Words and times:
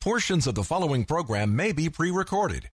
Portions 0.00 0.46
of 0.46 0.54
the 0.54 0.64
following 0.64 1.04
program 1.04 1.54
may 1.54 1.72
be 1.72 1.90
pre 1.90 2.10
recorded. 2.10 2.70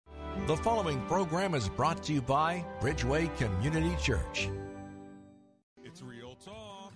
The 0.49 0.57
following 0.57 1.01
program 1.03 1.55
is 1.55 1.69
brought 1.69 2.03
to 2.03 2.13
you 2.13 2.21
by 2.21 2.65
Bridgeway 2.81 3.37
Community 3.37 3.95
Church. 4.03 4.51
It's 5.85 6.03
Real 6.03 6.35
Talk 6.45 6.93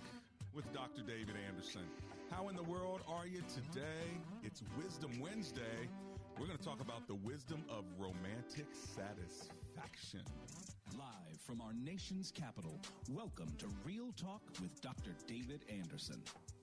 with 0.53 0.65
Dr. 0.73 1.03
David 1.03 1.37
Anderson. 1.49 1.83
How 2.29 2.49
in 2.49 2.57
the 2.57 2.65
world 2.65 3.03
are 3.07 3.29
you 3.29 3.41
today? 3.55 4.19
It's 4.43 4.65
Wisdom 4.77 5.13
Wednesday. 5.21 5.87
We're 6.41 6.47
going 6.47 6.59
to 6.59 6.65
talk 6.65 6.81
about 6.81 7.07
the 7.07 7.15
wisdom 7.15 7.63
of 7.71 7.85
romantic 7.97 8.67
satisfaction. 8.75 10.25
Live 10.99 11.41
from 11.47 11.61
our 11.61 11.73
nation's 11.73 12.33
capital, 12.33 12.81
welcome 13.13 13.53
to 13.59 13.67
Real 13.85 14.11
Talk 14.21 14.43
with 14.61 14.81
Dr. 14.81 15.13
David 15.29 15.61
Anderson. 15.71 16.21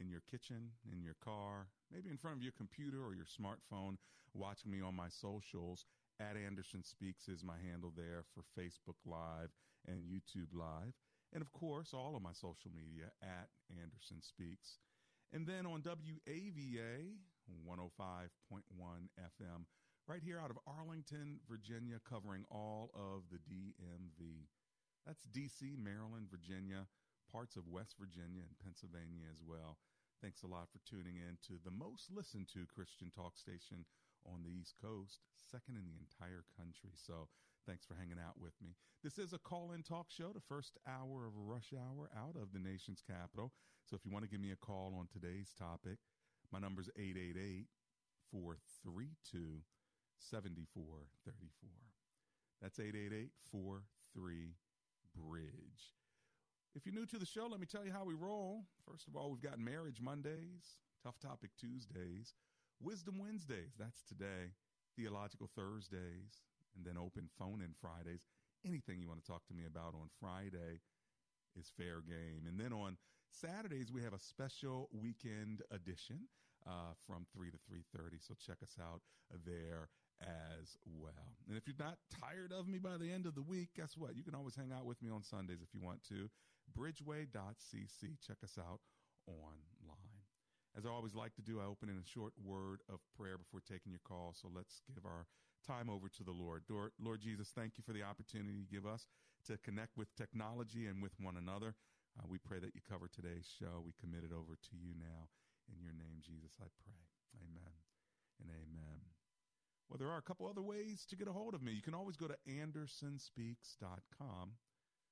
in 0.00 0.08
your 0.08 0.22
kitchen, 0.30 0.70
in 0.92 1.02
your 1.02 1.16
car, 1.22 1.68
maybe 1.92 2.10
in 2.10 2.16
front 2.16 2.36
of 2.36 2.42
your 2.42 2.52
computer 2.56 3.04
or 3.04 3.14
your 3.14 3.26
smartphone, 3.26 3.96
watching 4.34 4.70
me 4.70 4.80
on 4.80 4.94
my 4.94 5.08
socials. 5.08 5.84
At 6.20 6.36
Anderson 6.36 6.82
Speaks 6.82 7.28
is 7.28 7.44
my 7.44 7.54
handle 7.62 7.92
there 7.96 8.24
for 8.34 8.42
Facebook 8.58 8.98
Live 9.06 9.50
and 9.86 10.02
YouTube 10.02 10.50
Live. 10.52 10.94
And 11.32 11.42
of 11.42 11.52
course, 11.52 11.94
all 11.94 12.16
of 12.16 12.22
my 12.22 12.32
social 12.32 12.70
media 12.74 13.12
at 13.22 13.48
Anderson 13.70 14.20
Speaks. 14.22 14.78
And 15.32 15.46
then 15.46 15.66
on 15.66 15.82
WAVA 15.82 17.14
105.1 17.68 18.28
FM, 19.20 19.64
right 20.08 20.22
here 20.24 20.40
out 20.40 20.50
of 20.50 20.58
Arlington, 20.66 21.40
Virginia, 21.48 22.00
covering 22.08 22.44
all 22.50 22.90
of 22.94 23.22
the 23.30 23.38
DMV. 23.38 24.48
That's 25.06 25.26
DC, 25.32 25.78
Maryland, 25.78 26.28
Virginia, 26.30 26.86
parts 27.30 27.56
of 27.56 27.68
West 27.68 27.94
Virginia 28.00 28.42
and 28.42 28.58
Pennsylvania 28.58 29.28
as 29.30 29.44
well. 29.44 29.76
Thanks 30.20 30.42
a 30.42 30.50
lot 30.50 30.66
for 30.72 30.82
tuning 30.82 31.20
in 31.20 31.38
to 31.46 31.62
the 31.62 31.70
most 31.70 32.10
listened 32.10 32.48
to 32.56 32.66
Christian 32.66 33.12
talk 33.14 33.38
station 33.38 33.86
on 34.26 34.42
the 34.42 34.50
East 34.50 34.74
Coast, 34.82 35.22
second 35.38 35.78
in 35.78 35.86
the 35.86 35.94
entire 35.94 36.42
country. 36.58 36.90
So 36.98 37.28
thanks 37.66 37.86
for 37.86 37.94
hanging 37.94 38.18
out 38.18 38.34
with 38.40 38.56
me. 38.58 38.74
This 39.04 39.18
is 39.18 39.32
a 39.32 39.38
call 39.38 39.72
in 39.72 39.82
talk 39.86 40.10
show, 40.10 40.32
the 40.34 40.48
first 40.48 40.76
hour 40.88 41.26
of 41.28 41.36
rush 41.36 41.70
hour 41.70 42.10
out 42.16 42.34
of 42.34 42.50
the 42.52 42.58
nation's 42.58 43.02
capital. 43.04 43.52
So 43.86 43.94
if 43.94 44.04
you 44.04 44.10
want 44.10 44.24
to 44.24 44.30
give 44.30 44.40
me 44.40 44.50
a 44.50 44.58
call 44.58 44.96
on 44.98 45.06
today's 45.06 45.54
topic, 45.54 45.98
my 46.50 46.58
number 46.58 46.82
is 46.82 46.90
888 46.96 47.66
432 48.32 49.62
7434. 50.18 51.70
That's 52.60 52.80
888 52.80 53.30
43 53.52 54.54
Bridge. 55.14 55.97
If 56.74 56.84
you're 56.84 56.94
new 56.94 57.06
to 57.06 57.18
the 57.18 57.26
show, 57.26 57.46
let 57.50 57.60
me 57.60 57.66
tell 57.66 57.84
you 57.84 57.92
how 57.92 58.04
we 58.04 58.14
roll. 58.14 58.64
First 58.88 59.08
of 59.08 59.16
all, 59.16 59.30
we've 59.30 59.42
got 59.42 59.58
Marriage 59.58 60.00
Mondays, 60.00 60.78
Tough 61.02 61.18
Topic 61.18 61.50
Tuesdays, 61.58 62.34
Wisdom 62.80 63.18
Wednesdays, 63.18 63.74
that's 63.78 64.02
today, 64.02 64.52
Theological 64.96 65.48
Thursdays, 65.56 66.44
and 66.76 66.84
then 66.84 66.96
Open 66.96 67.28
Phone 67.38 67.62
In 67.62 67.74
Fridays. 67.80 68.26
Anything 68.66 69.00
you 69.00 69.08
want 69.08 69.24
to 69.24 69.30
talk 69.30 69.46
to 69.48 69.54
me 69.54 69.64
about 69.66 69.94
on 69.94 70.08
Friday 70.20 70.80
is 71.58 71.72
fair 71.76 72.00
game. 72.06 72.46
And 72.46 72.60
then 72.60 72.72
on 72.72 72.96
Saturdays, 73.32 73.90
we 73.90 74.02
have 74.02 74.12
a 74.14 74.18
special 74.20 74.88
weekend 74.92 75.62
edition 75.70 76.28
uh, 76.66 76.92
from 77.06 77.26
3 77.34 77.50
to 77.50 77.56
3.30, 77.56 78.20
so 78.20 78.34
check 78.34 78.58
us 78.62 78.76
out 78.80 79.00
there 79.44 79.88
as 80.20 80.76
well. 80.84 81.36
And 81.48 81.56
if 81.56 81.66
you're 81.66 81.76
not 81.78 81.98
tired 82.20 82.52
of 82.52 82.68
me 82.68 82.78
by 82.78 82.96
the 82.98 83.10
end 83.10 83.26
of 83.26 83.34
the 83.34 83.42
week, 83.42 83.70
guess 83.76 83.96
what? 83.96 84.16
You 84.16 84.22
can 84.22 84.34
always 84.34 84.54
hang 84.54 84.72
out 84.72 84.84
with 84.84 85.00
me 85.02 85.10
on 85.10 85.22
Sundays 85.22 85.62
if 85.62 85.72
you 85.72 85.80
want 85.80 86.02
to. 86.08 86.28
Bridgeway.cc. 86.76 88.18
Check 88.26 88.38
us 88.42 88.58
out 88.58 88.80
online. 89.26 90.24
As 90.76 90.86
I 90.86 90.90
always 90.90 91.14
like 91.14 91.34
to 91.34 91.42
do, 91.42 91.60
I 91.60 91.64
open 91.64 91.88
in 91.88 91.98
a 91.98 92.06
short 92.06 92.32
word 92.38 92.80
of 92.88 93.00
prayer 93.16 93.38
before 93.38 93.60
taking 93.60 93.90
your 93.90 94.04
call. 94.06 94.34
So 94.36 94.48
let's 94.52 94.82
give 94.94 95.04
our 95.04 95.26
time 95.66 95.90
over 95.90 96.08
to 96.08 96.22
the 96.22 96.32
Lord. 96.32 96.64
Lord, 96.70 97.20
Jesus, 97.20 97.50
thank 97.54 97.78
you 97.78 97.84
for 97.84 97.92
the 97.92 98.02
opportunity 98.02 98.54
you 98.54 98.66
give 98.70 98.86
us 98.86 99.06
to 99.46 99.58
connect 99.58 99.96
with 99.96 100.14
technology 100.14 100.86
and 100.86 101.02
with 101.02 101.18
one 101.18 101.36
another. 101.36 101.74
Uh, 102.18 102.26
we 102.28 102.38
pray 102.38 102.58
that 102.58 102.74
you 102.74 102.80
cover 102.88 103.08
today's 103.08 103.46
show. 103.46 103.82
We 103.84 103.92
commit 104.00 104.24
it 104.24 104.32
over 104.32 104.54
to 104.54 104.76
you 104.76 104.94
now. 104.98 105.28
In 105.68 105.82
your 105.82 105.92
name, 105.92 106.22
Jesus, 106.22 106.52
I 106.60 106.68
pray. 106.84 107.02
Amen 107.42 107.74
and 108.40 108.50
amen. 108.50 109.00
Well, 109.88 109.98
there 109.98 110.10
are 110.10 110.18
a 110.18 110.22
couple 110.22 110.46
other 110.46 110.62
ways 110.62 111.04
to 111.08 111.16
get 111.16 111.28
a 111.28 111.32
hold 111.32 111.54
of 111.54 111.62
me. 111.62 111.72
You 111.72 111.82
can 111.82 111.94
always 111.94 112.16
go 112.16 112.28
to 112.28 112.36
andersonspeaks.com. 112.46 114.52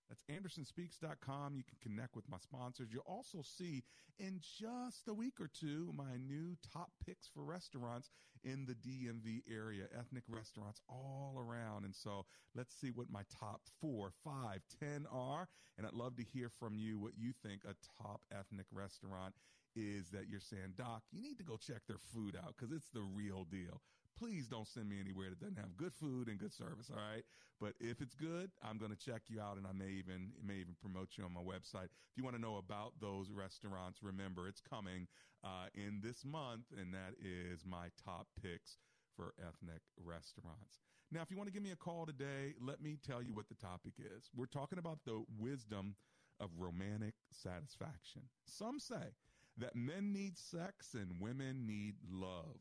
That's 0.09 0.23
andersonspeaks.com. 0.31 1.57
You 1.57 1.65
can 1.65 1.79
connect 1.83 2.15
with 2.15 2.29
my 2.29 2.39
sponsors. 2.39 2.89
You'll 2.93 3.03
also 3.07 3.43
see 3.43 3.83
in 4.19 4.41
just 4.41 5.09
a 5.09 5.15
week 5.15 5.41
or 5.41 5.49
two 5.49 5.93
my 5.97 6.17
new 6.17 6.57
top 6.73 6.91
picks 7.05 7.29
for 7.29 7.43
restaurants 7.43 8.11
in 8.45 8.67
the 8.67 8.75
DMV 8.75 9.43
area, 9.53 9.85
ethnic 9.99 10.25
restaurants 10.29 10.81
all 10.89 11.37
around. 11.39 11.85
And 11.85 11.95
so 11.95 12.25
let's 12.55 12.75
see 12.75 12.91
what 12.91 13.11
my 13.11 13.23
top 13.41 13.63
four, 13.81 14.13
five, 14.25 14.61
ten 14.81 15.07
are. 15.13 15.49
And 15.77 15.87
I'd 15.87 15.93
love 15.93 16.17
to 16.17 16.25
hear 16.25 16.49
from 16.49 16.79
you 16.79 16.99
what 16.99 17.13
you 17.17 17.33
think 17.43 17.63
a 17.65 17.75
top 18.03 18.21
ethnic 18.33 18.67
restaurant 18.73 19.35
is 19.75 20.09
that 20.11 20.29
you're 20.29 20.41
saying, 20.41 20.75
Doc, 20.77 21.03
you 21.13 21.21
need 21.21 21.39
to 21.39 21.45
go 21.45 21.57
check 21.57 21.83
their 21.87 21.99
food 22.15 22.37
out 22.37 22.55
because 22.57 22.75
it's 22.75 22.89
the 22.95 23.03
real 23.03 23.45
deal 23.45 23.83
please 24.19 24.47
don't 24.47 24.67
send 24.67 24.89
me 24.89 24.97
anywhere 25.01 25.31
that 25.31 25.41
doesn't 25.41 25.59
have 25.59 25.77
good 25.77 25.93
food 25.95 26.29
and 26.29 26.39
good 26.39 26.53
service. 26.53 26.91
All 26.91 27.03
right. 27.13 27.25
But 27.61 27.73
if 27.81 28.01
it's 28.01 28.15
good, 28.15 28.51
I'm 28.63 28.79
going 28.79 28.91
to 28.91 28.99
check 28.99 29.23
you 29.29 29.41
out 29.41 29.57
and 29.57 29.67
I 29.67 29.73
may 29.73 29.91
even, 29.91 30.33
may 30.45 30.55
even 30.55 30.77
promote 30.81 31.17
you 31.17 31.25
on 31.25 31.33
my 31.33 31.41
website. 31.41 31.89
If 31.89 32.17
you 32.17 32.25
want 32.25 32.37
to 32.37 32.43
know 32.43 32.57
about 32.57 32.93
those 33.01 33.31
restaurants, 33.31 34.03
remember 34.03 34.49
it's 34.49 34.61
coming, 34.61 35.07
uh, 35.45 35.69
in 35.75 36.01
this 36.03 36.25
month. 36.25 36.65
And 36.77 36.93
that 36.93 37.15
is 37.21 37.65
my 37.65 37.89
top 38.05 38.27
picks 38.43 38.79
for 39.17 39.33
ethnic 39.41 39.81
restaurants. 39.97 40.81
Now, 41.13 41.23
if 41.23 41.31
you 41.31 41.37
want 41.37 41.49
to 41.49 41.53
give 41.53 41.63
me 41.63 41.71
a 41.71 41.77
call 41.77 42.05
today, 42.05 42.55
let 42.61 42.83
me 42.83 42.99
tell 43.07 43.23
you 43.23 43.33
what 43.33 43.49
the 43.49 43.55
topic 43.55 43.95
is. 43.99 44.29
We're 44.35 44.47
talking 44.47 44.79
about 44.79 44.99
the 45.07 45.23
wisdom 45.39 45.95
of 46.41 46.51
romantic 46.59 47.15
satisfaction. 47.33 48.23
Some 48.45 48.79
say 48.79 49.15
that 49.59 49.75
men 49.75 50.13
need 50.13 50.37
sex 50.37 50.95
and 50.95 51.21
women 51.21 51.67
need 51.67 51.95
love. 52.11 52.59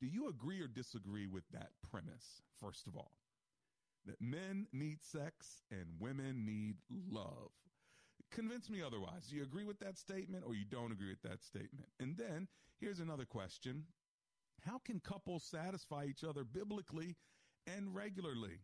Do 0.00 0.06
you 0.06 0.28
agree 0.28 0.60
or 0.60 0.68
disagree 0.68 1.26
with 1.26 1.44
that 1.52 1.70
premise, 1.90 2.42
first 2.60 2.86
of 2.86 2.96
all? 2.96 3.12
That 4.06 4.20
men 4.20 4.66
need 4.72 5.02
sex 5.02 5.62
and 5.70 5.86
women 5.98 6.44
need 6.44 6.76
love. 7.10 7.50
Convince 8.30 8.68
me 8.68 8.82
otherwise. 8.82 9.26
Do 9.28 9.36
you 9.36 9.42
agree 9.42 9.64
with 9.64 9.80
that 9.80 9.98
statement 9.98 10.44
or 10.46 10.54
you 10.54 10.64
don't 10.64 10.92
agree 10.92 11.08
with 11.10 11.22
that 11.22 11.42
statement? 11.42 11.86
And 11.98 12.16
then 12.16 12.48
here's 12.78 13.00
another 13.00 13.24
question 13.24 13.84
How 14.64 14.78
can 14.78 15.00
couples 15.00 15.44
satisfy 15.44 16.04
each 16.04 16.24
other 16.24 16.44
biblically 16.44 17.16
and 17.66 17.94
regularly? 17.94 18.60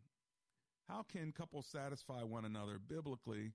How 0.89 1.03
can 1.03 1.33
couples 1.33 1.67
satisfy 1.67 2.23
one 2.23 2.45
another 2.45 2.79
biblically 2.79 3.53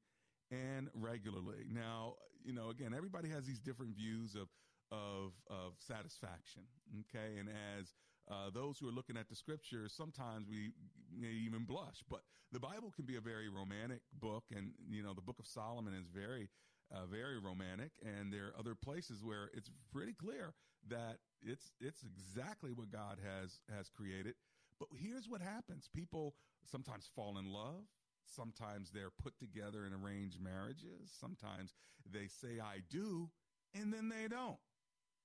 and 0.50 0.89
regularly? 0.94 1.65
Now, 1.69 2.15
you 2.44 2.53
know, 2.53 2.69
again, 2.69 2.94
everybody 2.95 3.29
has 3.29 3.45
these 3.45 3.59
different 3.59 3.95
views 3.95 4.35
of 4.35 4.47
of 4.92 5.34
of 5.50 5.74
satisfaction. 5.78 6.63
Okay, 7.01 7.38
and 7.38 7.50
as 7.80 7.94
uh, 8.30 8.50
those 8.54 8.78
who 8.80 8.88
are 8.88 8.92
looking 8.92 9.18
at 9.18 9.30
the 9.30 9.36
scriptures, 9.36 9.94
sometimes 9.95 10.48
we 10.50 10.72
may 11.18 11.31
even 11.31 11.63
blush. 11.63 12.04
But 12.10 12.22
the 12.51 12.60
Bible 12.60 12.92
can 12.95 13.06
be 13.06 13.16
a 13.16 13.22
very 13.22 13.50
romantic 13.50 14.01
book, 14.13 14.45
and 14.56 14.72
you 14.89 15.04
know 15.04 15.13
the 15.13 15.22
Book 15.22 15.39
of 15.39 15.48
Solomon 15.48 15.94
is 15.94 16.07
very 16.07 16.50
uh, 16.92 17.06
very 17.06 17.39
romantic, 17.39 17.92
and 18.04 18.31
there 18.31 18.48
are 18.48 18.60
other 18.60 18.75
places 18.75 19.24
where 19.24 19.50
it's 19.54 19.69
pretty 19.92 20.13
clear 20.13 20.54
that 20.89 21.18
it's 21.42 21.72
it's 21.80 22.04
exactly 22.04 22.72
what 22.72 22.92
God 22.92 23.19
has 23.24 23.60
has 23.75 23.89
created. 23.89 24.36
But 24.80 24.89
here's 24.94 25.28
what 25.28 25.42
happens: 25.42 25.89
people 25.94 26.36
sometimes 26.66 27.10
fall 27.16 27.38
in 27.38 27.51
love. 27.51 27.84
Sometimes 28.25 28.92
they're 28.92 29.12
put 29.24 29.38
together 29.39 29.86
in 29.86 29.94
arranged 29.94 30.42
marriages. 30.42 31.12
Sometimes 31.19 31.74
they 32.10 32.28
say 32.28 32.60
"I 32.60 32.81
do," 32.89 33.30
and 33.74 33.94
then 33.94 34.10
they 34.10 34.28
don't. 34.28 34.60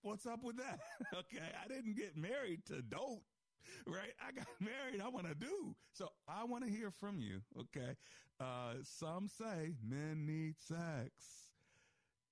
What's 0.02 0.26
up 0.26 0.43
with 0.43 0.56
that? 0.56 0.81
okay, 1.14 1.44
I 1.64 1.69
didn't 1.69 1.96
get 1.96 2.16
married 2.16 2.66
to 2.66 2.82
don't 2.82 3.22
right? 3.87 4.12
I 4.26 4.32
got 4.32 4.46
married. 4.60 5.00
I 5.02 5.08
want 5.08 5.28
to 5.28 5.34
do. 5.34 5.75
So 5.93 6.08
I 6.28 6.44
want 6.44 6.64
to 6.64 6.70
hear 6.70 6.90
from 6.90 7.20
you. 7.20 7.40
Okay. 7.58 7.96
Uh, 8.40 8.75
some 8.82 9.28
say 9.28 9.75
men 9.88 10.26
need 10.26 10.56
sex. 10.58 11.10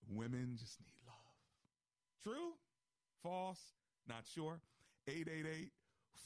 Women 0.08 0.56
just 0.58 0.80
need 0.80 0.94
love. 1.06 1.14
True? 2.22 2.54
False? 3.22 3.60
Not 4.08 4.24
sure. 4.32 4.60
888 5.06 5.70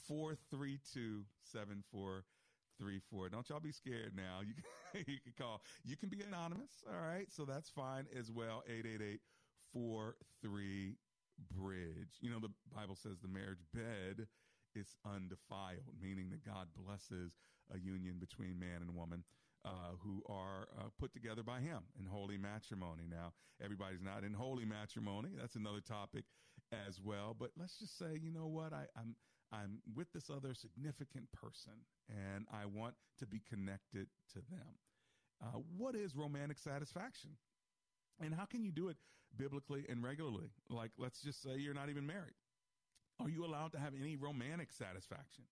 432 0.08 1.24
7434. 1.42 3.28
Don't 3.28 3.48
y'all 3.48 3.60
be 3.60 3.72
scared 3.72 4.12
now. 4.16 4.40
You 4.46 4.54
can, 4.54 5.04
you 5.06 5.18
can 5.22 5.32
call. 5.38 5.60
You 5.84 5.96
can 5.96 6.08
be 6.08 6.22
anonymous. 6.22 6.82
All 6.88 7.06
right. 7.06 7.26
So 7.30 7.44
that's 7.44 7.68
fine 7.68 8.06
as 8.18 8.30
well. 8.30 8.62
888 8.66 9.20
43 9.72 10.96
Bridge. 11.38 12.18
You 12.20 12.30
know, 12.30 12.40
the 12.40 12.52
Bible 12.74 12.96
says 12.96 13.18
the 13.20 13.28
marriage 13.28 13.64
bed 13.72 14.26
is 14.74 14.96
undefiled, 15.04 15.94
meaning 16.00 16.30
that 16.30 16.44
God 16.44 16.68
blesses 16.76 17.32
a 17.74 17.78
union 17.78 18.16
between 18.18 18.58
man 18.58 18.82
and 18.82 18.94
woman. 18.94 19.24
Uh, 19.66 19.96
who 20.02 20.22
are 20.28 20.68
uh, 20.78 20.90
put 21.00 21.10
together 21.14 21.42
by 21.42 21.58
him 21.58 21.78
in 21.98 22.04
holy 22.04 22.36
matrimony. 22.36 23.04
Now, 23.08 23.32
everybody's 23.64 24.02
not 24.02 24.22
in 24.22 24.34
holy 24.34 24.66
matrimony. 24.66 25.30
That's 25.40 25.54
another 25.56 25.80
topic 25.80 26.24
as 26.86 27.00
well. 27.00 27.34
But 27.38 27.48
let's 27.56 27.78
just 27.78 27.96
say, 27.98 28.18
you 28.20 28.30
know 28.30 28.46
what? 28.46 28.74
I, 28.74 28.84
I'm 28.94 29.16
I'm 29.52 29.78
with 29.94 30.12
this 30.12 30.28
other 30.28 30.52
significant 30.52 31.32
person, 31.32 31.72
and 32.10 32.44
I 32.52 32.66
want 32.66 32.94
to 33.20 33.26
be 33.26 33.40
connected 33.48 34.08
to 34.34 34.40
them. 34.50 34.76
Uh, 35.42 35.60
what 35.76 35.94
is 35.94 36.14
romantic 36.14 36.58
satisfaction? 36.58 37.30
And 38.20 38.34
how 38.34 38.44
can 38.44 38.64
you 38.64 38.72
do 38.72 38.88
it 38.88 38.96
biblically 39.36 39.84
and 39.88 40.02
regularly? 40.02 40.50
Like, 40.68 40.90
let's 40.98 41.20
just 41.22 41.42
say 41.42 41.56
you're 41.56 41.74
not 41.74 41.88
even 41.88 42.06
married. 42.06 42.34
Are 43.20 43.28
you 43.28 43.44
allowed 43.44 43.72
to 43.72 43.78
have 43.78 43.92
any 44.00 44.16
romantic 44.16 44.72
satisfaction? 44.72 45.44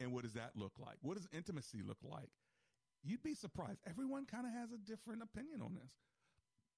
And 0.00 0.12
what 0.12 0.24
does 0.24 0.34
that 0.34 0.52
look 0.56 0.72
like? 0.78 0.96
What 1.02 1.16
does 1.16 1.28
intimacy 1.32 1.82
look 1.86 1.98
like? 2.02 2.30
You'd 3.02 3.22
be 3.22 3.34
surprised. 3.34 3.80
Everyone 3.88 4.26
kind 4.26 4.46
of 4.46 4.52
has 4.52 4.72
a 4.72 4.78
different 4.78 5.22
opinion 5.22 5.62
on 5.62 5.74
this. 5.74 5.92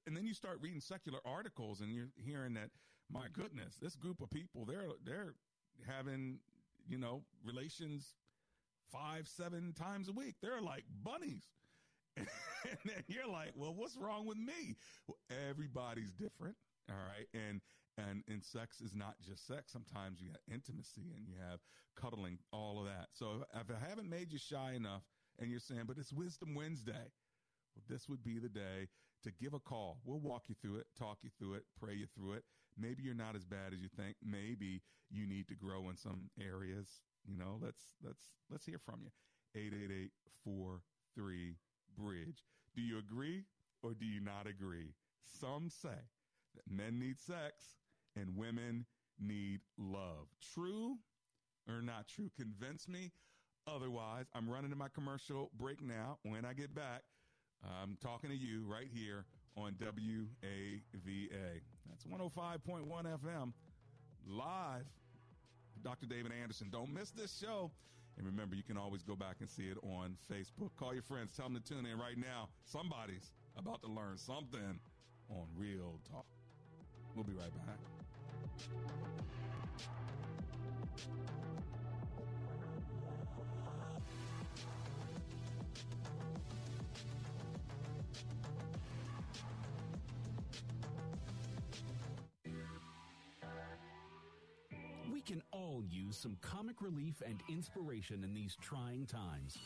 And 0.06 0.16
then 0.16 0.24
you 0.24 0.34
start 0.34 0.58
reading 0.60 0.80
secular 0.80 1.18
articles 1.24 1.80
and 1.80 1.94
you're 1.94 2.10
hearing 2.16 2.54
that, 2.54 2.70
my 3.10 3.26
goodness, 3.32 3.76
this 3.80 3.94
group 3.94 4.20
of 4.20 4.30
people, 4.30 4.64
they're 4.64 4.88
they're 5.04 5.34
having, 5.86 6.38
you 6.88 6.98
know, 6.98 7.22
relations 7.44 8.14
five, 8.90 9.28
seven 9.28 9.72
times 9.72 10.08
a 10.08 10.12
week. 10.12 10.36
They're 10.42 10.60
like 10.60 10.84
bunnies. 11.02 11.44
and 12.16 12.78
then 12.84 13.04
you're 13.06 13.28
like, 13.28 13.52
well, 13.56 13.74
what's 13.74 13.96
wrong 13.96 14.26
with 14.26 14.38
me? 14.38 14.76
Everybody's 15.48 16.12
different. 16.12 16.56
All 16.90 16.96
right. 16.96 17.26
And 17.34 17.60
and 17.98 18.22
and 18.28 18.44
sex 18.44 18.80
is 18.80 18.94
not 18.94 19.14
just 19.20 19.46
sex. 19.46 19.72
Sometimes 19.72 20.20
you 20.20 20.28
have 20.28 20.40
intimacy 20.52 21.12
and 21.16 21.26
you 21.26 21.34
have 21.48 21.60
cuddling, 21.96 22.38
all 22.52 22.80
of 22.80 22.86
that. 22.86 23.08
So 23.12 23.44
if 23.54 23.70
I 23.70 23.88
haven't 23.88 24.08
made 24.08 24.32
you 24.32 24.38
shy 24.38 24.72
enough, 24.74 25.02
and 25.38 25.50
you're 25.50 25.60
saying, 25.60 25.82
but 25.86 25.98
it's 25.98 26.12
Wisdom 26.12 26.54
Wednesday, 26.54 27.10
well, 27.74 27.84
this 27.88 28.08
would 28.08 28.22
be 28.22 28.38
the 28.38 28.48
day 28.48 28.88
to 29.24 29.30
give 29.30 29.54
a 29.54 29.60
call. 29.60 29.98
We'll 30.04 30.20
walk 30.20 30.44
you 30.48 30.54
through 30.60 30.76
it, 30.76 30.86
talk 30.98 31.18
you 31.22 31.30
through 31.38 31.54
it, 31.54 31.64
pray 31.80 31.94
you 31.94 32.06
through 32.14 32.34
it. 32.34 32.44
Maybe 32.78 33.02
you're 33.02 33.14
not 33.14 33.36
as 33.36 33.44
bad 33.44 33.72
as 33.72 33.80
you 33.80 33.88
think. 33.96 34.16
Maybe 34.22 34.82
you 35.10 35.26
need 35.26 35.48
to 35.48 35.54
grow 35.54 35.88
in 35.90 35.96
some 35.96 36.30
areas. 36.40 36.88
You 37.24 37.38
know, 37.38 37.58
let's 37.60 37.94
let's 38.02 38.30
let's 38.50 38.66
hear 38.66 38.78
from 38.78 39.00
you. 39.02 39.10
888 39.54 40.10
bridge. 41.96 42.44
Do 42.74 42.82
you 42.82 42.98
agree 42.98 43.44
or 43.82 43.94
do 43.94 44.06
you 44.06 44.20
not 44.20 44.46
agree? 44.46 44.94
Some 45.40 45.68
say 45.68 45.88
that 46.54 46.70
men 46.70 46.98
need 46.98 47.18
sex 47.18 47.76
and 48.16 48.36
women 48.36 48.86
need 49.20 49.60
love. 49.78 50.28
True 50.54 50.96
or 51.68 51.82
not 51.82 52.08
true? 52.08 52.30
Convince 52.36 52.88
me 52.88 53.12
otherwise. 53.66 54.26
I'm 54.34 54.48
running 54.48 54.70
to 54.70 54.76
my 54.76 54.88
commercial 54.94 55.50
break 55.58 55.82
now. 55.82 56.18
When 56.22 56.44
I 56.44 56.52
get 56.52 56.74
back, 56.74 57.02
I'm 57.64 57.96
talking 58.02 58.30
to 58.30 58.36
you 58.36 58.64
right 58.66 58.88
here 58.92 59.24
on 59.56 59.74
WAVA. 59.80 61.60
That's 61.88 62.04
105.1 62.04 62.88
FM 62.88 63.52
live. 64.26 64.86
Dr. 65.82 66.06
David 66.06 66.32
Anderson. 66.40 66.68
Don't 66.70 66.92
miss 66.92 67.10
this 67.10 67.36
show. 67.38 67.70
And 68.18 68.26
remember, 68.26 68.54
you 68.54 68.62
can 68.62 68.76
always 68.76 69.02
go 69.02 69.16
back 69.16 69.36
and 69.40 69.48
see 69.48 69.64
it 69.64 69.78
on 69.82 70.16
Facebook. 70.30 70.70
Call 70.78 70.92
your 70.92 71.02
friends. 71.02 71.32
Tell 71.36 71.48
them 71.48 71.60
to 71.60 71.74
tune 71.74 71.86
in 71.86 71.98
right 71.98 72.18
now. 72.18 72.48
Somebody's 72.64 73.32
about 73.56 73.82
to 73.82 73.88
learn 73.88 74.18
something 74.18 74.78
on 75.30 75.46
Real 75.56 75.98
Talk. 76.10 76.26
We'll 77.14 77.24
be 77.24 77.32
right 77.32 77.52
back. 77.66 77.78
We 95.24 95.34
can 95.34 95.42
all 95.52 95.82
use 95.88 96.16
some 96.16 96.36
comic 96.40 96.82
relief 96.82 97.22
and 97.24 97.36
inspiration 97.48 98.24
in 98.24 98.34
these 98.34 98.56
trying 98.60 99.06
times. 99.06 99.56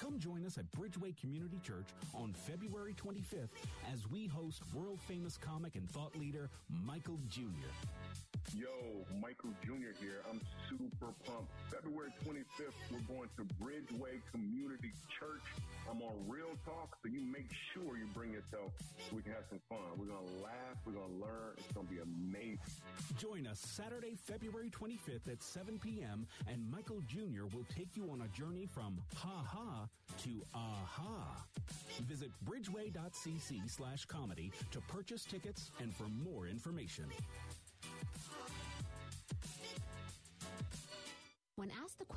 Come 0.00 0.18
join 0.18 0.46
us 0.46 0.56
at 0.56 0.70
Bridgeway 0.72 1.16
Community 1.20 1.60
Church 1.62 1.88
on 2.14 2.32
February 2.32 2.94
25th 2.94 3.48
as 3.92 4.08
we 4.10 4.26
host 4.26 4.62
world 4.72 5.00
famous 5.06 5.36
comic 5.36 5.74
and 5.76 5.90
thought 5.90 6.16
leader 6.16 6.48
Michael 6.86 7.18
Jr. 7.28 7.42
Yo, 8.50 8.68
Michael 9.20 9.50
Jr. 9.64 9.96
here. 9.98 10.20
I'm 10.28 10.40
super 10.68 11.14
pumped. 11.24 11.50
February 11.70 12.10
25th, 12.26 12.74
we're 12.90 13.06
going 13.08 13.28
to 13.38 13.44
Bridgeway 13.56 14.20
Community 14.30 14.92
Church. 15.18 15.40
I'm 15.90 16.02
on 16.02 16.12
Real 16.28 16.52
Talk, 16.66 16.98
so 17.02 17.08
you 17.08 17.22
make 17.22 17.48
sure 17.72 17.96
you 17.96 18.06
bring 18.14 18.32
yourself 18.32 18.72
so 19.08 19.16
we 19.16 19.22
can 19.22 19.32
have 19.32 19.44
some 19.48 19.60
fun. 19.70 19.78
We're 19.96 20.12
going 20.12 20.26
to 20.26 20.42
laugh, 20.44 20.76
we're 20.84 20.92
going 20.92 21.08
to 21.08 21.24
learn. 21.24 21.54
It's 21.56 21.72
going 21.72 21.86
to 21.86 21.92
be 21.92 22.00
amazing. 22.00 22.58
Join 23.16 23.46
us 23.46 23.58
Saturday, 23.58 24.16
February 24.26 24.70
25th 24.70 25.32
at 25.32 25.42
7 25.42 25.78
p.m., 25.78 26.26
and 26.46 26.70
Michael 26.70 27.00
Jr. 27.08 27.44
will 27.56 27.66
take 27.74 27.96
you 27.96 28.10
on 28.10 28.20
a 28.20 28.28
journey 28.36 28.66
from 28.66 29.00
ha 29.16 29.42
ha 29.46 29.88
to 30.24 30.44
aha. 30.54 31.46
Visit 32.06 32.30
bridgeway.cc 32.44 33.70
slash 33.70 34.04
comedy 34.04 34.52
to 34.72 34.80
purchase 34.82 35.24
tickets 35.24 35.70
and 35.80 35.94
for 35.96 36.04
more 36.22 36.46
information. 36.46 37.06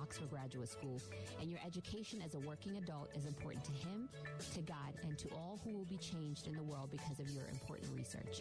Oxford 0.00 0.30
Graduate 0.30 0.68
School, 0.68 1.00
and 1.40 1.50
your 1.50 1.60
education 1.66 2.22
as 2.24 2.34
a 2.34 2.38
working 2.40 2.76
adult 2.76 3.10
is 3.16 3.26
important 3.26 3.64
to 3.64 3.72
him, 3.72 4.08
to 4.54 4.60
God, 4.60 4.94
and 5.02 5.18
to 5.18 5.28
all 5.30 5.60
who 5.64 5.76
will 5.76 5.84
be 5.84 5.98
changed 5.98 6.46
in 6.46 6.56
the 6.56 6.62
world 6.62 6.90
because 6.90 7.18
of 7.20 7.28
your 7.30 7.46
important 7.48 7.88
research. 7.96 8.40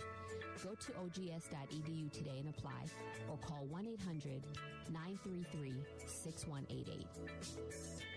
Go 0.64 0.76
to 0.76 0.92
ogs.edu 1.00 2.12
today 2.12 2.40
and 2.40 2.50
apply 2.50 2.86
or 3.30 3.38
call 3.38 3.66
1 3.70 3.88
800 3.88 4.44
933 4.92 5.74
6188. 6.06 8.17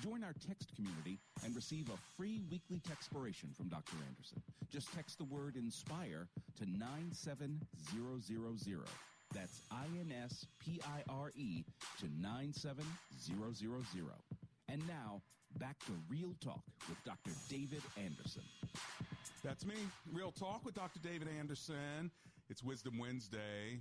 Join 0.00 0.24
our 0.24 0.34
text 0.46 0.74
community 0.74 1.18
and 1.44 1.54
receive 1.54 1.90
a 1.90 1.98
free 2.16 2.40
weekly 2.50 2.80
textpiration 2.80 3.54
from 3.54 3.68
Dr. 3.68 3.96
Anderson. 4.08 4.42
Just 4.72 4.90
text 4.94 5.18
the 5.18 5.24
word 5.24 5.56
INSPIRE 5.56 6.26
to 6.58 6.64
97000. 6.78 7.60
That's 9.34 9.60
I-N-S-P-I-R-E 9.70 11.64
to 11.98 12.08
97000. 12.18 14.10
And 14.68 14.88
now, 14.88 15.20
back 15.58 15.78
to 15.80 15.92
Real 16.08 16.34
Talk 16.42 16.62
with 16.88 16.98
Dr. 17.04 17.32
David 17.50 17.82
Anderson. 18.02 18.42
That's 19.44 19.66
me. 19.66 19.76
Real 20.12 20.32
Talk 20.32 20.64
with 20.64 20.74
Dr. 20.74 21.00
David 21.00 21.28
Anderson. 21.38 22.10
It's 22.48 22.62
Wisdom 22.62 22.96
Wednesday. 22.98 23.80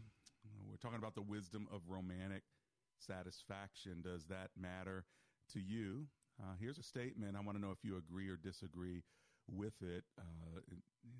We're 0.70 0.78
talking 0.78 1.00
about 1.00 1.16
the 1.16 1.22
wisdom 1.22 1.68
of 1.74 1.82
romantic 1.88 2.44
satisfaction. 2.98 4.02
Does 4.04 4.26
that 4.26 4.50
matter 4.60 5.06
to 5.53 5.60
you? 5.60 6.08
Uh, 6.41 6.53
here's 6.60 6.77
a 6.77 6.84
statement. 6.84 7.36
I 7.36 7.41
want 7.41 7.58
to 7.58 7.62
know 7.62 7.72
if 7.72 7.84
you 7.84 7.98
agree 7.98 8.29
or 8.29 8.38
disagree 8.38 9.03
with 9.51 9.74
it. 9.82 10.03
Uh, 10.18 10.62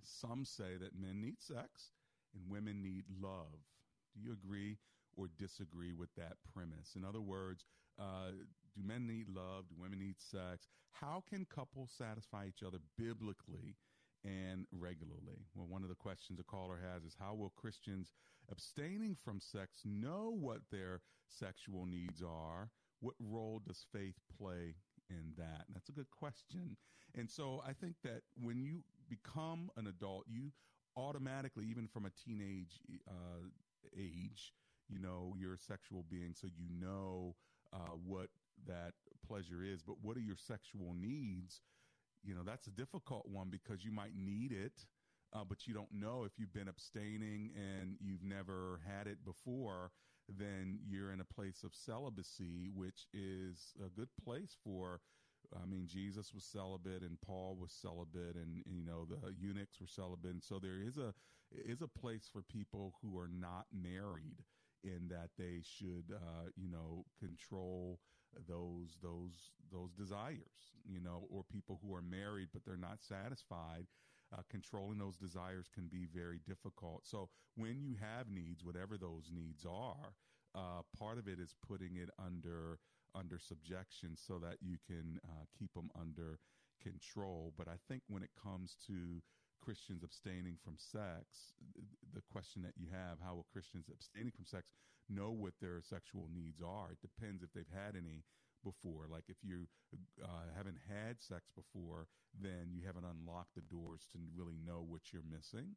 some 0.04 0.46
say 0.46 0.78
that 0.80 1.00
men 1.00 1.22
need 1.22 1.42
sex 1.42 1.92
and 2.34 2.50
women 2.50 2.82
need 2.82 3.04
love. 3.22 3.60
Do 4.14 4.22
you 4.22 4.32
agree 4.32 4.78
or 5.18 5.28
disagree 5.38 5.94
with 5.94 6.10
that 6.16 6.38
premise? 6.54 6.96
In 6.96 7.04
other 7.04 7.22
words, 7.22 7.66
uh, 8.00 8.32
do 8.76 8.82
men 8.84 9.08
need 9.08 9.28
love? 9.30 9.66
Do 9.70 9.76
women 9.82 10.00
need 10.00 10.16
sex? 10.20 10.68
How 10.92 11.24
can 11.30 11.46
couples 11.46 11.92
satisfy 11.96 12.46
each 12.48 12.64
other 12.66 12.80
biblically 12.98 13.76
and 14.24 14.66
regularly? 14.72 15.46
Well, 15.56 15.68
one 15.68 15.84
of 15.84 15.90
the 15.90 15.96
questions 15.96 16.40
a 16.40 16.44
caller 16.44 16.80
has 16.94 17.04
is 17.04 17.16
how 17.20 17.34
will 17.34 17.52
Christians 17.56 18.12
abstaining 18.52 19.16
from 19.24 19.40
sex 19.40 19.82
know 19.86 20.34
what 20.38 20.60
their 20.72 21.02
sexual 21.28 21.86
needs 21.86 22.22
are? 22.22 22.70
What 23.00 23.16
role 23.20 23.62
does 23.66 23.86
faith 23.92 24.16
play 24.38 24.76
in 25.10 25.34
that? 25.38 25.66
And 25.68 25.76
that's 25.76 25.90
a 25.90 25.94
good 25.94 26.10
question. 26.12 26.78
And 27.16 27.30
so 27.30 27.62
I 27.66 27.74
think 27.74 27.96
that 28.04 28.22
when 28.42 28.62
you 28.62 28.84
become 29.10 29.72
an 29.78 29.88
adult, 29.88 30.26
you 30.28 30.52
automatically, 30.96 31.66
even 31.66 31.88
from 31.88 32.06
a 32.06 32.10
teenage 32.10 32.82
uh, 33.08 33.48
age, 33.98 34.54
you 34.90 35.00
know, 35.00 35.34
you're 35.38 35.54
a 35.54 35.60
sexual 35.60 36.04
being, 36.10 36.34
so 36.34 36.48
you 36.48 36.68
know 36.70 37.36
uh, 37.74 37.96
what 38.06 38.30
that 38.68 38.94
pleasure 39.26 39.64
is. 39.64 39.82
But 39.82 39.96
what 40.02 40.18
are 40.18 40.22
your 40.22 40.36
sexual 40.38 40.94
needs? 40.94 41.62
You 42.24 42.36
know, 42.36 42.44
that's 42.44 42.68
a 42.68 42.72
difficult 42.72 43.28
one 43.30 43.50
because 43.50 43.84
you 43.84 43.92
might 43.92 44.16
need 44.16 44.52
it, 44.52 44.86
uh, 45.34 45.44
but 45.48 45.68
you 45.68 45.74
don't 45.74 45.92
know 45.92 46.26
if 46.26 46.34
you've 46.38 46.54
been 46.54 46.68
abstaining 46.68 47.52
and 47.56 47.96
you've 48.02 48.24
never 48.24 48.82
had 48.86 49.08
it 49.08 49.24
before. 49.24 49.92
Then 50.38 50.80
you're 50.88 51.12
in 51.12 51.22
a 51.22 51.26
place 51.26 51.64
of 51.64 51.74
celibacy, 51.74 52.70
which 52.74 53.08
is 53.14 53.74
a 53.84 53.90
good 53.90 54.10
place 54.24 54.56
for. 54.64 55.02
I 55.60 55.66
mean, 55.66 55.88
Jesus 55.88 56.34
was 56.34 56.44
celibate 56.44 57.02
and 57.02 57.20
Paul 57.22 57.58
was 57.60 57.72
celibate 57.72 58.36
and, 58.36 58.62
you 58.66 58.84
know, 58.84 59.06
the 59.06 59.34
eunuchs 59.40 59.80
were 59.80 59.88
celibate. 59.88 60.32
And 60.32 60.44
so 60.44 60.60
there 60.60 60.80
is 60.80 60.98
a, 60.98 61.14
is 61.52 61.82
a 61.82 61.88
place 61.88 62.30
for 62.32 62.42
people 62.44 62.94
who 63.02 63.18
are 63.18 63.30
not 63.30 63.66
married 63.74 64.44
in 64.84 65.08
that 65.10 65.30
they 65.38 65.62
should, 65.64 66.14
uh, 66.14 66.50
you 66.56 66.70
know, 66.70 67.06
control 67.20 68.00
those, 68.48 68.98
those, 69.02 69.52
those 69.72 69.92
desires, 69.94 70.76
you 70.88 71.02
know, 71.02 71.28
or 71.32 71.44
people 71.44 71.80
who 71.82 71.96
are 71.96 72.02
married, 72.02 72.50
but 72.54 72.64
they're 72.66 72.78
not 72.78 73.00
satisfied. 73.02 73.88
Uh, 74.32 74.42
controlling 74.50 75.00
those 75.00 75.18
desires 75.18 75.68
can 75.74 75.88
be 75.88 76.06
very 76.14 76.40
difficult. 76.46 77.02
So 77.04 77.30
when 77.56 77.82
you 77.82 77.96
have 78.00 78.30
needs, 78.30 78.64
whatever 78.64 78.96
those 78.98 79.32
needs 79.34 79.66
are, 79.66 80.14
uh, 80.54 80.82
part 80.98 81.18
of 81.18 81.28
it 81.28 81.40
is 81.40 81.56
putting 81.68 81.96
it 81.98 82.10
under 82.24 82.80
under 83.16 83.40
subjection 83.40 84.16
so 84.16 84.38
that 84.38 84.58
you 84.62 84.78
can 84.86 85.20
uh, 85.26 85.46
keep 85.58 85.74
them 85.74 85.90
under 86.00 86.38
control. 86.82 87.54
But 87.58 87.68
I 87.68 87.78
think 87.88 88.04
when 88.08 88.22
it 88.22 88.30
comes 88.38 88.76
to 88.86 89.22
Christians 89.64 90.04
abstaining 90.04 90.58
from 90.64 90.76
sex, 90.78 91.54
the 92.14 92.22
question 92.32 92.62
that 92.64 92.78
you 92.78 92.88
have, 92.92 93.18
how 93.20 93.36
will 93.36 93.48
Christians 93.52 93.90
abstaining 93.92 94.32
from 94.32 94.46
sex 94.46 94.72
know 95.10 95.32
what 95.32 95.54
their 95.60 95.82
sexual 95.82 96.30
needs 96.34 96.62
are? 96.62 96.92
It 96.92 97.02
depends 97.02 97.44
if 97.44 97.52
they've 97.54 97.74
had 97.74 97.96
any 97.96 98.24
before. 98.64 99.06
Like 99.10 99.26
if 99.28 99.38
you 99.44 99.68
uh, 100.24 100.50
haven't 100.56 100.78
had 100.88 101.22
sex 101.22 101.52
before, 101.56 102.08
then 102.40 102.72
you 102.72 102.86
haven't 102.86 103.06
unlocked 103.06 103.56
the 103.56 103.62
doors 103.62 104.08
to 104.12 104.20
really 104.36 104.58
know 104.66 104.86
what 104.88 105.12
you're 105.12 105.26
missing. 105.26 105.76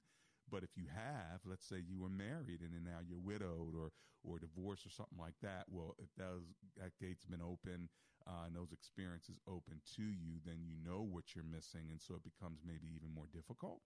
But 0.50 0.62
if 0.62 0.76
you 0.76 0.84
have, 0.92 1.40
let's 1.46 1.66
say 1.66 1.76
you 1.80 1.98
were 1.98 2.10
married 2.10 2.60
and 2.60 2.74
then 2.74 2.84
now 2.84 3.00
you're 3.06 3.22
widowed 3.22 3.74
or 3.74 3.92
or 4.24 4.38
divorced 4.38 4.86
or 4.86 4.90
something 4.90 5.18
like 5.18 5.34
that, 5.42 5.64
well, 5.68 5.96
if 5.98 6.08
those 6.16 6.46
that 6.78 6.92
gate's 7.00 7.24
been 7.24 7.42
open 7.42 7.88
uh, 8.26 8.46
and 8.46 8.54
those 8.54 8.72
experiences 8.72 9.38
open 9.48 9.80
to 9.96 10.02
you, 10.02 10.38
then 10.44 10.62
you 10.62 10.74
know 10.84 11.02
what 11.02 11.34
you're 11.34 11.44
missing, 11.44 11.90
and 11.90 12.00
so 12.00 12.14
it 12.14 12.22
becomes 12.22 12.60
maybe 12.66 12.86
even 12.94 13.10
more 13.14 13.26
difficult 13.32 13.80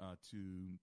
uh, 0.00 0.16
to 0.30 0.76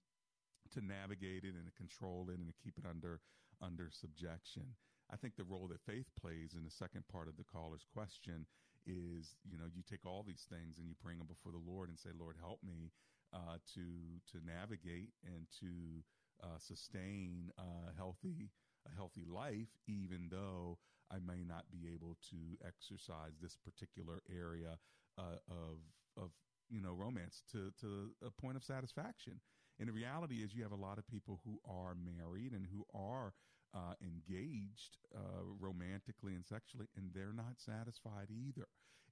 to 0.74 0.82
navigate 0.82 1.44
it 1.44 1.54
and 1.54 1.66
to 1.66 1.72
control 1.74 2.30
it 2.30 2.40
and 2.40 2.48
to 2.48 2.54
keep 2.64 2.78
it 2.78 2.86
under 2.90 3.20
under 3.62 3.90
subjection. 3.92 4.76
I 5.12 5.18
think 5.18 5.36
the 5.36 5.44
role 5.44 5.68
that 5.68 5.82
faith 5.86 6.08
plays 6.20 6.54
in 6.56 6.64
the 6.64 6.72
second 6.72 7.08
part 7.08 7.28
of 7.28 7.38
the 7.38 7.44
caller's 7.44 7.86
question 7.94 8.46
is, 8.86 9.36
you 9.44 9.58
know, 9.58 9.66
you 9.74 9.84
take 9.90 10.06
all 10.06 10.24
these 10.26 10.46
things 10.50 10.78
and 10.78 10.88
you 10.88 10.96
bring 11.02 11.18
them 11.18 11.28
before 11.28 11.52
the 11.52 11.72
Lord 11.72 11.90
and 11.90 11.98
say, 11.98 12.10
Lord, 12.18 12.38
help 12.40 12.60
me 12.64 12.92
uh, 13.34 13.58
to 13.74 14.22
to 14.32 14.46
navigate 14.46 15.10
and 15.26 15.46
to 15.60 16.04
uh, 16.44 16.58
sustain 16.60 17.52
a 17.58 17.96
healthy 17.98 18.50
a 18.88 18.96
healthy 18.96 19.26
life, 19.28 19.70
even 19.88 20.30
though 20.30 20.78
I 21.12 21.18
may 21.20 21.44
not 21.44 21.66
be 21.72 21.90
able 21.94 22.18
to 22.30 22.38
exercise 22.66 23.34
this 23.42 23.58
particular 23.58 24.22
area 24.30 24.78
uh, 25.18 25.38
of 25.50 25.80
of 26.18 26.32
you 26.70 26.82
know 26.82 26.94
romance 26.94 27.44
to 27.52 27.72
to 27.82 28.12
a 28.26 28.32
point 28.32 28.58
of 28.58 28.64
satisfaction. 28.64 29.40
And 29.80 29.90
the 29.90 29.94
reality 29.94 30.36
is, 30.36 30.54
you 30.54 30.64
have 30.64 30.72
a 30.72 30.76
lot 30.76 30.98
of 30.98 31.08
people 31.08 31.40
who 31.46 31.60
are 31.70 31.96
married 31.96 32.54
and 32.54 32.66
who 32.72 32.86
are 32.98 33.34
uh, 33.74 33.94
engaged 34.02 34.98
uh, 35.14 35.44
romantically 35.60 36.34
and 36.34 36.46
sexually, 36.46 36.88
and 36.96 37.12
they're 37.14 37.34
not 37.36 37.60
satisfied 37.60 38.30
either. 38.32 38.68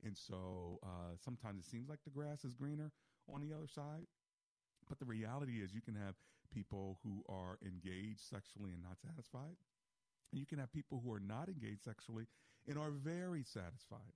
And 0.05 0.17
so 0.17 0.79
uh, 0.83 1.15
sometimes 1.23 1.65
it 1.65 1.69
seems 1.69 1.89
like 1.89 1.99
the 2.03 2.11
grass 2.11 2.43
is 2.45 2.53
greener 2.53 2.91
on 3.33 3.41
the 3.41 3.53
other 3.53 3.67
side. 3.67 4.07
But 4.87 4.99
the 4.99 5.05
reality 5.05 5.61
is, 5.63 5.73
you 5.73 5.81
can 5.81 5.95
have 5.95 6.15
people 6.53 6.99
who 7.03 7.23
are 7.27 7.57
engaged 7.65 8.21
sexually 8.21 8.71
and 8.71 8.83
not 8.83 8.99
satisfied. 8.99 9.55
And 10.31 10.39
you 10.39 10.45
can 10.45 10.59
have 10.59 10.71
people 10.71 11.01
who 11.03 11.11
are 11.11 11.19
not 11.19 11.47
engaged 11.47 11.83
sexually 11.83 12.27
and 12.67 12.77
are 12.77 12.91
very 12.91 13.43
satisfied. 13.43 14.13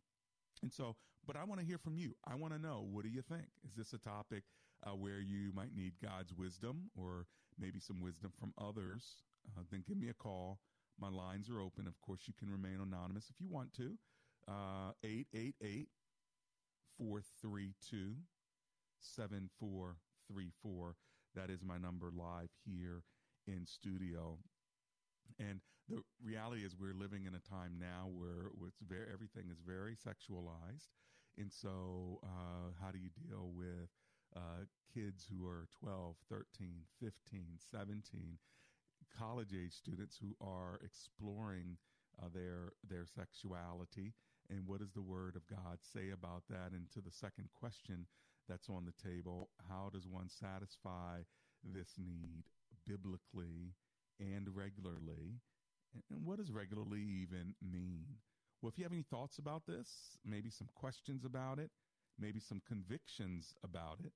And 0.62 0.72
so, 0.72 0.96
but 1.26 1.36
I 1.36 1.44
want 1.44 1.62
to 1.62 1.68
hear 1.68 1.78
from 1.78 1.98
you. 1.98 2.16
I 2.26 2.36
want 2.36 2.54
to 2.54 2.60
know 2.60 2.86
what 2.90 3.04
do 3.04 3.10
you 3.10 3.22
think? 3.22 3.48
Is 3.66 3.76
this 3.76 3.94
a 3.94 3.98
topic 3.98 4.44
uh, 4.86 4.96
where 4.96 5.20
you 5.20 5.52
might 5.54 5.76
need 5.76 5.94
God's 6.02 6.34
wisdom 6.34 6.90
or 6.96 7.28
maybe 7.60 7.80
some 7.80 8.02
wisdom 8.02 8.32
from 8.40 8.54
others? 8.58 9.24
Uh, 9.58 9.64
then 9.72 9.84
give 9.88 9.98
me 9.98 10.10
a 10.10 10.14
call. 10.14 10.60
My 11.00 11.10
lines 11.10 11.50
are 11.50 11.62
open. 11.62 11.88
Of 11.88 12.00
course, 12.02 12.22
you 12.26 12.34
can 12.38 12.50
remain 12.50 12.80
anonymous 12.82 13.30
if 13.30 13.40
you 13.40 13.48
want 13.50 13.74
to. 13.74 13.98
Uh, 14.48 14.92
888 15.04 15.90
432 16.98 18.16
7434. 19.00 20.96
That 21.36 21.50
is 21.50 21.64
my 21.64 21.78
number 21.78 22.10
live 22.16 22.50
here 22.66 23.04
in 23.48 23.66
studio. 23.66 24.40
And 25.40 25.62
the 25.88 26.02
reality 26.24 26.66
is, 26.66 26.76
we're 26.76 26.94
living 26.94 27.26
in 27.26 27.36
a 27.36 27.40
time 27.40 27.78
now 27.80 28.10
where 28.12 28.52
it's 28.68 28.82
very, 28.82 29.08
everything 29.14 29.50
is 29.52 29.60
very 29.66 29.96
sexualized. 29.96 30.88
And 31.38 31.52
so, 31.54 32.20
uh, 32.24 32.72
how 32.82 32.92
do 32.92 32.98
you 32.98 33.10
deal 33.30 33.52
with 33.56 33.90
uh, 34.38 34.66
kids 34.94 35.26
who 35.26 35.48
are 35.48 35.68
12, 35.82 36.16
13, 36.30 36.46
15, 37.02 37.46
17, 37.72 38.38
college 39.18 39.54
age 39.54 39.74
students 39.74 40.18
who 40.22 40.36
are 40.46 40.80
exploring 40.84 41.78
uh, 42.22 42.28
their 42.34 42.74
their 42.88 43.06
sexuality? 43.06 44.14
And 44.50 44.66
what 44.66 44.80
does 44.80 44.94
the 44.94 45.02
Word 45.02 45.36
of 45.36 45.48
God 45.48 45.80
say 45.82 46.12
about 46.12 46.44
that? 46.50 46.72
And 46.72 46.90
to 46.94 47.02
the 47.02 47.12
second 47.12 47.50
question 47.60 48.06
that's 48.48 48.70
on 48.70 48.86
the 48.86 49.10
table, 49.10 49.50
how 49.70 49.90
does 49.92 50.08
one 50.08 50.30
satisfy 50.30 51.20
this 51.64 51.96
need 51.98 52.44
biblically 52.88 53.74
and 54.20 54.48
regularly? 54.56 55.42
And 56.12 56.26
what 56.26 56.38
does 56.38 56.52
regularly 56.52 57.02
even 57.02 57.56
mean? 57.62 58.06
Well, 58.62 58.70
if 58.70 58.78
you 58.78 58.86
have 58.86 58.94
any 58.94 59.04
thoughts 59.04 59.38
about 59.38 59.64
this, 59.68 60.18
maybe 60.26 60.50
some 60.50 60.70
questions 60.76 61.26
about 61.26 61.60
it, 61.60 61.72
maybe 62.20 62.40
some 62.40 62.62
convictions 62.68 63.54
about 63.64 64.00
it, 64.04 64.14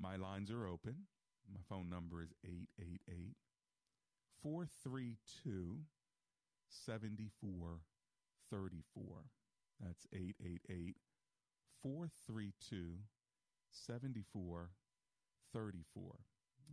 my 0.00 0.16
lines 0.16 0.50
are 0.50 0.66
open. 0.66 1.06
My 1.52 1.60
phone 1.68 1.88
number 1.88 2.22
is 2.22 2.32
888 2.44 3.36
432 4.42 5.78
7434. 6.68 9.04
That's 9.80 10.06
888 10.12 10.96
432 11.82 12.98
7434. 13.70 16.14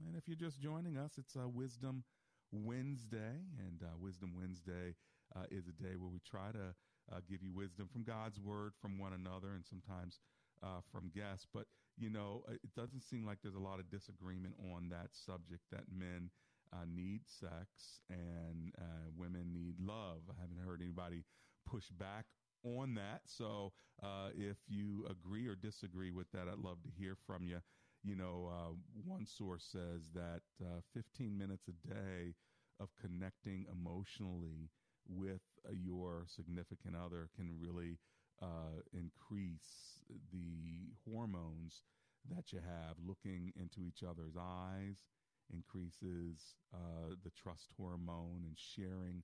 And 0.08 0.16
if 0.16 0.28
you're 0.28 0.36
just 0.36 0.60
joining 0.60 0.98
us, 0.98 1.18
it's 1.18 1.36
a 1.36 1.48
Wisdom 1.48 2.04
Wednesday. 2.52 3.46
And 3.60 3.84
uh, 3.84 3.96
Wisdom 4.00 4.34
Wednesday 4.36 4.96
uh, 5.36 5.46
is 5.52 5.68
a 5.68 5.74
day 5.74 5.96
where 5.98 6.10
we 6.10 6.20
try 6.20 6.52
to 6.52 6.74
uh, 7.12 7.20
give 7.30 7.44
you 7.44 7.52
wisdom 7.54 7.88
from 7.92 8.04
God's 8.04 8.40
word, 8.40 8.74
from 8.82 8.98
one 8.98 9.14
another, 9.14 9.54
and 9.54 9.66
sometimes 9.66 10.20
uh, 10.64 10.80
from 10.92 11.12
guests. 11.14 11.46
But, 11.54 11.68
you 11.98 12.10
know, 12.10 12.44
it 12.50 12.74
doesn't 12.76 13.02
seem 13.02 13.26
like 13.26 13.40
there's 13.42 13.56
a 13.56 13.60
lot 13.60 13.80
of 13.80 13.90
disagreement 13.90 14.56
on 14.74 14.90
that 14.90 15.10
subject 15.12 15.64
that 15.72 15.84
men 15.92 16.30
uh, 16.74 16.86
need 16.88 17.22
sex 17.28 18.02
and 18.10 18.74
uh, 18.80 19.10
women 19.16 19.54
need 19.54 19.76
love. 19.80 20.22
I 20.30 20.42
haven't 20.42 20.66
heard 20.66 20.82
anybody 20.82 21.24
push 21.66 21.90
back 21.90 22.26
on 22.64 22.96
that. 22.96 23.22
So 23.26 23.74
uh, 24.02 24.30
if 24.36 24.58
you 24.68 25.06
agree 25.10 25.48
or 25.48 25.56
disagree 25.56 26.12
with 26.12 26.32
that, 26.32 26.48
I'd 26.48 26.58
love 26.60 26.82
to 26.84 26.90
hear 26.98 27.16
from 27.28 27.48
you. 27.48 27.60
You 28.04 28.16
know, 28.16 28.50
uh, 28.52 28.74
one 29.06 29.26
source 29.26 29.64
says 29.72 30.10
that 30.14 30.42
uh, 30.62 30.82
15 30.94 31.38
minutes 31.38 31.68
a 31.68 31.88
day 31.88 32.36
of 32.80 32.90
connecting 33.00 33.66
emotionally 33.72 34.70
with 35.08 35.42
your 35.72 36.26
significant 36.28 36.96
other 36.96 37.30
can 37.36 37.50
really 37.60 37.98
uh, 38.44 38.84
increase 38.94 40.04
the 40.32 40.92
hormones 41.10 41.84
that 42.30 42.54
you 42.54 42.60
have. 42.60 42.98
Looking 43.06 43.54
into 43.56 43.82
each 43.88 44.04
other's 44.04 44.36
eyes 44.40 45.06
increases 45.54 46.56
uh, 46.74 47.16
the 47.24 47.32
trust 47.32 47.70
hormone 47.78 48.44
and 48.46 48.58
sharing 48.58 49.24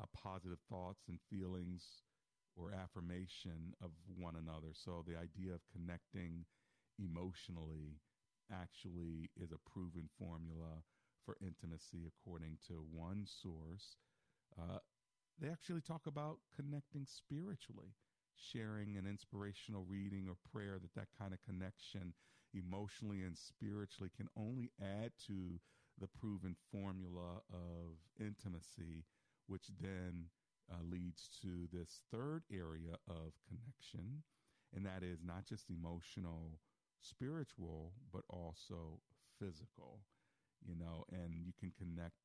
uh, 0.00 0.06
positive 0.14 0.60
thoughts 0.68 1.08
and 1.08 1.20
feelings 1.30 2.02
or 2.56 2.72
affirmation 2.72 3.74
of 3.82 3.90
one 4.16 4.36
another. 4.36 4.72
So 4.74 5.04
the 5.06 5.16
idea 5.16 5.54
of 5.54 5.62
connecting 5.72 6.46
emotionally 6.98 8.00
actually 8.52 9.30
is 9.36 9.52
a 9.52 9.70
proven 9.70 10.08
formula 10.18 10.84
for 11.24 11.36
intimacy, 11.40 12.06
according 12.06 12.58
to 12.68 12.84
one 12.92 13.26
source. 13.26 13.96
Uh, 14.58 14.78
they 15.40 15.48
actually 15.48 15.80
talk 15.82 16.06
about 16.06 16.38
connecting 16.54 17.06
spiritually, 17.06 17.94
sharing 18.36 18.96
an 18.96 19.06
inspirational 19.06 19.84
reading 19.88 20.26
or 20.28 20.36
prayer, 20.52 20.78
that 20.80 20.94
that 20.94 21.08
kind 21.18 21.32
of 21.32 21.42
connection 21.42 22.14
emotionally 22.52 23.22
and 23.22 23.36
spiritually 23.36 24.10
can 24.16 24.28
only 24.36 24.70
add 24.80 25.12
to 25.26 25.60
the 25.98 26.08
proven 26.08 26.56
formula 26.72 27.42
of 27.52 27.98
intimacy, 28.18 29.04
which 29.46 29.68
then 29.80 30.26
uh, 30.70 30.82
leads 30.82 31.28
to 31.42 31.68
this 31.72 32.00
third 32.10 32.42
area 32.52 32.96
of 33.08 33.32
connection, 33.48 34.22
and 34.74 34.84
that 34.86 35.02
is 35.02 35.18
not 35.22 35.44
just 35.44 35.70
emotional, 35.70 36.58
spiritual, 37.00 37.92
but 38.12 38.22
also 38.28 39.00
physical. 39.38 40.00
You 40.66 40.76
know, 40.76 41.04
and 41.12 41.44
you 41.44 41.52
can 41.58 41.72
connect 41.76 42.16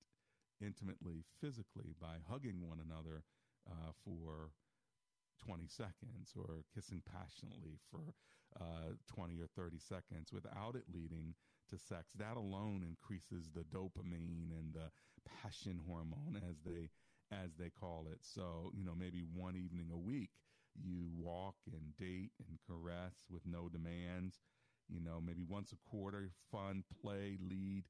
intimately 0.62 1.24
physically 1.41 1.93
by 2.00 2.17
hugging 2.30 2.67
one 2.67 2.80
another 2.80 3.24
uh, 3.69 3.91
for 4.04 4.52
20 5.45 5.67
seconds 5.67 6.34
or 6.36 6.63
kissing 6.73 7.02
passionately 7.06 7.78
for 7.91 8.13
uh, 8.60 8.95
20 9.08 9.39
or 9.39 9.47
30 9.56 9.78
seconds 9.80 10.32
without 10.32 10.75
it 10.75 10.86
leading 10.93 11.36
to 11.69 11.78
sex. 11.78 12.13
That 12.17 12.38
alone 12.38 12.84
increases 12.88 13.49
the 13.54 13.63
dopamine 13.63 14.52
and 14.58 14.73
the 14.73 14.91
passion 15.41 15.80
hormone 15.88 16.41
as 16.49 16.58
they 16.65 16.89
as 17.32 17.56
they 17.60 17.69
call 17.69 18.08
it. 18.12 18.19
So, 18.21 18.71
you 18.73 18.84
know, 18.84 18.95
maybe 18.97 19.21
one 19.21 19.56
evening 19.56 19.89
a 19.93 19.97
week 19.97 20.32
you 20.75 21.08
walk 21.17 21.56
and 21.71 21.95
date 21.97 22.32
and 22.47 22.58
caress 22.65 23.25
with 23.30 23.45
no 23.45 23.69
demands. 23.69 24.39
You 24.88 24.99
know, 25.02 25.21
maybe 25.23 25.43
once 25.47 25.71
a 25.71 25.89
quarter, 25.89 26.32
fun, 26.52 26.84
play, 27.02 27.38
lead, 27.39 27.84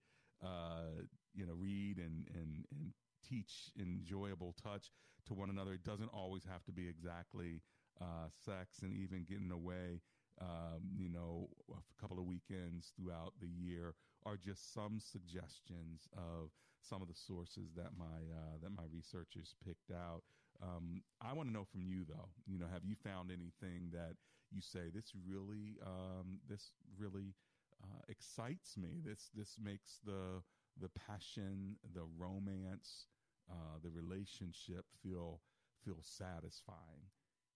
uh, 0.43 1.03
you 1.33 1.45
know, 1.45 1.53
read 1.53 1.97
and, 1.97 2.27
and, 2.33 2.65
and 2.71 2.93
teach 3.27 3.71
enjoyable 3.79 4.55
touch 4.61 4.91
to 5.27 5.33
one 5.33 5.49
another. 5.49 5.73
It 5.73 5.83
doesn't 5.83 6.09
always 6.13 6.43
have 6.45 6.63
to 6.65 6.71
be 6.71 6.87
exactly 6.87 7.61
uh, 8.01 8.29
sex 8.45 8.79
and 8.81 8.93
even 8.93 9.25
getting 9.27 9.51
away. 9.51 10.01
Um, 10.41 10.95
you 10.95 11.09
know, 11.09 11.49
a 11.69 12.01
couple 12.01 12.17
of 12.17 12.25
weekends 12.25 12.93
throughout 12.95 13.33
the 13.41 13.47
year 13.47 13.93
are 14.25 14.37
just 14.37 14.73
some 14.73 14.99
suggestions 14.99 16.07
of 16.15 16.51
some 16.81 17.01
of 17.01 17.07
the 17.09 17.15
sources 17.15 17.71
that 17.75 17.91
my 17.97 18.05
uh, 18.31 18.57
that 18.63 18.71
my 18.71 18.83
researchers 18.91 19.55
picked 19.65 19.91
out. 19.91 20.21
Um, 20.61 21.01
I 21.21 21.33
want 21.33 21.49
to 21.49 21.53
know 21.53 21.65
from 21.65 21.83
you 21.83 22.05
though. 22.07 22.29
You 22.47 22.59
know, 22.59 22.67
have 22.71 22.85
you 22.85 22.95
found 22.95 23.31
anything 23.31 23.91
that 23.91 24.15
you 24.51 24.61
say 24.61 24.89
this 24.93 25.11
really 25.27 25.77
um, 25.85 26.39
this 26.49 26.71
really 26.97 27.35
uh, 27.83 28.01
excites 28.07 28.77
me? 28.77 29.01
This 29.03 29.29
this 29.35 29.57
makes 29.61 29.99
the 30.05 30.41
the 30.81 30.89
passion, 30.89 31.75
the 31.93 32.05
romance, 32.17 33.07
uh, 33.49 33.77
the 33.83 33.89
relationship 33.89 34.85
feel 35.01 35.41
feel 35.83 35.99
satisfying. 36.01 37.07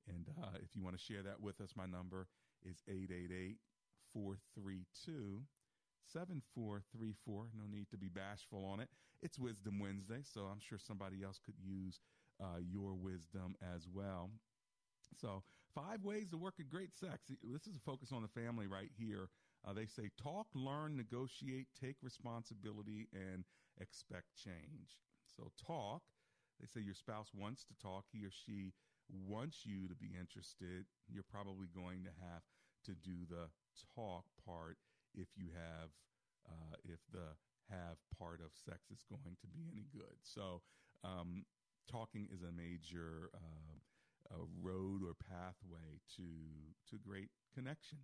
And 0.08 0.28
uh, 0.42 0.58
if 0.62 0.76
you 0.76 0.84
want 0.84 0.98
to 0.98 1.04
share 1.04 1.24
that 1.24 1.42
with 1.42 1.62
us, 1.62 1.74
my 1.76 1.86
number 1.86 2.28
is 2.66 2.82
888 2.88 3.58
432 4.14 5.44
7434. 6.12 7.48
No 7.58 7.66
need 7.72 7.90
to 7.92 7.98
be 7.98 8.10
bashful 8.10 8.66
on 8.66 8.80
it. 8.80 8.90
It's 9.22 9.40
Wisdom 9.40 9.80
Wednesday, 9.80 10.22
so 10.24 10.42
I'm 10.42 10.60
sure 10.60 10.78
somebody 10.78 11.24
else 11.24 11.40
could 11.44 11.56
use 11.64 12.00
uh, 12.42 12.60
your 12.60 12.94
wisdom 12.94 13.56
as 13.76 13.88
well. 13.92 14.30
So, 15.20 15.44
five 15.74 16.04
ways 16.04 16.30
to 16.32 16.38
work 16.38 16.56
at 16.60 16.70
great 16.70 16.94
sex. 16.96 17.32
This 17.44 17.68
is 17.68 17.76
a 17.76 17.80
focus 17.80 18.12
on 18.12 18.22
the 18.22 18.28
family 18.28 18.68
right 18.68 18.92
here. 18.98 19.30
Uh, 19.68 19.74
they 19.74 19.86
say 19.86 20.10
talk, 20.22 20.48
learn, 20.54 20.98
negotiate, 20.98 21.68
take 21.80 21.96
responsibility, 22.02 23.08
and 23.14 23.46
expect 23.80 24.36
change. 24.36 25.00
So, 25.36 25.52
talk. 25.66 26.02
They 26.60 26.68
say 26.68 26.86
your 26.86 26.96
spouse 26.96 27.32
wants 27.34 27.64
to 27.66 27.74
talk. 27.82 28.06
He 28.12 28.24
or 28.26 28.32
she 28.32 28.74
wants 29.10 29.66
you 29.66 29.88
to 29.88 29.96
be 29.96 30.12
interested. 30.20 30.86
You're 31.10 31.24
probably 31.24 31.68
going 31.74 32.04
to 32.04 32.12
have 32.22 32.44
to 32.86 32.92
do 32.94 33.26
the 33.30 33.50
talk 33.96 34.26
part 34.46 34.78
if 35.16 35.28
you 35.36 35.50
have, 35.56 35.90
uh, 36.48 36.76
if 36.84 37.00
the 37.12 37.36
have 37.70 37.98
part 38.20 38.42
of 38.42 38.52
sex 38.54 38.92
is 38.92 39.04
going 39.10 39.38
to 39.42 39.48
be 39.48 39.64
any 39.72 39.86
good. 39.92 40.18
So, 40.22 40.62
um, 41.04 41.46
talking 41.90 42.28
is 42.32 42.42
a 42.44 42.52
major 42.52 43.30
uh, 43.34 43.80
a 44.32 44.44
road 44.62 45.02
or 45.04 45.14
pathway 45.14 46.00
to 46.16 46.24
to 46.90 46.98
great 46.98 47.30
connection. 47.54 48.00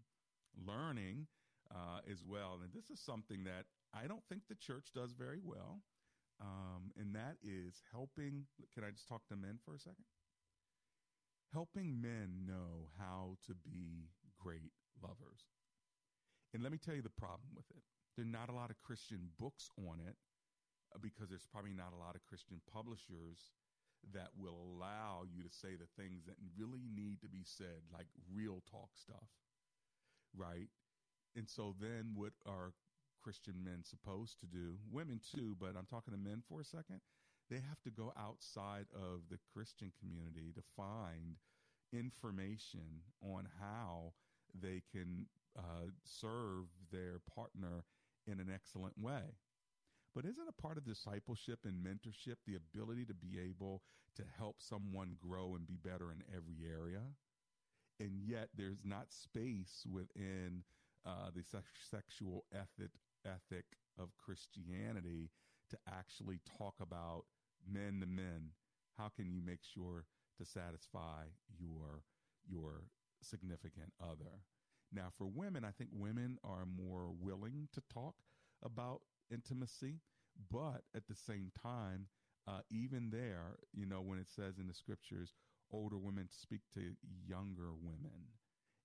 Learning 0.56 1.28
uh, 1.74 2.00
as 2.10 2.24
well. 2.26 2.60
And 2.64 2.74
this 2.74 2.90
is 2.90 3.00
something 3.00 3.44
that 3.44 3.66
I 3.94 4.08
don't 4.08 4.24
think 4.30 4.44
the 4.48 4.56
church 4.56 4.90
does 4.94 5.14
very 5.14 5.40
well. 5.44 5.82
Um, 6.42 6.92
and 6.98 7.14
that 7.16 7.36
is 7.44 7.84
helping. 7.92 8.46
Can 8.74 8.84
I 8.84 8.92
just 8.92 9.08
talk 9.08 9.28
to 9.28 9.36
men 9.36 9.60
for 9.64 9.76
a 9.76 9.80
second? 9.80 10.08
Helping 11.52 12.00
men 12.00 12.46
know 12.46 12.90
how 12.98 13.36
to 13.48 13.54
be 13.54 14.10
great 14.40 14.72
lovers. 15.02 15.44
And 16.54 16.64
let 16.64 16.72
me 16.72 16.78
tell 16.78 16.96
you 16.96 17.02
the 17.02 17.10
problem 17.10 17.50
with 17.56 17.66
it. 17.72 17.84
There 18.16 18.26
are 18.26 18.30
not 18.30 18.50
a 18.50 18.56
lot 18.56 18.70
of 18.70 18.80
Christian 18.80 19.30
books 19.38 19.70
on 19.78 20.00
it 20.00 20.16
uh, 20.96 21.00
because 21.02 21.30
there's 21.30 21.48
probably 21.52 21.74
not 21.74 21.94
a 21.94 22.00
lot 22.00 22.16
of 22.16 22.24
Christian 22.24 22.62
publishers 22.72 23.52
that 24.14 24.32
will 24.38 24.56
allow 24.56 25.24
you 25.28 25.44
to 25.44 25.52
say 25.52 25.76
the 25.76 25.92
things 26.02 26.24
that 26.26 26.36
really 26.58 26.88
need 26.88 27.22
to 27.22 27.30
be 27.30 27.44
said, 27.44 27.84
like 27.92 28.08
real 28.32 28.64
talk 28.72 28.90
stuff, 28.96 29.28
right? 30.36 30.70
And 31.36 31.50
so 31.50 31.76
then 31.80 32.12
what 32.16 32.34
are 32.46 32.74
Christian 33.22 33.64
men 33.64 33.84
supposed 33.84 34.40
to 34.40 34.46
do? 34.46 34.78
Women 34.92 35.20
too, 35.20 35.56
but 35.60 35.76
I'm 35.78 35.86
talking 35.86 36.14
to 36.14 36.20
men 36.20 36.42
for 36.48 36.62
a 36.62 36.66
second. 36.66 37.02
they 37.50 37.58
have 37.58 37.82
to 37.84 37.90
go 37.90 38.14
outside 38.18 38.86
of 38.94 39.22
the 39.30 39.40
Christian 39.54 39.92
community 40.00 40.52
to 40.56 40.62
find 40.78 41.38
information 41.92 43.02
on 43.24 43.48
how 43.60 44.14
they 44.60 44.82
can 44.92 45.26
uh, 45.58 45.90
serve 46.06 46.66
their 46.92 47.20
partner 47.36 47.84
in 48.28 48.40
an 48.40 48.52
excellent 48.54 48.98
way. 48.98 49.24
But 50.16 50.26
isn't 50.26 50.48
a 50.50 50.62
part 50.62 50.78
of 50.78 50.86
discipleship 50.86 51.60
and 51.66 51.84
mentorship 51.84 52.36
the 52.46 52.56
ability 52.56 53.06
to 53.06 53.14
be 53.14 53.40
able 53.40 53.82
to 54.16 54.24
help 54.38 54.58
someone 54.60 55.16
grow 55.22 55.56
and 55.56 55.66
be 55.68 55.78
better 55.78 56.12
in 56.12 56.24
every 56.36 56.58
area? 56.70 57.02
And 58.00 58.22
yet, 58.26 58.50
there's 58.56 58.86
not 58.86 59.12
space 59.12 59.86
within 59.92 60.64
uh, 61.06 61.30
the 61.36 61.44
sex- 61.44 61.88
sexual 61.90 62.46
ethic 62.54 62.92
ethic 63.26 63.66
of 63.98 64.10
Christianity 64.18 65.30
to 65.70 65.78
actually 65.88 66.40
talk 66.58 66.76
about 66.82 67.24
men 67.70 68.00
to 68.02 68.08
men. 68.08 68.52
How 68.98 69.10
can 69.10 69.30
you 69.32 69.42
make 69.46 69.64
sure 69.64 70.06
to 70.38 70.46
satisfy 70.46 71.26
your 71.58 72.04
your 72.48 72.84
significant 73.22 73.94
other? 74.02 74.44
Now, 74.92 75.10
for 75.18 75.28
women, 75.28 75.64
I 75.64 75.72
think 75.72 75.92
women 75.94 76.40
are 76.44 76.66
more 76.66 77.12
willing 77.20 77.68
to 77.74 77.82
talk 77.94 78.16
about 78.64 79.02
intimacy, 79.32 80.00
but 80.52 80.82
at 80.96 81.08
the 81.08 81.16
same 81.16 81.52
time, 81.62 82.08
uh, 82.48 82.62
even 82.72 83.12
there, 83.12 83.58
you 83.72 83.86
know, 83.86 84.02
when 84.02 84.18
it 84.18 84.28
says 84.28 84.58
in 84.58 84.68
the 84.68 84.74
scriptures, 84.74 85.36
older 85.72 85.98
women 85.98 86.28
speak 86.32 86.62
to 86.74 86.96
younger 87.28 87.74
women 87.80 88.26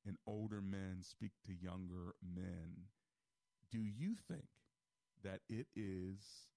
and 0.07 0.17
older 0.27 0.61
men 0.61 0.99
speak 1.01 1.33
to 1.47 1.53
younger 1.53 2.15
men, 2.23 2.89
do 3.71 3.79
you 3.79 4.15
think 4.29 4.49
that 5.23 5.41
it 5.49 5.67
is 5.75 6.49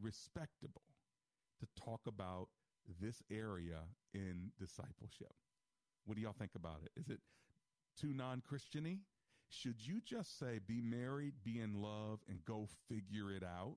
respectable 0.00 0.82
to 1.60 1.82
talk 1.82 2.00
about 2.06 2.48
this 3.00 3.22
area 3.30 3.80
in 4.14 4.50
discipleship? 4.58 5.34
What 6.04 6.16
do 6.16 6.22
y'all 6.22 6.34
think 6.38 6.54
about 6.54 6.80
it? 6.84 6.90
Is 7.00 7.08
it 7.08 7.20
too 8.00 8.12
non 8.12 8.42
Christiany? 8.42 8.98
Should 9.48 9.76
you 9.86 10.00
just 10.04 10.38
say, 10.38 10.58
be 10.66 10.80
married, 10.80 11.34
be 11.44 11.60
in 11.60 11.80
love, 11.80 12.20
and 12.28 12.44
go 12.44 12.68
figure 12.88 13.30
it 13.30 13.44
out, 13.44 13.76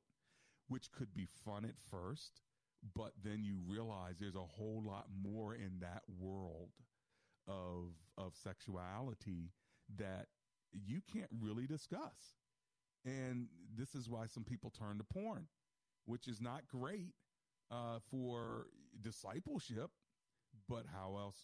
which 0.67 0.91
could 0.91 1.13
be 1.13 1.27
fun 1.45 1.63
at 1.63 1.75
first, 1.91 2.41
but 2.95 3.13
then 3.23 3.43
you 3.43 3.57
realize 3.67 4.15
there's 4.19 4.35
a 4.35 4.39
whole 4.39 4.81
lot 4.83 5.05
more 5.21 5.53
in 5.53 5.79
that 5.81 6.01
world 6.19 6.69
of, 7.49 7.93
of 8.17 8.33
sexuality 8.35 9.51
that 9.97 10.27
you 10.71 11.01
can't 11.11 11.31
really 11.41 11.65
discuss. 11.65 12.37
And 13.05 13.47
this 13.75 13.95
is 13.95 14.09
why 14.09 14.27
some 14.27 14.43
people 14.43 14.69
turn 14.69 14.97
to 14.97 15.03
porn, 15.03 15.47
which 16.05 16.27
is 16.27 16.39
not 16.39 16.67
great 16.67 17.13
uh, 17.71 17.99
for 18.11 18.67
discipleship. 19.01 19.89
But 20.67 20.85
how 20.93 21.17
else 21.17 21.37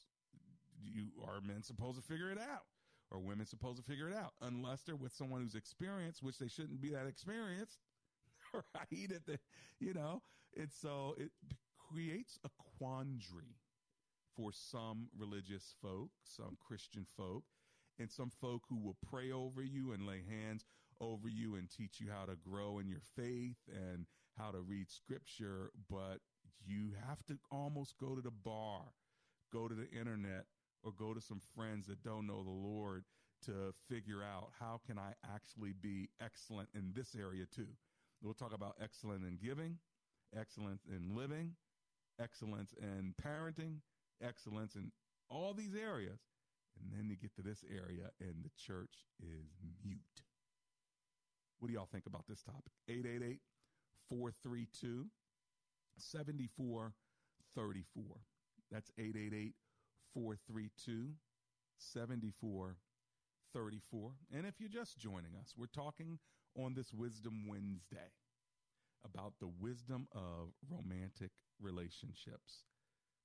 you 0.83 1.07
are 1.25 1.41
men 1.41 1.63
supposed 1.63 1.97
to 1.97 2.03
figure 2.03 2.31
it 2.31 2.39
out? 2.39 2.63
Or 3.11 3.19
women 3.19 3.45
supposed 3.45 3.77
to 3.77 3.83
figure 3.83 4.09
it 4.09 4.15
out 4.15 4.33
unless 4.41 4.81
they're 4.81 4.95
with 4.95 5.13
someone 5.13 5.41
who's 5.41 5.55
experienced, 5.55 6.23
which 6.23 6.39
they 6.39 6.47
shouldn't 6.47 6.81
be 6.81 6.89
that 6.89 7.05
experienced, 7.05 7.79
right? 8.53 9.11
At 9.13 9.25
the, 9.25 9.39
you 9.79 9.93
know, 9.93 10.21
and 10.57 10.69
so 10.71 11.15
it 11.17 11.31
creates 11.77 12.39
a 12.43 12.49
quandary 12.79 13.57
for 14.35 14.51
some 14.51 15.07
religious 15.17 15.75
folk, 15.81 16.09
some 16.23 16.57
Christian 16.65 17.05
folk, 17.17 17.43
and 17.99 18.11
some 18.11 18.29
folk 18.29 18.63
who 18.69 18.77
will 18.77 18.97
pray 19.09 19.31
over 19.31 19.61
you 19.61 19.93
and 19.93 20.05
lay 20.05 20.23
hands 20.27 20.65
over 21.01 21.27
you 21.27 21.55
and 21.55 21.69
teach 21.69 21.99
you 21.99 22.07
how 22.11 22.25
to 22.25 22.35
grow 22.35 22.79
in 22.79 22.87
your 22.87 23.01
faith 23.15 23.57
and 23.67 24.05
how 24.37 24.51
to 24.51 24.59
read 24.59 24.89
scripture, 24.89 25.71
but 25.89 26.19
you 26.65 26.91
have 27.07 27.25
to 27.25 27.37
almost 27.51 27.95
go 27.99 28.15
to 28.15 28.21
the 28.21 28.31
bar, 28.31 28.81
go 29.51 29.67
to 29.67 29.75
the 29.75 29.89
internet, 29.91 30.45
or 30.83 30.91
go 30.91 31.13
to 31.13 31.21
some 31.21 31.41
friends 31.55 31.87
that 31.87 32.03
don't 32.03 32.27
know 32.27 32.43
the 32.43 32.49
Lord 32.49 33.03
to 33.45 33.73
figure 33.89 34.23
out 34.23 34.49
how 34.59 34.79
can 34.85 34.97
I 34.97 35.13
actually 35.33 35.73
be 35.81 36.09
excellent 36.21 36.69
in 36.73 36.91
this 36.95 37.15
area 37.15 37.45
too. 37.53 37.67
We'll 38.21 38.33
talk 38.33 38.53
about 38.53 38.75
excellent 38.81 39.23
in 39.23 39.37
giving, 39.41 39.77
excellence 40.37 40.83
in 40.89 41.15
living, 41.15 41.51
excellence 42.19 42.73
in 42.81 43.13
parenting, 43.21 43.77
excellence 44.21 44.75
in 44.75 44.91
all 45.29 45.53
these 45.53 45.75
areas. 45.75 46.19
And 46.79 46.91
then 46.91 47.09
you 47.09 47.15
get 47.15 47.33
to 47.35 47.41
this 47.41 47.63
area 47.69 48.11
and 48.19 48.43
the 48.43 48.49
church 48.57 49.07
is 49.21 49.55
mute. 49.83 50.23
What 51.59 51.69
do 51.69 51.73
y'all 51.73 51.87
think 51.89 52.05
about 52.05 52.27
this 52.27 52.43
topic? 52.43 52.73
888 52.89 53.39
432 54.09 55.09
7434. 55.97 58.05
That's 58.71 58.91
888 58.97 59.53
432 60.13 61.13
7434. 61.77 64.11
And 64.33 64.45
if 64.45 64.59
you're 64.59 64.67
just 64.69 64.97
joining 64.97 65.35
us, 65.39 65.53
we're 65.57 65.67
talking 65.67 66.19
on 66.57 66.73
this 66.73 66.93
Wisdom 66.93 67.47
Wednesday 67.47 68.11
about 69.05 69.33
the 69.39 69.47
wisdom 69.47 70.07
of 70.13 70.49
romantic 70.69 71.31
relationships. 71.61 72.65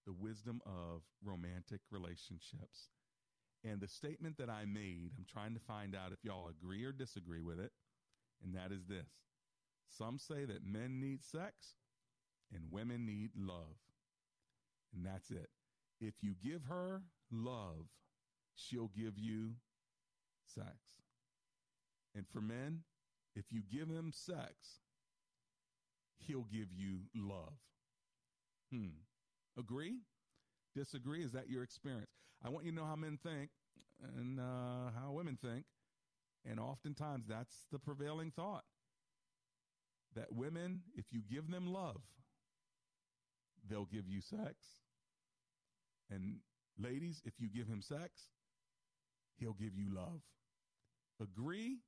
The 0.07 0.13
wisdom 0.13 0.61
of 0.67 1.03
romantic 1.25 1.81
relationships. 1.91 2.89
And 3.63 3.81
the 3.81 3.89
statement 3.89 4.39
that 4.39 4.49
I 4.49 4.65
made, 4.65 5.11
I'm 5.19 5.27
trying 5.31 5.55
to 5.55 5.61
find 5.61 5.95
out 5.95 6.13
if 6.13 6.25
y'all 6.25 6.49
agree 6.49 6.85
or 6.85 6.93
disagree 6.93 7.43
with 7.43 7.61
it 7.61 7.73
and 8.43 8.55
that 8.55 8.73
is 8.73 8.87
this 8.87 9.07
some 9.89 10.19
say 10.19 10.45
that 10.45 10.65
men 10.65 11.01
need 11.01 11.23
sex 11.23 11.75
and 12.55 12.71
women 12.71 13.05
need 13.05 13.31
love. 13.37 13.77
And 14.95 15.05
that's 15.05 15.31
it. 15.31 15.51
If 16.01 16.15
you 16.23 16.35
give 16.43 16.65
her 16.69 17.03
love, 17.31 17.87
she'll 18.55 18.91
give 18.97 19.19
you 19.19 19.55
sex. 20.47 20.77
And 22.15 22.27
for 22.33 22.41
men, 22.41 22.83
if 23.35 23.53
you 23.53 23.63
give 23.71 23.89
him 23.89 24.13
sex, 24.13 24.81
he'll 26.19 26.47
give 26.53 26.73
you 26.73 27.01
love. 27.15 27.59
Hmm. 28.73 28.89
Agree? 29.59 29.99
Disagree? 30.75 31.23
Is 31.23 31.33
that 31.33 31.49
your 31.49 31.63
experience? 31.63 32.11
I 32.45 32.49
want 32.49 32.65
you 32.65 32.73
to 32.73 32.77
know 32.77 32.85
how 32.85 32.97
men 32.97 33.19
think 33.23 33.51
and 34.17 34.41
uh, 34.41 34.91
how 34.99 35.13
women 35.13 35.39
think. 35.41 35.65
And 36.49 36.59
oftentimes 36.59 37.27
that's 37.29 37.67
the 37.71 37.79
prevailing 37.79 38.31
thought 38.31 38.65
that 40.15 40.33
women, 40.33 40.81
if 40.97 41.07
you 41.11 41.21
give 41.31 41.51
them 41.51 41.73
love, 41.73 42.01
they'll 43.69 43.85
give 43.85 44.09
you 44.09 44.21
sex. 44.21 44.55
And 46.11 46.39
ladies, 46.79 47.23
if 47.25 47.35
you 47.39 47.49
give 47.49 47.69
him 47.69 47.83
sex, 47.83 48.31
he'll 49.39 49.53
give 49.53 49.77
you 49.77 49.95
love. 49.95 50.23
Agree 51.21 51.79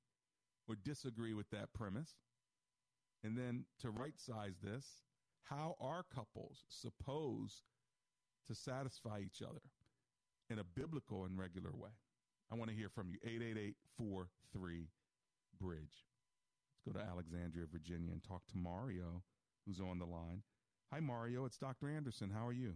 or 0.69 0.77
disagree 0.77 1.35
with 1.35 1.51
that 1.51 1.73
premise? 1.73 2.11
And 3.25 3.37
then 3.37 3.65
to 3.81 3.91
right 3.91 4.19
size 4.19 4.55
this, 4.63 4.85
how 5.45 5.77
are 5.81 6.05
couples 6.15 6.65
supposed 6.69 7.63
to 8.47 8.55
satisfy 8.55 9.21
each 9.21 9.43
other 9.43 9.61
in 10.51 10.59
a 10.59 10.65
biblical 10.65 11.25
and 11.25 11.39
regular 11.39 11.71
way? 11.75 11.91
I 12.51 12.55
want 12.55 12.71
to 12.71 12.77
hear 12.77 12.89
from 12.89 13.09
you. 13.09 13.19
888 13.25 13.77
43 13.97 14.89
Bridge. 15.61 16.07
Let's 16.85 16.97
go 16.97 17.01
to 17.01 17.07
Alexandria, 17.07 17.67
Virginia, 17.71 18.13
and 18.13 18.23
talk 18.23 18.43
to 18.49 18.59
Mario, 18.59 19.23
who's 19.67 19.81
on 19.81 19.99
the 19.99 20.07
line. 20.07 20.43
Hi, 20.93 21.01
Mario. 21.01 21.45
It's 21.45 21.59
Dr. 21.59 21.89
Anderson. 21.89 22.31
How 22.31 22.47
are 22.47 22.53
you? 22.53 22.75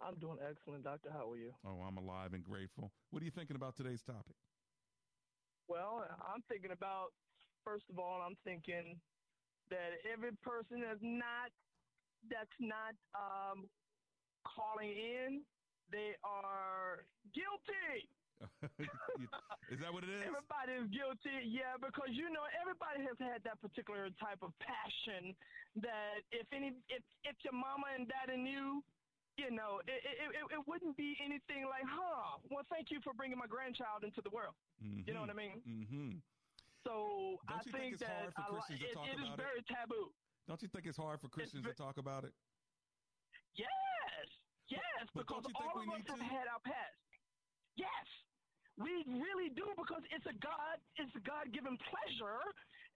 I'm 0.00 0.16
doing 0.16 0.38
excellent, 0.48 0.84
Doctor. 0.84 1.10
How 1.12 1.30
are 1.30 1.36
you? 1.36 1.52
Oh, 1.66 1.80
I'm 1.86 1.96
alive 1.96 2.34
and 2.34 2.44
grateful. 2.44 2.92
What 3.10 3.22
are 3.22 3.24
you 3.24 3.30
thinking 3.30 3.56
about 3.56 3.76
today's 3.76 4.02
topic? 4.02 4.36
Well, 5.66 6.04
I'm 6.20 6.42
thinking 6.48 6.72
about, 6.72 7.08
first 7.64 7.86
of 7.90 7.98
all, 7.98 8.20
I'm 8.20 8.36
thinking 8.44 9.00
that 9.70 10.00
every 10.04 10.32
person 10.44 10.84
that's 10.84 11.02
not 11.02 11.52
that's 12.28 12.56
not 12.60 12.96
um, 13.12 13.68
calling 14.44 14.90
in, 14.90 15.44
they 15.92 16.16
are 16.24 17.04
guilty. 17.36 18.08
is 19.72 19.78
that 19.80 19.92
what 19.92 20.04
it 20.04 20.10
is? 20.10 20.26
Everybody 20.26 20.72
is 20.76 20.88
guilty, 20.90 21.48
yeah, 21.48 21.78
because 21.78 22.12
you 22.12 22.28
know 22.28 22.44
everybody 22.60 23.04
has 23.06 23.16
had 23.20 23.40
that 23.46 23.60
particular 23.62 24.10
type 24.20 24.42
of 24.42 24.52
passion 24.60 25.32
that 25.80 26.22
if 26.34 26.46
any 26.52 26.76
if 26.90 27.02
if 27.24 27.36
your 27.46 27.54
mama 27.54 27.94
and 27.94 28.10
daddy 28.10 28.36
knew, 28.36 28.82
you 29.38 29.50
know, 29.50 29.80
it 29.86 30.02
it, 30.02 30.30
it, 30.34 30.62
wouldn't 30.66 30.98
be 30.98 31.16
anything 31.22 31.66
like, 31.66 31.86
huh? 31.86 32.38
Well, 32.50 32.66
thank 32.70 32.90
you 32.90 32.98
for 33.02 33.14
bringing 33.14 33.38
my 33.38 33.48
grandchild 33.48 34.04
into 34.04 34.20
the 34.22 34.30
world. 34.30 34.54
Mm-hmm. 34.82 35.06
You 35.06 35.12
know 35.14 35.22
what 35.22 35.30
I 35.30 35.38
mean? 35.38 35.58
Mm-hmm. 35.62 36.10
So 36.84 37.40
Don't 37.48 37.58
I 37.58 37.64
think, 37.64 37.96
think 37.96 38.04
that 38.04 38.28
I, 38.36 38.44
it, 38.68 38.92
it 38.92 39.18
is 39.18 39.30
very 39.40 39.64
taboo. 39.64 40.12
Don't 40.46 40.60
you 40.60 40.68
think 40.68 40.84
it's 40.84 41.00
hard 41.00 41.20
for 41.24 41.32
Christians 41.32 41.64
to 41.64 41.72
talk 41.72 41.96
about 41.96 42.28
it? 42.28 42.32
Yes, 43.56 44.26
yes, 44.68 45.08
but, 45.16 45.24
but 45.24 45.40
because 45.40 45.56
all 45.56 45.80
of 45.80 45.88
us 45.88 46.04
have 46.04 46.20
had 46.20 46.44
our 46.52 46.60
past. 46.60 47.00
Yes, 47.80 48.06
we 48.76 48.92
really 49.08 49.48
do 49.56 49.64
because 49.80 50.04
it's 50.12 50.26
a 50.28 50.36
God, 50.44 50.76
it's 51.00 51.14
a 51.16 51.24
God 51.24 51.48
given 51.56 51.78
pleasure, 51.88 52.42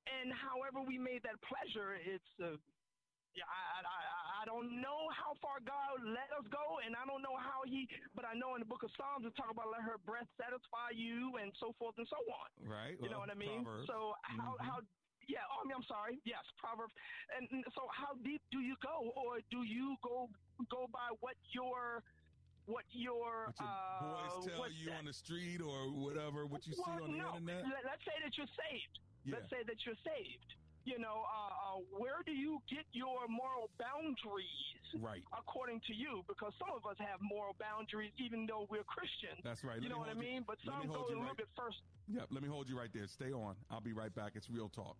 and 0.04 0.28
however 0.36 0.84
we 0.84 1.00
made 1.00 1.24
that 1.24 1.40
pleasure, 1.48 1.96
it's 1.96 2.32
uh, 2.44 2.60
yeah, 3.32 3.48
I, 3.48 3.80
I 3.86 4.00
don't 4.48 4.80
know 4.80 5.12
how 5.12 5.36
far 5.44 5.60
God 5.60 6.00
let 6.08 6.32
us 6.32 6.48
go, 6.48 6.80
and 6.80 6.96
I 6.96 7.04
don't 7.04 7.20
know 7.20 7.36
how 7.36 7.68
He, 7.68 7.84
but 8.16 8.24
I 8.24 8.32
know 8.32 8.56
in 8.56 8.64
the 8.64 8.70
Book 8.70 8.80
of 8.80 8.90
Psalms 8.96 9.28
it 9.28 9.36
talk 9.36 9.52
about 9.52 9.68
let 9.68 9.84
her 9.84 10.00
breath 10.08 10.28
satisfy 10.40 10.96
you, 10.96 11.36
and 11.36 11.52
so 11.60 11.76
forth 11.76 12.00
and 12.00 12.08
so 12.08 12.16
on. 12.16 12.48
Right. 12.64 12.96
You 12.96 13.12
know 13.12 13.20
what 13.20 13.28
I 13.28 13.36
mean? 13.36 13.68
Proverbs. 13.68 13.86
So 13.92 14.16
how 14.24 14.56
Mhm. 14.56 14.64
how 14.64 14.76
yeah, 15.28 15.44
oh, 15.52 15.60
I 15.60 15.68
mean, 15.68 15.76
I'm 15.76 15.84
sorry. 15.84 16.16
Yes, 16.24 16.40
Proverbs. 16.56 16.94
And 17.36 17.44
and 17.52 17.60
so, 17.76 17.84
how 17.92 18.16
deep 18.24 18.40
do 18.50 18.60
you 18.64 18.76
go, 18.80 19.12
or 19.12 19.44
do 19.52 19.60
you 19.62 19.92
go 20.00 20.30
go 20.72 20.88
by 20.88 21.12
what 21.20 21.36
your 21.52 22.00
what 22.64 22.84
your, 22.92 23.48
What 23.48 23.56
your 23.60 23.68
uh, 23.68 24.00
boys 24.00 24.44
tell 24.44 24.70
you 24.72 24.88
that? 24.92 24.98
on 25.00 25.04
the 25.08 25.12
street 25.12 25.60
or 25.60 25.88
whatever, 25.88 26.44
what 26.44 26.66
you 26.66 26.74
see 26.74 26.82
Well, 26.84 27.04
on 27.04 27.12
the 27.12 27.16
no. 27.16 27.28
internet. 27.36 27.64
Let, 27.64 27.84
let's 27.96 28.04
say 28.04 28.12
that 28.24 28.36
you're 28.36 28.46
saved. 28.68 28.94
Yeah. 29.24 29.36
Let's 29.40 29.48
say 29.48 29.62
that 29.64 29.84
you're 29.84 29.96
saved. 30.04 30.50
You 30.88 30.96
know, 30.98 31.20
uh, 31.28 31.76
uh, 31.76 31.80
where 32.00 32.24
do 32.24 32.32
you 32.32 32.64
get 32.64 32.88
your 32.96 33.28
moral 33.28 33.68
boundaries? 33.76 34.72
Right. 34.96 35.20
According 35.36 35.84
to 35.86 35.92
you, 35.92 36.24
because 36.26 36.52
some 36.58 36.72
of 36.72 36.88
us 36.88 36.96
have 36.98 37.20
moral 37.20 37.52
boundaries, 37.60 38.12
even 38.16 38.46
though 38.48 38.64
we're 38.70 38.88
Christians. 38.88 39.44
That's 39.44 39.62
right. 39.64 39.76
You 39.76 39.82
Let 39.82 39.90
know 39.92 39.94
me 39.96 40.00
what 40.00 40.08
I 40.08 40.12
hold 40.16 40.24
you- 40.24 40.32
mean? 40.32 40.44
But 40.48 40.56
let 40.64 40.76
me 40.80 40.82
some 40.84 40.88
go 40.88 40.94
hold 41.04 41.06
a 41.06 41.12
you 41.12 41.16
little 41.20 41.28
right- 41.28 41.36
bit 41.36 41.48
first. 41.54 41.76
Yep. 42.08 42.26
Let 42.30 42.42
me 42.42 42.48
hold 42.48 42.68
you 42.70 42.78
right 42.78 42.88
there. 42.94 43.06
Stay 43.06 43.32
on. 43.32 43.54
I'll 43.70 43.82
be 43.84 43.92
right 43.92 44.14
back. 44.14 44.32
It's 44.34 44.48
real 44.48 44.70
talk. 44.70 44.96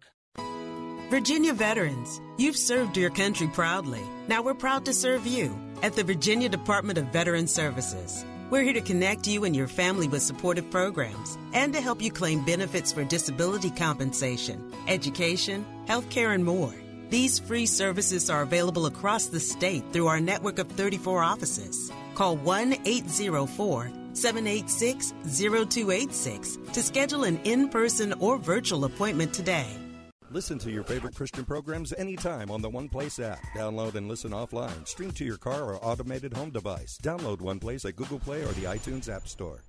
Virginia 1.09 1.53
veterans, 1.53 2.19
you've 2.37 2.57
served 2.57 2.97
your 2.97 3.11
country 3.11 3.47
proudly. 3.47 4.01
Now 4.27 4.41
we're 4.41 4.55
proud 4.55 4.85
to 4.85 4.93
serve 4.93 5.27
you 5.27 5.55
at 5.81 5.93
the 5.93 6.03
Virginia 6.03 6.49
Department 6.49 6.97
of 6.97 7.05
Veteran 7.07 7.47
Services. 7.47 8.25
We're 8.49 8.63
here 8.63 8.73
to 8.73 8.81
connect 8.81 9.27
you 9.27 9.43
and 9.43 9.55
your 9.55 9.67
family 9.67 10.07
with 10.07 10.21
supportive 10.21 10.69
programs 10.69 11.37
and 11.53 11.73
to 11.73 11.81
help 11.81 12.01
you 12.01 12.11
claim 12.11 12.45
benefits 12.45 12.93
for 12.93 13.03
disability 13.03 13.71
compensation, 13.71 14.71
education, 14.87 15.65
healthcare, 15.87 16.33
and 16.33 16.45
more. 16.45 16.73
These 17.09 17.39
free 17.39 17.65
services 17.65 18.29
are 18.29 18.41
available 18.41 18.85
across 18.85 19.27
the 19.27 19.39
state 19.39 19.83
through 19.91 20.07
our 20.07 20.19
network 20.19 20.59
of 20.59 20.67
34 20.69 21.23
offices. 21.23 21.91
Call 22.13 22.37
1 22.37 22.73
804 22.85 23.91
786 24.13 25.13
0286 25.23 26.57
to 26.73 26.81
schedule 26.81 27.23
an 27.23 27.39
in 27.43 27.69
person 27.69 28.13
or 28.19 28.37
virtual 28.37 28.85
appointment 28.85 29.33
today. 29.33 29.67
Listen 30.35 30.59
to 30.59 30.69
your 30.69 30.83
favorite 30.83 31.15
Christian 31.15 31.45
programs 31.45 31.93
anytime 31.93 32.51
on 32.51 32.61
the 32.61 32.69
One 32.69 32.89
Place 32.89 33.21
app. 33.21 33.41
Download 33.55 33.95
and 33.95 34.09
listen 34.09 34.31
offline. 34.31 34.85
Stream 34.85 35.11
to 35.11 35.23
your 35.23 35.37
car 35.37 35.63
or 35.63 35.77
automated 35.81 36.33
home 36.33 36.49
device. 36.49 36.99
Download 37.01 37.39
One 37.39 37.57
Place 37.57 37.85
at 37.85 37.95
Google 37.95 38.19
Play 38.19 38.41
or 38.41 38.51
the 38.51 38.65
iTunes 38.65 39.07
App 39.07 39.29
Store. 39.29 39.63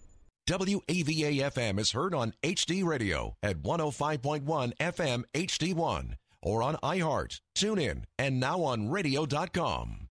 WAVA 0.48 1.52
FM 1.52 1.78
is 1.78 1.92
heard 1.92 2.16
on 2.16 2.32
HD 2.42 2.84
Radio 2.84 3.36
at 3.44 3.62
105.1 3.62 4.42
FM 4.80 5.22
HD1 5.32 6.14
or 6.42 6.64
on 6.64 6.74
iHeart, 6.82 7.38
TuneIn, 7.56 8.02
and 8.18 8.40
now 8.40 8.60
on 8.62 8.90
radio.com. 8.90 10.08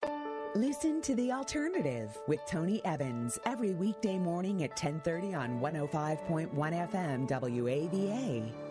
Listen 0.56 1.00
to 1.02 1.14
The 1.14 1.30
Alternative 1.30 2.10
with 2.26 2.40
Tony 2.48 2.84
Evans 2.84 3.38
every 3.46 3.74
weekday 3.74 4.18
morning 4.18 4.64
at 4.64 4.70
1030 4.70 5.32
on 5.32 5.60
105.1 5.60 6.50
FM 6.90 7.28
WAVA. 7.28 8.69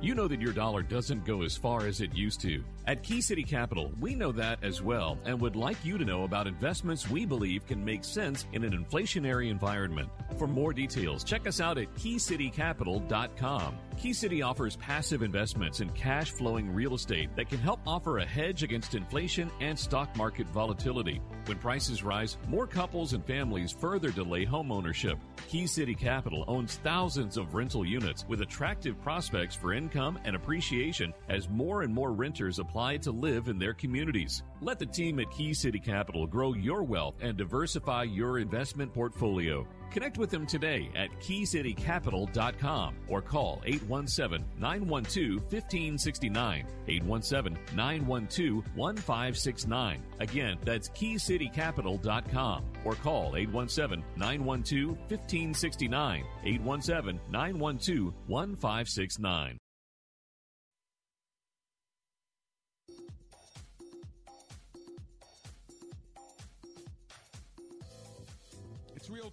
You 0.00 0.14
know 0.14 0.26
that 0.26 0.40
your 0.40 0.52
dollar 0.52 0.82
doesn't 0.82 1.24
go 1.24 1.42
as 1.42 1.56
far 1.56 1.86
as 1.86 2.00
it 2.00 2.14
used 2.14 2.40
to. 2.40 2.64
At 2.88 3.04
Key 3.04 3.20
City 3.20 3.44
Capital, 3.44 3.92
we 4.00 4.16
know 4.16 4.32
that 4.32 4.58
as 4.64 4.82
well 4.82 5.16
and 5.24 5.40
would 5.40 5.54
like 5.54 5.76
you 5.84 5.96
to 5.96 6.04
know 6.04 6.24
about 6.24 6.48
investments 6.48 7.08
we 7.08 7.24
believe 7.24 7.64
can 7.66 7.84
make 7.84 8.02
sense 8.02 8.46
in 8.52 8.64
an 8.64 8.72
inflationary 8.72 9.48
environment. 9.48 10.08
For 10.36 10.48
more 10.48 10.72
details, 10.72 11.22
check 11.22 11.46
us 11.46 11.60
out 11.60 11.78
at 11.78 11.94
keycitycapital.com. 11.94 13.78
Key 13.96 14.12
City 14.12 14.42
offers 14.42 14.74
passive 14.76 15.22
investments 15.22 15.80
in 15.80 15.90
cash 15.90 16.32
flowing 16.32 16.74
real 16.74 16.94
estate 16.94 17.30
that 17.36 17.48
can 17.48 17.58
help 17.58 17.78
offer 17.86 18.18
a 18.18 18.26
hedge 18.26 18.64
against 18.64 18.96
inflation 18.96 19.48
and 19.60 19.78
stock 19.78 20.16
market 20.16 20.48
volatility. 20.48 21.20
When 21.44 21.58
prices 21.58 22.02
rise, 22.02 22.36
more 22.48 22.66
couples 22.66 23.12
and 23.12 23.24
families 23.24 23.70
further 23.70 24.10
delay 24.10 24.44
home 24.44 24.72
ownership. 24.72 25.18
Key 25.46 25.68
City 25.68 25.94
Capital 25.94 26.44
owns 26.48 26.76
thousands 26.76 27.36
of 27.36 27.54
rental 27.54 27.86
units 27.86 28.24
with 28.26 28.40
attractive 28.40 29.00
prospects 29.02 29.54
for 29.54 29.71
income 29.72 30.18
and 30.24 30.36
appreciation 30.36 31.12
as 31.28 31.48
more 31.48 31.82
and 31.82 31.92
more 31.92 32.12
renters 32.12 32.58
apply 32.58 32.98
to 32.98 33.10
live 33.10 33.48
in 33.48 33.58
their 33.58 33.74
communities. 33.74 34.42
Let 34.60 34.78
the 34.78 34.86
team 34.86 35.18
at 35.20 35.30
Key 35.30 35.54
City 35.54 35.78
Capital 35.78 36.26
grow 36.26 36.54
your 36.54 36.82
wealth 36.82 37.14
and 37.20 37.36
diversify 37.36 38.04
your 38.04 38.38
investment 38.38 38.92
portfolio. 38.92 39.66
Connect 39.92 40.16
with 40.16 40.30
them 40.30 40.46
today 40.46 40.90
at 40.96 41.10
keycitycapital.com 41.20 42.96
or 43.08 43.20
call 43.20 43.60
817 43.64 44.46
912 44.58 45.42
1569. 45.52 46.66
817 46.88 47.58
912 47.76 48.64
1569. 48.74 50.02
Again, 50.20 50.58
that's 50.64 50.88
keycitycapital.com 50.88 52.64
or 52.84 52.94
call 52.94 53.36
817 53.36 54.04
912 54.16 54.96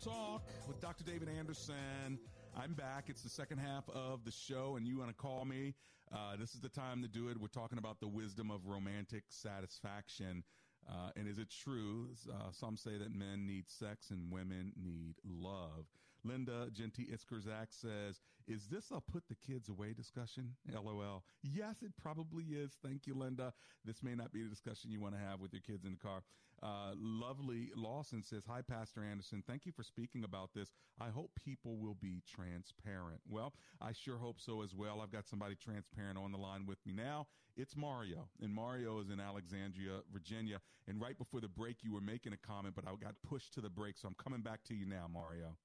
Talk 0.04 0.44
with 0.66 0.80
Dr. 0.80 1.04
David 1.04 1.28
Anderson. 1.28 2.18
I'm 2.56 2.74
back. 2.74 3.06
It's 3.08 3.22
the 3.22 3.30
second 3.30 3.58
half 3.58 3.84
of 3.90 4.24
the 4.24 4.32
show, 4.32 4.78
and 4.78 4.88
you 4.88 4.98
want 4.98 5.10
to 5.10 5.16
call 5.16 5.44
me. 5.44 5.74
Uh, 6.10 6.38
this 6.40 6.54
is 6.54 6.62
the 6.62 6.70
time 6.70 7.02
to 7.02 7.10
do 7.10 7.28
it. 7.28 7.38
We're 7.38 7.50
talking 7.50 7.78
about 7.78 8.00
the 8.00 8.08
wisdom 8.08 8.50
of 8.50 8.66
romantic 8.66 9.24
satisfaction. 9.28 10.46
Uh, 10.90 11.10
and 11.18 11.28
is 11.28 11.38
it 11.38 11.50
true? 11.50 12.08
Uh, 12.32 12.50
some 12.52 12.78
say 12.78 12.98
that 12.98 13.14
men 13.14 13.46
need 13.46 13.66
sex 13.68 14.10
and 14.10 14.32
women 14.32 14.72
need 14.82 15.16
love. 15.26 15.86
Linda 16.24 16.70
Genty 16.72 17.06
Iskerzak 17.06 17.68
says, 17.70 18.22
Is 18.48 18.68
this 18.68 18.92
a 18.92 19.02
put 19.02 19.24
the 19.28 19.36
kids 19.36 19.68
away 19.68 19.92
discussion? 19.92 20.56
LOL. 20.74 21.24
Yes, 21.44 21.76
it 21.82 21.92
probably 22.02 22.46
is. 22.46 22.72
Thank 22.82 23.06
you, 23.06 23.16
Linda. 23.16 23.54
This 23.84 24.02
may 24.02 24.16
not 24.16 24.32
be 24.32 24.44
the 24.44 24.50
discussion 24.50 24.92
you 24.92 25.02
want 25.02 25.16
to 25.16 25.22
have 25.22 25.42
with 25.42 25.52
your 25.52 25.62
kids 25.62 25.84
in 25.84 25.92
the 25.92 25.98
car. 25.98 26.22
Uh, 26.62 26.92
lovely 26.98 27.72
Lawson 27.76 28.22
says, 28.22 28.44
Hi, 28.48 28.62
Pastor 28.62 29.04
Anderson. 29.04 29.44
Thank 29.46 29.66
you 29.66 29.72
for 29.72 29.84
speaking 29.84 30.24
about 30.24 30.50
this. 30.54 30.72
I 31.00 31.10
hope 31.10 31.32
people 31.36 31.78
will 31.78 31.96
be 31.96 32.22
transparent. 32.28 33.22
Well, 33.28 33.54
I 33.82 33.94
sure 33.94 34.18
hope 34.18 34.40
so 34.40 34.62
as 34.62 34.76
well. 34.76 35.02
I've 35.02 35.12
got 35.12 35.28
somebody 35.28 35.56
transparent 35.56 36.18
on 36.18 36.32
the 36.32 36.38
line 36.38 36.66
with 36.66 36.80
me 36.86 36.94
now. 36.94 37.28
It's 37.56 37.76
Mario, 37.76 38.30
and 38.42 38.54
Mario 38.54 39.00
is 39.00 39.10
in 39.10 39.20
Alexandria, 39.20 40.00
Virginia. 40.12 40.60
And 40.88 41.02
right 41.02 41.18
before 41.18 41.42
the 41.42 41.48
break, 41.48 41.78
you 41.82 41.94
were 41.94 42.02
making 42.02 42.34
a 42.34 42.38
comment, 42.38 42.76
but 42.76 42.86
I 42.88 42.92
got 43.02 43.16
pushed 43.28 43.54
to 43.54 43.62
the 43.62 43.70
break, 43.70 43.98
so 43.98 44.08
I'm 44.08 44.16
coming 44.16 44.42
back 44.42 44.64
to 44.66 44.74
you 44.74 44.86
now, 44.86 45.08
Mario. 45.12 45.58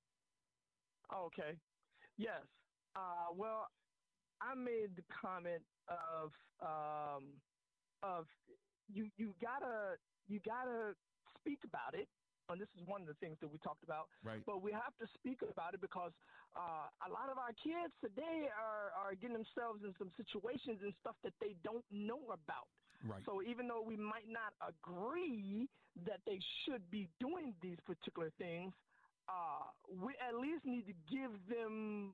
Okay. 1.14 1.58
Yes. 2.16 2.42
Uh, 2.96 3.32
well, 3.34 3.66
I 4.40 4.54
made 4.54 4.96
the 4.96 5.04
comment 5.08 5.62
of 5.88 6.32
um, 6.60 7.24
of 8.02 8.26
you 8.88 9.08
you 9.16 9.34
gotta 9.40 9.96
you 10.28 10.40
gotta 10.44 10.94
speak 11.40 11.60
about 11.64 11.94
it. 11.94 12.08
And 12.52 12.60
this 12.60 12.68
is 12.76 12.84
one 12.84 13.00
of 13.00 13.08
the 13.08 13.16
things 13.24 13.40
that 13.40 13.48
we 13.48 13.56
talked 13.64 13.84
about. 13.88 14.12
Right. 14.20 14.44
But 14.44 14.60
we 14.60 14.68
have 14.68 14.92
to 15.00 15.08
speak 15.16 15.40
about 15.40 15.72
it 15.72 15.80
because 15.80 16.12
uh, 16.52 16.92
a 17.00 17.08
lot 17.08 17.32
of 17.32 17.40
our 17.40 17.56
kids 17.56 17.88
today 18.04 18.52
are, 18.52 18.92
are 19.00 19.16
getting 19.16 19.32
themselves 19.32 19.80
in 19.80 19.96
some 19.96 20.12
situations 20.12 20.84
and 20.84 20.92
stuff 21.00 21.16
that 21.24 21.32
they 21.40 21.56
don't 21.64 21.84
know 21.88 22.20
about. 22.28 22.68
Right. 23.00 23.24
So 23.24 23.40
even 23.40 23.64
though 23.64 23.80
we 23.80 23.96
might 23.96 24.28
not 24.28 24.52
agree 24.60 25.72
that 26.04 26.20
they 26.28 26.36
should 26.64 26.84
be 26.92 27.08
doing 27.16 27.56
these 27.64 27.80
particular 27.88 28.28
things, 28.36 28.76
uh, 29.24 29.72
we 29.88 30.12
at 30.20 30.36
least 30.36 30.68
need 30.68 30.84
to 30.84 30.96
give 31.08 31.32
them 31.48 32.12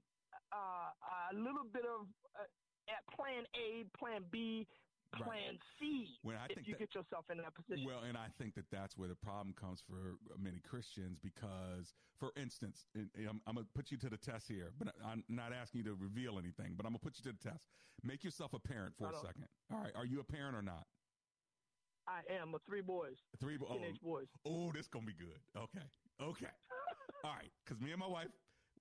uh, 0.54 0.94
a 0.94 1.34
little 1.34 1.66
bit 1.66 1.82
of 1.82 2.06
uh, 2.38 2.46
at 2.90 3.02
plan 3.14 3.46
A, 3.54 3.86
plan 3.98 4.22
B, 4.30 4.66
Right. 5.12 5.24
plan 5.24 5.58
C. 5.78 6.06
When 6.22 6.36
I 6.36 6.44
if 6.46 6.54
think 6.54 6.68
you 6.68 6.74
that- 6.74 6.78
get 6.78 6.94
yourself 6.94 7.30
in 7.30 7.38
that 7.38 7.54
position. 7.54 7.84
Well, 7.84 8.02
and 8.06 8.16
I 8.16 8.28
think 8.38 8.54
that 8.54 8.70
that's 8.70 8.96
where 8.96 9.08
the 9.08 9.16
problem 9.16 9.54
comes 9.54 9.80
for 9.80 10.18
many 10.38 10.60
Christians 10.60 11.18
because, 11.18 11.94
for 12.18 12.32
instance, 12.36 12.86
and- 12.94 13.10
and 13.16 13.28
I'm, 13.28 13.40
I'm 13.46 13.54
going 13.54 13.66
to 13.66 13.72
put 13.72 13.90
you 13.90 13.98
to 13.98 14.08
the 14.08 14.16
test 14.16 14.46
here, 14.48 14.72
but 14.78 14.94
I'm 15.04 15.24
not 15.28 15.52
asking 15.52 15.78
you 15.78 15.84
to 15.84 15.94
reveal 15.94 16.38
anything, 16.38 16.74
but 16.76 16.86
I'm 16.86 16.92
going 16.92 17.00
to 17.00 17.04
put 17.04 17.18
you 17.18 17.24
to 17.32 17.36
the 17.36 17.50
test. 17.50 17.66
Make 18.04 18.22
yourself 18.22 18.52
a 18.54 18.60
parent 18.60 18.94
for 18.96 19.10
a 19.10 19.14
second. 19.16 19.48
All 19.72 19.80
right. 19.80 19.94
Are 19.96 20.06
you 20.06 20.20
a 20.20 20.24
parent 20.24 20.56
or 20.56 20.62
not? 20.62 20.86
I 22.06 22.22
am 22.40 22.50
with 22.52 22.62
three 22.64 22.80
boys. 22.80 23.16
Three 23.40 23.56
bo- 23.56 23.66
teenage 23.66 24.00
oh, 24.04 24.06
boys. 24.06 24.28
Oh, 24.44 24.72
this 24.72 24.88
gonna 24.88 25.06
be 25.06 25.12
good. 25.14 25.38
Okay, 25.56 25.84
okay, 26.20 26.50
all 27.24 27.34
right. 27.34 27.50
Because 27.64 27.80
me 27.80 27.90
and 27.92 28.00
my 28.00 28.06
wife, 28.08 28.28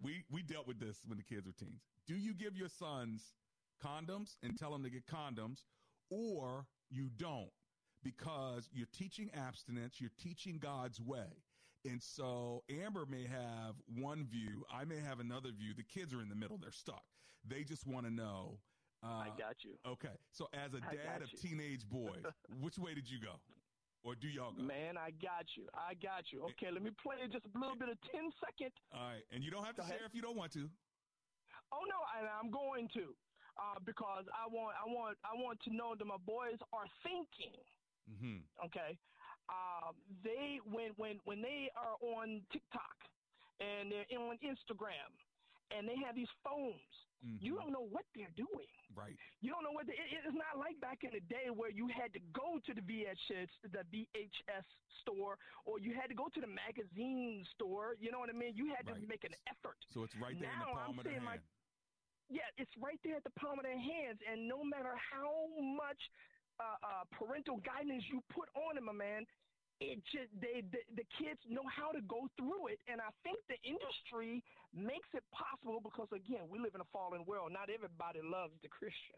we 0.02 0.24
we 0.32 0.42
dealt 0.42 0.68
with 0.68 0.80
this 0.80 1.02
when 1.06 1.18
the 1.18 1.24
kids 1.24 1.46
were 1.46 1.54
teens. 1.54 1.82
Do 2.08 2.16
you 2.16 2.34
give 2.34 2.56
your 2.56 2.70
sons 2.70 3.36
condoms 3.84 4.38
and 4.42 4.58
tell 4.58 4.72
them 4.72 4.84
to 4.84 4.90
get 4.90 5.06
condoms, 5.06 5.66
or 6.10 6.66
you 6.90 7.10
don't? 7.18 7.50
Because 8.04 8.70
you're 8.72 8.88
teaching 8.94 9.30
abstinence, 9.34 10.00
you're 10.00 10.12
teaching 10.18 10.58
God's 10.60 11.02
way. 11.02 11.44
And 11.86 12.02
so 12.02 12.64
Amber 12.70 13.06
may 13.06 13.26
have 13.26 13.76
one 13.98 14.26
view, 14.26 14.66
I 14.74 14.86
may 14.86 15.00
have 15.00 15.20
another 15.20 15.50
view. 15.52 15.74
The 15.76 15.84
kids 15.84 16.14
are 16.14 16.22
in 16.22 16.30
the 16.30 16.36
middle, 16.36 16.58
they're 16.58 16.72
stuck. 16.72 17.04
They 17.48 17.64
just 17.64 17.88
want 17.88 18.06
to 18.06 18.12
know. 18.12 18.60
Uh, 19.04 19.08
I 19.08 19.28
got 19.38 19.64
you. 19.64 19.76
Okay. 19.88 20.16
So 20.32 20.48
as 20.54 20.74
a 20.74 20.82
dad 20.82 21.22
of 21.24 21.32
teenage 21.40 21.88
boys, 21.88 22.24
which 22.62 22.78
way 22.78 22.94
did 22.94 23.10
you 23.10 23.20
go? 23.20 23.40
Or 24.04 24.16
do 24.16 24.28
y'all 24.28 24.52
go? 24.52 24.64
Man, 24.64 24.98
I 24.98 25.12
got 25.12 25.56
you. 25.56 25.68
I 25.76 25.94
got 25.94 26.32
you. 26.32 26.44
Okay, 26.52 26.72
let 26.72 26.82
me 26.84 26.92
play 27.04 27.16
just 27.32 27.46
a 27.46 27.60
little 27.60 27.76
bit 27.76 27.90
of 27.90 28.00
10 28.12 28.32
second. 28.44 28.72
All 28.94 29.04
right, 29.08 29.24
and 29.32 29.44
you 29.44 29.52
don't 29.52 29.64
have 29.64 29.76
to 29.76 29.82
Go 29.82 29.88
ahead. 29.88 30.00
share 30.00 30.08
if 30.08 30.16
you 30.16 30.22
don't 30.22 30.36
want 30.38 30.52
to. 30.54 30.70
Oh 31.72 31.84
no, 31.88 32.00
and 32.20 32.28
I'm 32.28 32.50
going 32.52 32.88
to, 32.96 33.14
uh, 33.60 33.78
because 33.84 34.24
I 34.32 34.48
want, 34.48 34.80
I 34.80 34.88
want, 34.88 35.20
I 35.28 35.36
want 35.36 35.60
to 35.68 35.76
know 35.76 35.94
that 36.00 36.08
my 36.08 36.22
boys 36.24 36.58
are 36.72 36.88
thinking. 37.04 37.60
Mm-hmm. 38.08 38.42
Okay, 38.66 38.98
um, 39.52 39.94
they 40.24 40.58
when 40.66 40.96
when 40.98 41.20
when 41.30 41.44
they 41.44 41.70
are 41.78 42.00
on 42.02 42.42
TikTok 42.50 42.98
and 43.60 43.92
they're 43.92 44.10
on 44.18 44.40
Instagram 44.42 45.12
and 45.70 45.86
they 45.86 46.00
have 46.02 46.16
these 46.16 46.32
phones, 46.42 46.90
you 47.22 47.60
don't 47.60 47.76
know 47.76 47.84
what 47.84 48.08
they're 48.16 48.32
doing. 48.40 48.72
Right. 48.96 49.14
You 49.44 49.52
don't 49.52 49.62
know 49.62 49.76
what 49.76 49.86
the, 49.86 49.94
it, 49.94 50.24
it's 50.24 50.34
not 50.34 50.58
like 50.58 50.80
back 50.80 51.04
in 51.04 51.12
the 51.12 51.22
day 51.28 51.52
where 51.52 51.70
you 51.70 51.92
had 51.92 52.16
to 52.16 52.22
go 52.32 52.58
to 52.64 52.72
the 52.72 52.82
VHS 52.82 53.52
the 53.68 53.84
VHS 53.92 54.66
store 55.04 55.36
or 55.68 55.80
you 55.80 55.94
had 55.94 56.08
to 56.08 56.18
go 56.18 56.32
to 56.32 56.40
the 56.40 56.50
magazine 56.50 57.44
store. 57.54 58.00
You 58.00 58.12
know 58.12 58.20
what 58.24 58.32
I 58.32 58.38
mean? 58.38 58.56
You 58.56 58.72
had 58.72 58.88
to 58.88 58.96
make 59.06 59.28
an 59.28 59.36
effort. 59.52 59.78
So 59.94 60.08
it's 60.08 60.16
right 60.16 60.34
there 60.40 60.50
in 60.50 60.60
the 60.64 60.72
palm 60.72 60.96
I'm 60.96 61.00
of 61.00 61.06
their 61.06 61.20
hand. 61.20 61.44
Yeah, 62.30 62.48
it's 62.62 62.72
right 62.78 63.02
there 63.04 63.18
at 63.18 63.26
the 63.26 63.34
palm 63.36 63.58
of 63.58 63.66
their 63.66 63.78
hands, 63.78 64.22
and 64.22 64.48
no 64.48 64.62
matter 64.64 64.94
how 64.94 65.50
much 65.58 66.00
uh, 66.62 66.78
uh, 66.86 67.04
parental 67.10 67.58
guidance 67.66 68.06
you 68.08 68.22
put 68.30 68.46
on 68.54 68.78
them, 68.78 68.86
my 68.86 68.94
man, 68.94 69.26
it 69.82 69.98
just 70.12 70.30
they 70.38 70.62
the, 70.70 70.84
the 70.94 71.08
kids 71.18 71.40
know 71.50 71.66
how 71.66 71.90
to 71.90 72.02
go 72.06 72.30
through 72.38 72.70
it, 72.70 72.80
and 72.86 73.02
I 73.02 73.10
think 73.26 73.42
the 73.50 73.58
industry 73.66 74.44
makes 74.76 75.10
it 75.18 75.26
possible 75.34 75.82
because 75.82 76.12
again, 76.14 76.46
we 76.52 76.60
live 76.60 76.76
in 76.76 76.82
a 76.82 76.90
fallen 76.94 77.26
world. 77.26 77.50
Not 77.50 77.74
everybody 77.74 78.22
loves 78.22 78.54
the 78.62 78.70
Christian. 78.70 79.18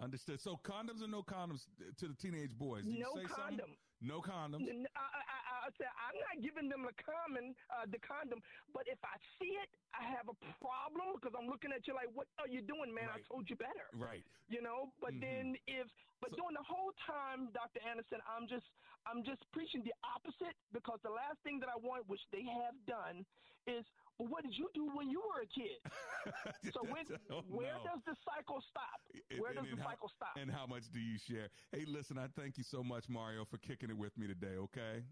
Understood. 0.00 0.40
So 0.40 0.58
condoms 0.64 1.02
or 1.02 1.10
no 1.10 1.22
condoms 1.22 1.66
to 1.98 2.08
the 2.08 2.14
teenage 2.14 2.56
boys? 2.56 2.82
No 2.82 3.14
you 3.14 3.22
say 3.22 3.28
something? 3.30 3.62
condom. 3.62 3.70
No 4.02 4.18
condoms. 4.20 4.66
I, 4.96 5.24
I, 5.64 5.72
said 5.80 5.88
I'm 5.96 6.16
not 6.20 6.36
giving 6.44 6.68
them 6.68 6.84
the 6.84 6.92
common, 7.00 7.56
uh, 7.72 7.88
the 7.88 7.98
condom. 8.04 8.40
But 8.76 8.84
if 8.86 9.00
I 9.00 9.16
see 9.40 9.56
it, 9.64 9.70
I 9.96 10.04
have 10.04 10.28
a 10.28 10.36
problem 10.60 11.16
because 11.16 11.32
I'm 11.32 11.48
looking 11.48 11.72
at 11.72 11.88
you 11.88 11.94
like, 11.96 12.12
"What 12.12 12.28
are 12.38 12.48
you 12.48 12.60
doing, 12.60 12.92
man? 12.92 13.08
I 13.08 13.24
told 13.24 13.48
you 13.48 13.56
better." 13.56 13.88
Right. 13.96 14.22
You 14.48 14.60
know. 14.60 14.92
But 15.00 15.14
Mhm. 15.16 15.20
then 15.24 15.44
if, 15.66 15.88
but 16.20 16.30
during 16.36 16.52
the 16.54 16.62
whole 16.68 16.92
time, 17.06 17.48
Dr. 17.52 17.80
Anderson, 17.88 18.20
I'm 18.28 18.46
just, 18.46 18.68
I'm 19.08 19.24
just 19.24 19.40
preaching 19.52 19.82
the 19.84 19.94
opposite 20.04 20.56
because 20.72 21.00
the 21.02 21.10
last 21.10 21.40
thing 21.42 21.58
that 21.60 21.68
I 21.72 21.76
want, 21.76 22.06
which 22.08 22.20
they 22.30 22.44
have 22.44 22.76
done, 22.84 23.24
is, 23.66 23.84
well, 24.18 24.28
what 24.28 24.44
did 24.44 24.52
you 24.56 24.68
do 24.74 24.84
when 24.92 25.08
you 25.08 25.20
were 25.20 25.40
a 25.40 25.46
kid? 25.46 25.80
so 26.76 26.84
when, 26.84 27.04
Oh, 27.30 27.42
where 27.48 27.74
no. 27.80 27.84
does 27.84 28.00
the 28.04 28.16
cycle 28.24 28.60
stop? 28.68 29.00
Where 29.38 29.50
and- 29.52 29.56
does 29.60 29.68
and 29.70 29.78
the 29.78 29.82
how- 29.82 29.90
cycle 29.90 30.08
stop? 30.08 30.36
And 30.36 30.50
how 30.50 30.66
much 30.66 30.84
do 30.92 31.00
you 31.00 31.18
share? 31.18 31.48
Hey, 31.72 31.84
listen, 31.86 32.18
I 32.18 32.28
thank 32.28 32.58
you 32.58 32.64
so 32.64 32.82
much, 32.82 33.08
Mario, 33.08 33.44
for 33.44 33.58
kicking 33.58 33.88
it 33.90 33.96
with 33.96 34.16
me 34.18 34.26
today. 34.26 34.56
Okay. 34.68 35.04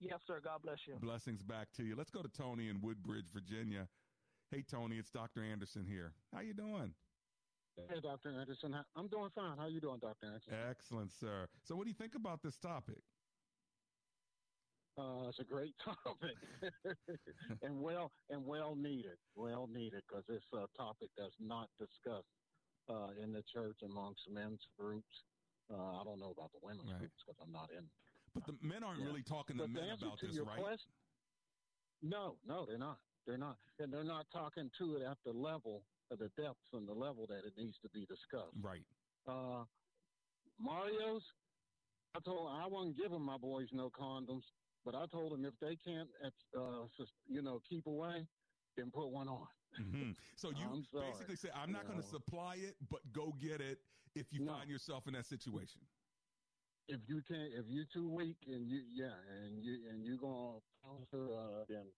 Yes, 0.00 0.20
sir. 0.26 0.40
God 0.40 0.62
bless 0.62 0.78
you. 0.86 0.96
Blessings 0.96 1.42
back 1.42 1.68
to 1.72 1.84
you. 1.84 1.94
Let's 1.94 2.10
go 2.10 2.22
to 2.22 2.28
Tony 2.28 2.68
in 2.68 2.80
Woodbridge, 2.80 3.26
Virginia. 3.32 3.86
Hey, 4.50 4.62
Tony, 4.62 4.96
it's 4.96 5.10
Dr. 5.10 5.42
Anderson 5.44 5.84
here. 5.84 6.14
How 6.32 6.40
you 6.40 6.54
doing? 6.54 6.94
Hey, 7.76 8.00
Dr. 8.00 8.30
Anderson. 8.30 8.74
I'm 8.96 9.08
doing 9.08 9.30
fine. 9.30 9.58
How 9.58 9.66
you 9.66 9.80
doing, 9.80 10.00
Dr. 10.00 10.26
Anderson? 10.26 10.54
Excellent, 10.54 11.12
sir. 11.12 11.46
So, 11.62 11.76
what 11.76 11.84
do 11.84 11.90
you 11.90 11.94
think 11.94 12.14
about 12.14 12.42
this 12.42 12.56
topic? 12.58 12.98
Uh, 14.98 15.28
it's 15.28 15.38
a 15.38 15.44
great 15.44 15.72
topic, 15.84 16.36
and 17.62 17.80
well 17.80 18.10
and 18.28 18.44
well 18.44 18.74
needed, 18.74 19.16
well 19.34 19.66
needed 19.68 20.02
because 20.08 20.24
it's 20.28 20.44
a 20.52 20.66
topic 20.76 21.08
that's 21.16 21.36
not 21.38 21.68
discussed 21.78 22.26
uh, 22.88 23.08
in 23.22 23.32
the 23.32 23.42
church 23.54 23.78
amongst 23.82 24.20
men's 24.28 24.60
groups. 24.76 25.06
Uh, 25.70 26.00
I 26.00 26.04
don't 26.04 26.18
know 26.18 26.32
about 26.36 26.50
the 26.52 26.58
women's 26.60 26.90
Right. 26.90 26.98
groups 26.98 27.14
because 27.24 27.38
I'm 27.40 27.52
not 27.52 27.70
in. 27.70 27.88
But 28.34 28.46
the 28.46 28.52
men 28.62 28.82
aren't 28.84 29.00
Yeah. 29.00 29.06
really 29.06 29.22
talking 29.22 29.56
to 29.58 29.64
But 29.64 29.70
men 29.70 29.90
about 29.90 30.18
to 30.20 30.26
this, 30.28 30.38
right? 30.38 30.62
quest- 30.62 30.92
no, 32.02 32.38
no, 32.44 32.66
they're 32.66 32.78
not. 32.78 33.02
They're 33.26 33.38
not, 33.38 33.58
and 33.78 33.92
they're 33.92 34.02
not 34.04 34.30
talking 34.30 34.70
to 34.78 34.96
it 34.96 35.02
at 35.02 35.22
the 35.22 35.32
level 35.32 35.86
of 36.10 36.18
the 36.18 36.30
depths 36.30 36.72
and 36.72 36.88
the 36.88 36.94
level 36.94 37.26
that 37.26 37.44
it 37.44 37.56
needs 37.56 37.78
to 37.80 37.88
be 37.90 38.06
discussed. 38.06 38.56
Right. 38.56 38.86
Uh, 39.26 39.66
Mario's. 40.58 41.22
I 42.14 42.20
told 42.20 42.50
I 42.50 42.66
wasn't 42.66 42.96
give 42.96 43.04
giving 43.10 43.22
my 43.22 43.38
boys 43.38 43.68
no 43.72 43.88
condoms, 43.90 44.42
but 44.84 44.94
I 44.96 45.06
told 45.06 45.32
them 45.32 45.44
if 45.44 45.54
they 45.60 45.76
can't, 45.76 46.10
uh, 46.56 46.88
you 47.26 47.42
know, 47.42 47.60
keep 47.60 47.86
away, 47.86 48.26
then 48.76 48.90
put 48.90 49.08
one 49.10 49.28
on. 49.28 49.46
hmm 49.76 50.12
So 50.36 50.50
you 50.50 50.84
basically 50.92 51.36
say, 51.36 51.50
I'm 51.52 51.70
not 51.70 51.86
going 51.86 52.00
to 52.00 52.06
supply 52.08 52.56
it, 52.56 52.76
but 52.90 53.12
go 53.12 53.32
get 53.32 53.60
it 53.60 53.78
if 54.16 54.32
you 54.32 54.40
No. 54.44 54.54
find 54.54 54.68
yourself 54.70 55.06
in 55.06 55.12
that 55.12 55.26
situation. 55.26 55.82
If 56.88 57.00
you 57.08 57.22
can't, 57.22 57.54
if 57.54 57.66
you're 57.68 57.86
too 57.86 58.08
weak 58.08 58.38
and 58.46 58.68
you, 58.68 58.80
yeah, 58.80 59.16
and 59.20 59.64
you 59.64 59.88
and 59.88 60.04
you 60.04 60.18
gonna 60.18 60.60
counter, 60.82 61.34
uh, 61.34 61.64
then 61.66 61.94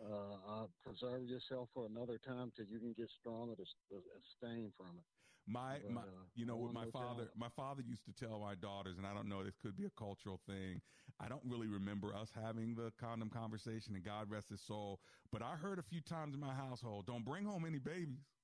uh, 0.00 0.64
uh, 0.64 0.68
preserve 0.82 1.24
yourself 1.28 1.70
for 1.74 1.86
another 1.86 2.18
time 2.18 2.52
till 2.52 2.66
you 2.66 2.80
can 2.80 2.94
get 2.94 3.10
stronger 3.10 3.56
to 3.56 3.64
to 3.90 3.96
abstain 4.16 4.72
from 4.76 4.98
it. 5.00 5.06
My, 5.46 5.80
But, 5.82 5.88
my 5.88 6.06
uh, 6.08 6.26
you 6.34 6.46
know, 6.46 6.56
what 6.56 6.72
my 6.72 6.86
father, 6.86 7.26
time. 7.26 7.32
my 7.36 7.48
father 7.50 7.82
used 7.82 8.04
to 8.06 8.12
tell 8.12 8.40
my 8.40 8.54
daughters, 8.56 8.98
and 8.98 9.06
I 9.06 9.14
don't 9.14 9.28
know, 9.28 9.44
this 9.44 9.56
could 9.56 9.76
be 9.76 9.84
a 9.84 9.90
cultural 9.90 10.38
thing. 10.38 10.82
I 11.20 11.28
don't 11.28 11.44
really 11.48 11.68
remember 11.68 12.14
us 12.14 12.30
having 12.32 12.74
the 12.76 12.92
condom 12.92 13.30
conversation, 13.30 13.94
and 13.96 14.04
God 14.04 14.30
rest 14.30 14.48
his 14.50 14.62
soul. 14.62 15.02
But 15.30 15.42
I 15.42 15.56
heard 15.56 15.78
a 15.78 15.84
few 15.84 16.02
times 16.02 16.34
in 16.34 16.40
my 16.40 16.54
household, 16.54 17.06
"Don't 17.06 17.24
bring 17.24 17.44
home 17.44 17.64
any 17.64 17.78
babies." 17.78 18.35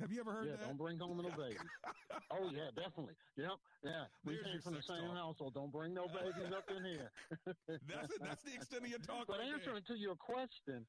Have 0.00 0.12
you 0.12 0.20
ever 0.20 0.32
heard 0.32 0.46
yeah, 0.46 0.56
that? 0.56 0.66
don't 0.66 0.76
bring 0.76 0.98
home 0.98 1.18
no 1.18 1.30
babies. 1.36 1.58
oh 2.30 2.50
yeah, 2.50 2.70
definitely. 2.74 3.14
Yep, 3.36 3.50
yeah. 3.82 4.04
We 4.24 4.34
There's 4.34 4.46
came 4.46 4.60
from 4.62 4.74
the 4.74 4.82
same 4.82 5.08
talk. 5.08 5.16
household. 5.16 5.54
Don't 5.54 5.72
bring 5.72 5.92
no 5.92 6.06
babies 6.06 6.52
up 6.54 6.64
in 6.70 6.84
here. 6.84 7.10
That's 7.66 8.12
it. 8.14 8.20
That's 8.22 8.42
the 8.44 8.54
extent 8.54 8.84
of 8.84 8.90
your 8.90 9.00
talk 9.00 9.26
But 9.26 9.38
right 9.38 9.46
there. 9.46 9.54
answering 9.54 9.82
to 9.88 9.94
your 9.98 10.14
question, 10.16 10.86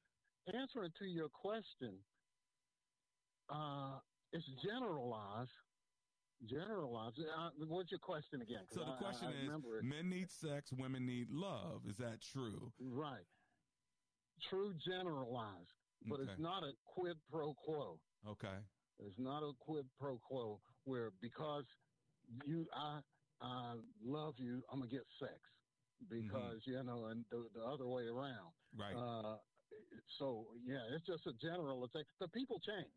answering 0.54 0.92
to 0.98 1.04
your 1.06 1.28
question, 1.28 2.04
uh, 3.48 3.98
it's 4.32 4.46
generalized. 4.62 5.50
Generalized. 6.48 7.18
Uh, 7.36 7.50
what's 7.66 7.90
your 7.90 8.00
question 8.00 8.40
again? 8.42 8.64
So 8.70 8.80
the 8.80 8.86
I- 8.92 8.94
I- 8.94 8.98
question 8.98 9.28
I 9.28 9.32
is. 9.32 9.82
Men 9.82 10.08
need 10.08 10.30
sex, 10.30 10.72
women 10.72 11.04
need 11.04 11.28
love. 11.30 11.82
Is 11.86 11.96
that 11.98 12.22
true? 12.32 12.72
Right. 12.78 13.26
True 14.48 14.72
generalized, 14.72 15.74
but 16.06 16.20
Okay. 16.20 16.30
it's 16.30 16.38
not 16.40 16.62
a 16.62 16.72
quid 16.94 17.18
pro 17.28 17.52
quo. 17.54 18.00
Okay. 18.24 18.56
It's 19.00 19.18
not 19.18 19.42
a 19.42 19.52
quid 19.60 19.86
pro 19.98 20.18
quo 20.18 20.60
where 20.84 21.10
because 21.20 21.64
you 22.46 22.66
I 22.74 23.00
I 23.40 23.74
love 24.00 24.34
you, 24.38 24.62
I'm 24.70 24.80
gonna 24.80 24.90
get 24.90 25.06
sex 25.18 25.40
because 26.08 26.60
you 26.66 26.82
know, 26.82 27.06
and 27.06 27.24
the, 27.30 27.48
the 27.54 27.62
other 27.64 27.88
way 27.88 28.04
around. 28.04 28.52
Right. 28.76 28.94
Uh, 28.94 29.38
so 30.18 30.54
yeah, 30.64 30.84
it's 30.96 31.06
just 31.06 31.26
a 31.26 31.32
general 31.40 31.88
thing. 31.92 32.04
The 32.20 32.28
people 32.28 32.60
change. 32.60 32.94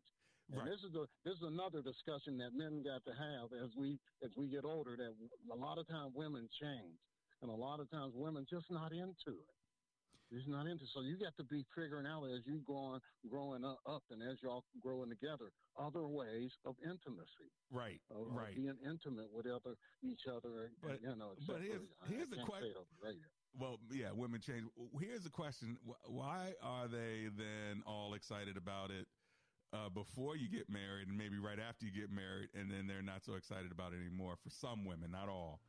And 0.50 0.60
Right. 0.60 0.68
this 0.68 0.80
is 0.84 0.94
a 0.94 1.06
this 1.24 1.34
is 1.34 1.42
another 1.42 1.80
discussion 1.82 2.36
that 2.38 2.52
men 2.52 2.82
got 2.84 3.02
to 3.04 3.14
have 3.16 3.52
as 3.64 3.70
we 3.76 3.98
as 4.22 4.30
we 4.36 4.50
get 4.50 4.64
older. 4.64 4.96
That 4.96 5.16
a 5.50 5.56
lot 5.56 5.78
of 5.78 5.88
times 5.88 6.12
women 6.14 6.48
change, 6.60 7.00
and 7.40 7.50
a 7.50 7.54
lot 7.54 7.80
of 7.80 7.88
times 7.90 8.12
women 8.14 8.44
just 8.50 8.70
not 8.70 8.92
into 8.92 9.40
it. 9.40 9.54
He's 10.30 10.48
not 10.48 10.66
into. 10.66 10.84
So 10.92 11.02
you 11.02 11.16
got 11.18 11.36
to 11.36 11.44
be 11.44 11.64
figuring 11.74 12.06
out 12.06 12.24
as 12.24 12.40
you 12.46 12.62
go 12.66 12.76
on 12.76 13.00
growing 13.28 13.64
up 13.64 14.02
and 14.10 14.22
as 14.22 14.38
y'all 14.42 14.64
growing 14.80 15.10
together 15.10 15.52
other 15.78 16.06
ways 16.08 16.50
of 16.64 16.74
intimacy. 16.82 17.50
Right. 17.70 18.00
Of, 18.10 18.26
right. 18.30 18.50
Of 18.50 18.56
being 18.56 18.78
intimate 18.84 19.28
with 19.32 19.46
other 19.46 19.76
each 20.02 20.26
other. 20.26 20.70
But 20.82 21.02
you 21.02 21.14
know. 21.16 21.34
But 21.46 21.60
here's 21.62 21.82
here's 22.08 22.30
the 22.30 22.42
question. 22.42 22.74
Well, 23.58 23.78
yeah, 23.92 24.10
women 24.12 24.40
change. 24.40 24.64
Here's 25.00 25.26
a 25.26 25.30
question: 25.30 25.76
Why 26.06 26.54
are 26.62 26.88
they 26.88 27.28
then 27.36 27.82
all 27.86 28.14
excited 28.14 28.56
about 28.56 28.90
it 28.90 29.06
uh, 29.72 29.88
before 29.90 30.36
you 30.36 30.48
get 30.48 30.68
married, 30.68 31.08
and 31.08 31.16
maybe 31.16 31.38
right 31.38 31.58
after 31.60 31.86
you 31.86 31.92
get 31.92 32.10
married, 32.10 32.48
and 32.54 32.70
then 32.70 32.86
they're 32.86 33.02
not 33.02 33.24
so 33.24 33.34
excited 33.34 33.70
about 33.70 33.92
it 33.92 34.00
anymore? 34.00 34.34
For 34.42 34.50
some 34.50 34.84
women, 34.84 35.12
not 35.12 35.28
all. 35.28 35.60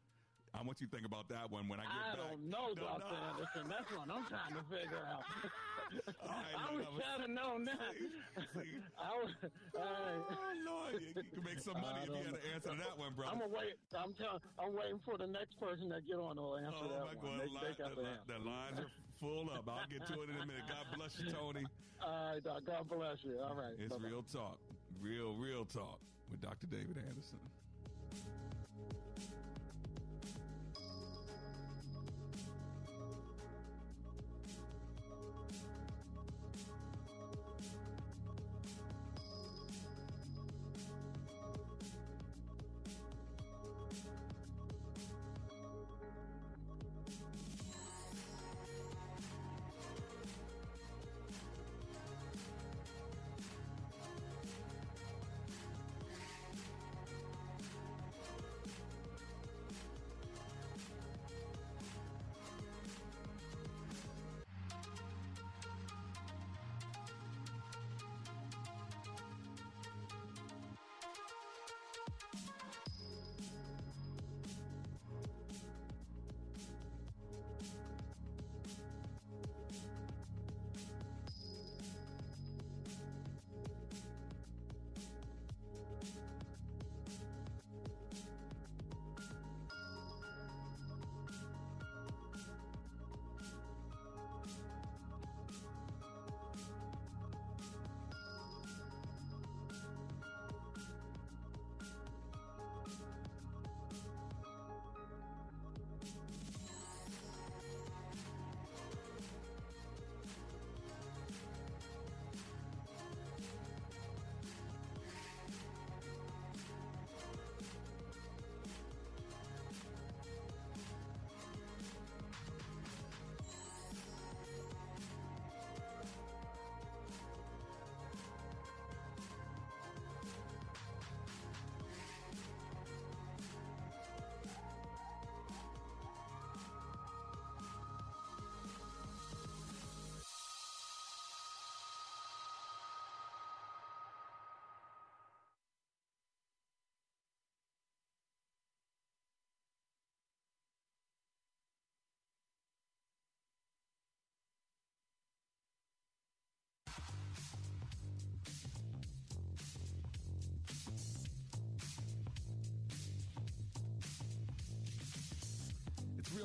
I 0.56 0.64
want 0.64 0.80
you 0.80 0.88
to 0.88 0.94
think 0.96 1.06
about 1.06 1.28
that 1.28 1.52
one 1.52 1.68
when 1.68 1.80
I 1.80 1.84
get 1.84 1.92
I 1.92 2.16
back. 2.16 2.32
don't 2.32 2.44
know, 2.48 2.72
Dr. 2.72 3.12
no. 3.12 3.28
Anderson. 3.28 3.64
That's 3.68 3.92
what 3.92 4.08
I'm 4.08 4.24
trying 4.32 4.56
to 4.56 4.64
figure 4.72 5.04
out. 5.04 5.24
I 6.24 6.48
I 6.56 6.74
was 6.74 6.88
trying 6.96 7.28
to 7.28 7.32
know 7.32 7.58
now. 7.60 7.76
I 8.98 9.12
was, 9.20 9.32
oh 9.76 10.52
Lord, 10.66 11.02
you, 11.04 11.12
you 11.12 11.30
can 11.30 11.44
make 11.44 11.60
some 11.60 11.78
money 11.78 12.08
if 12.08 12.10
you 12.10 12.16
I 12.16 12.32
got 12.32 12.40
answer 12.56 12.72
to 12.72 12.80
that 12.80 12.98
one, 12.98 13.14
brother. 13.14 13.36
I'm 13.36 13.52
wait. 13.52 13.76
I'm 13.94 14.14
tell, 14.16 14.42
I'm 14.58 14.74
waiting 14.74 15.00
for 15.04 15.18
the 15.20 15.28
next 15.28 15.60
person 15.60 15.90
that 15.90 16.08
get 16.08 16.16
on 16.16 16.38
will 16.38 16.58
answer 16.58 16.88
Oh 16.88 16.90
that 16.90 17.22
one. 17.22 17.38
They, 17.38 17.46
the, 17.46 17.52
they 17.52 17.76
line, 17.76 17.76
the, 17.78 18.02
the 18.02 18.34
the 18.34 18.40
lines 18.40 18.80
are 18.80 18.92
full 19.20 19.52
up. 19.52 19.68
I'll 19.68 19.86
get 19.92 20.08
to 20.08 20.24
it 20.24 20.30
in 20.32 20.40
a 20.40 20.46
minute. 20.48 20.66
God 20.72 20.88
bless 20.96 21.20
you, 21.20 21.32
Tony. 21.32 21.66
All 22.02 22.32
right, 22.32 22.44
Doc. 22.44 22.64
God 22.66 22.90
bless 22.90 23.24
you. 23.24 23.40
All 23.44 23.56
right. 23.56 23.76
It's 23.78 23.92
Bye-bye. 23.94 24.08
real 24.08 24.24
talk, 24.24 24.58
real 25.02 25.36
real 25.36 25.66
talk 25.66 26.00
with 26.32 26.42
Dr. 26.42 26.68
David 26.68 26.98
Anderson. 26.98 27.40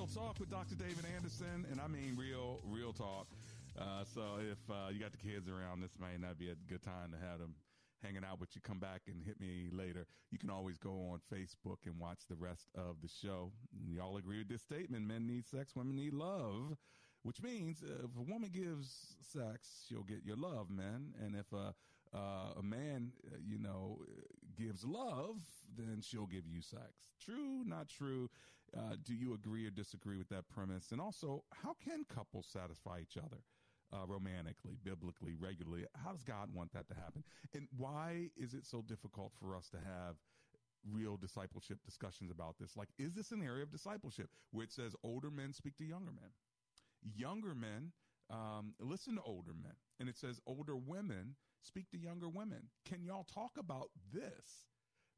Real 0.00 0.06
talk 0.06 0.40
with 0.40 0.48
Dr. 0.48 0.76
David 0.76 1.04
Anderson, 1.14 1.66
and 1.70 1.78
I 1.78 1.86
mean 1.86 2.16
real, 2.16 2.60
real 2.64 2.90
talk. 2.90 3.26
Uh, 3.78 4.02
so 4.14 4.22
if 4.40 4.58
uh, 4.70 4.88
you 4.90 4.98
got 4.98 5.12
the 5.12 5.18
kids 5.18 5.46
around, 5.46 5.82
this 5.82 5.98
may 6.00 6.16
not 6.18 6.38
be 6.38 6.48
a 6.48 6.54
good 6.70 6.82
time 6.82 7.12
to 7.12 7.18
have 7.18 7.38
them 7.38 7.54
hanging 8.02 8.24
out 8.24 8.40
with 8.40 8.48
you. 8.54 8.62
Come 8.62 8.78
back 8.78 9.02
and 9.08 9.22
hit 9.22 9.38
me 9.38 9.68
later. 9.70 10.06
You 10.30 10.38
can 10.38 10.48
always 10.48 10.78
go 10.78 11.12
on 11.12 11.20
Facebook 11.30 11.84
and 11.84 12.00
watch 12.00 12.20
the 12.30 12.36
rest 12.36 12.70
of 12.74 12.96
the 13.02 13.08
show. 13.08 13.52
Y'all 13.94 14.16
agree 14.16 14.38
with 14.38 14.48
this 14.48 14.62
statement: 14.62 15.06
men 15.06 15.26
need 15.26 15.46
sex, 15.46 15.76
women 15.76 15.96
need 15.96 16.14
love. 16.14 16.78
Which 17.22 17.42
means 17.42 17.82
if 17.82 18.16
a 18.16 18.22
woman 18.22 18.48
gives 18.50 19.16
sex, 19.20 19.84
she'll 19.86 20.04
get 20.04 20.24
your 20.24 20.36
love, 20.36 20.70
man. 20.70 21.12
And 21.22 21.36
if 21.36 21.52
a 21.52 21.74
uh, 22.14 22.58
a 22.58 22.62
man, 22.62 23.12
uh, 23.26 23.36
you 23.46 23.58
know, 23.58 23.98
gives 24.58 24.82
love, 24.82 25.36
then 25.76 26.00
she'll 26.02 26.26
give 26.26 26.46
you 26.46 26.62
sex. 26.62 27.12
True, 27.22 27.62
not 27.66 27.88
true. 27.88 28.30
Uh, 28.76 28.94
do 29.04 29.14
you 29.14 29.34
agree 29.34 29.66
or 29.66 29.70
disagree 29.70 30.16
with 30.16 30.28
that 30.28 30.48
premise? 30.48 30.92
And 30.92 31.00
also, 31.00 31.44
how 31.52 31.74
can 31.82 32.04
couples 32.04 32.46
satisfy 32.50 33.00
each 33.00 33.16
other? 33.16 33.42
Uh, 33.92 34.06
romantically, 34.06 34.76
biblically, 34.84 35.34
regularly. 35.34 35.84
How 36.04 36.12
does 36.12 36.22
God 36.22 36.54
want 36.54 36.72
that 36.74 36.86
to 36.90 36.94
happen? 36.94 37.24
And 37.54 37.66
why 37.76 38.30
is 38.36 38.54
it 38.54 38.64
so 38.64 38.82
difficult 38.82 39.32
for 39.40 39.56
us 39.56 39.68
to 39.70 39.78
have 39.78 40.14
real 40.88 41.16
discipleship 41.16 41.78
discussions 41.84 42.30
about 42.30 42.54
this? 42.60 42.76
Like, 42.76 42.90
is 43.00 43.14
this 43.14 43.32
an 43.32 43.42
area 43.42 43.64
of 43.64 43.72
discipleship 43.72 44.30
where 44.52 44.62
it 44.62 44.70
says 44.70 44.94
older 45.02 45.28
men 45.28 45.52
speak 45.52 45.76
to 45.78 45.84
younger 45.84 46.12
men? 46.12 46.30
Younger 47.02 47.52
men 47.52 47.90
um, 48.30 48.74
listen 48.78 49.16
to 49.16 49.22
older 49.22 49.52
men. 49.60 49.72
And 49.98 50.08
it 50.08 50.16
says 50.16 50.40
older 50.46 50.76
women 50.76 51.34
speak 51.60 51.90
to 51.90 51.98
younger 51.98 52.28
women. 52.28 52.68
Can 52.88 53.02
y'all 53.02 53.26
talk 53.34 53.52
about 53.58 53.90
this? 54.12 54.69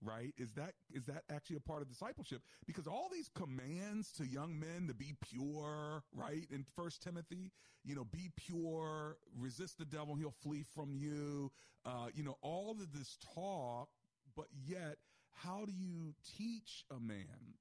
Right? 0.05 0.34
Is 0.36 0.53
that 0.53 0.72
is 0.92 1.05
that 1.07 1.22
actually 1.30 1.57
a 1.57 1.61
part 1.61 1.82
of 1.82 1.88
discipleship? 1.88 2.42
Because 2.66 2.86
all 2.86 3.09
these 3.12 3.28
commands 3.34 4.11
to 4.12 4.26
young 4.26 4.59
men 4.59 4.88
to 4.88 4.94
be 4.94 5.14
pure, 5.20 6.03
right? 6.12 6.46
In 6.50 6.64
First 6.74 7.03
Timothy, 7.03 7.53
you 7.84 7.94
know, 7.94 8.05
be 8.05 8.30
pure, 8.36 9.16
resist 9.38 9.78
the 9.78 9.84
devil, 9.84 10.16
he'll 10.16 10.34
flee 10.42 10.64
from 10.74 10.94
you. 10.94 11.53
Uh, 11.84 12.09
you 12.14 12.22
know, 12.24 12.36
all 12.42 12.72
of 12.72 12.92
this 12.92 13.16
talk, 13.34 13.88
but 14.36 14.46
yet, 14.66 14.96
how 15.30 15.64
do 15.64 15.72
you 15.72 16.14
teach 16.36 16.84
a 16.90 17.00
man 17.00 17.55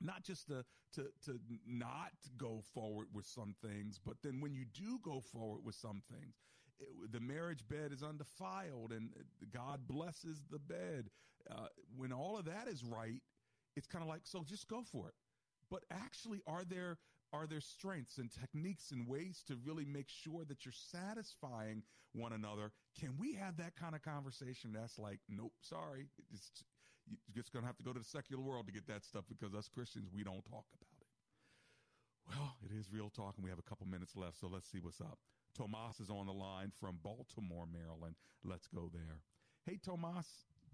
not 0.00 0.22
just 0.22 0.48
to 0.48 0.64
to 0.94 1.02
to 1.24 1.38
not 1.66 2.12
go 2.36 2.62
forward 2.74 3.08
with 3.12 3.26
some 3.26 3.54
things, 3.62 3.98
but 4.04 4.16
then 4.22 4.40
when 4.40 4.54
you 4.54 4.64
do 4.64 4.98
go 5.02 5.20
forward 5.20 5.64
with 5.64 5.74
some 5.74 6.02
things, 6.10 6.34
it, 6.78 7.12
the 7.12 7.20
marriage 7.20 7.66
bed 7.68 7.92
is 7.92 8.02
undefiled 8.02 8.92
and 8.92 9.10
God 9.52 9.86
blesses 9.86 10.42
the 10.50 10.58
bed. 10.58 11.10
Uh, 11.50 11.66
when 11.96 12.12
all 12.12 12.38
of 12.38 12.44
that 12.46 12.68
is 12.68 12.82
right, 12.84 13.22
it's 13.76 13.86
kind 13.86 14.02
of 14.02 14.08
like 14.08 14.22
so 14.24 14.42
just 14.42 14.68
go 14.68 14.82
for 14.82 15.08
it. 15.08 15.14
But 15.70 15.84
actually, 15.90 16.40
are 16.46 16.64
there 16.64 16.98
are 17.32 17.46
there 17.46 17.60
strengths 17.60 18.18
and 18.18 18.30
techniques 18.30 18.90
and 18.92 19.06
ways 19.06 19.42
to 19.48 19.56
really 19.64 19.84
make 19.84 20.08
sure 20.08 20.44
that 20.44 20.64
you're 20.64 20.72
satisfying 20.72 21.82
one 22.12 22.32
another? 22.32 22.72
Can 22.98 23.16
we 23.18 23.34
have 23.34 23.56
that 23.58 23.76
kind 23.76 23.94
of 23.94 24.02
conversation? 24.02 24.72
That's 24.72 24.98
like, 24.98 25.20
nope, 25.28 25.52
sorry, 25.60 26.06
it's 26.32 26.50
you're 27.06 27.42
just 27.42 27.52
going 27.52 27.62
to 27.62 27.66
have 27.66 27.76
to 27.76 27.84
go 27.84 27.92
to 27.92 27.98
the 28.00 28.04
secular 28.04 28.42
world 28.42 28.66
to 28.66 28.72
get 28.72 28.86
that 28.88 29.04
stuff 29.04 29.24
because 29.28 29.54
us 29.54 29.68
Christians 29.68 30.08
we 30.12 30.24
don't 30.24 30.44
talk 30.44 30.66
about 30.74 30.98
it. 31.00 31.06
Well, 32.28 32.56
it 32.64 32.76
is 32.76 32.90
real 32.90 33.10
talk, 33.10 33.34
and 33.36 33.44
we 33.44 33.50
have 33.50 33.60
a 33.60 33.68
couple 33.68 33.86
minutes 33.86 34.16
left, 34.16 34.40
so 34.40 34.48
let's 34.48 34.68
see 34.68 34.80
what's 34.80 35.00
up. 35.00 35.18
Tomas 35.56 36.00
is 36.00 36.10
on 36.10 36.26
the 36.26 36.32
line 36.32 36.72
from 36.80 36.98
Baltimore, 37.02 37.66
Maryland. 37.72 38.16
Let's 38.44 38.66
go 38.66 38.90
there. 38.92 39.22
Hey, 39.64 39.78
Tomas, 39.78 40.26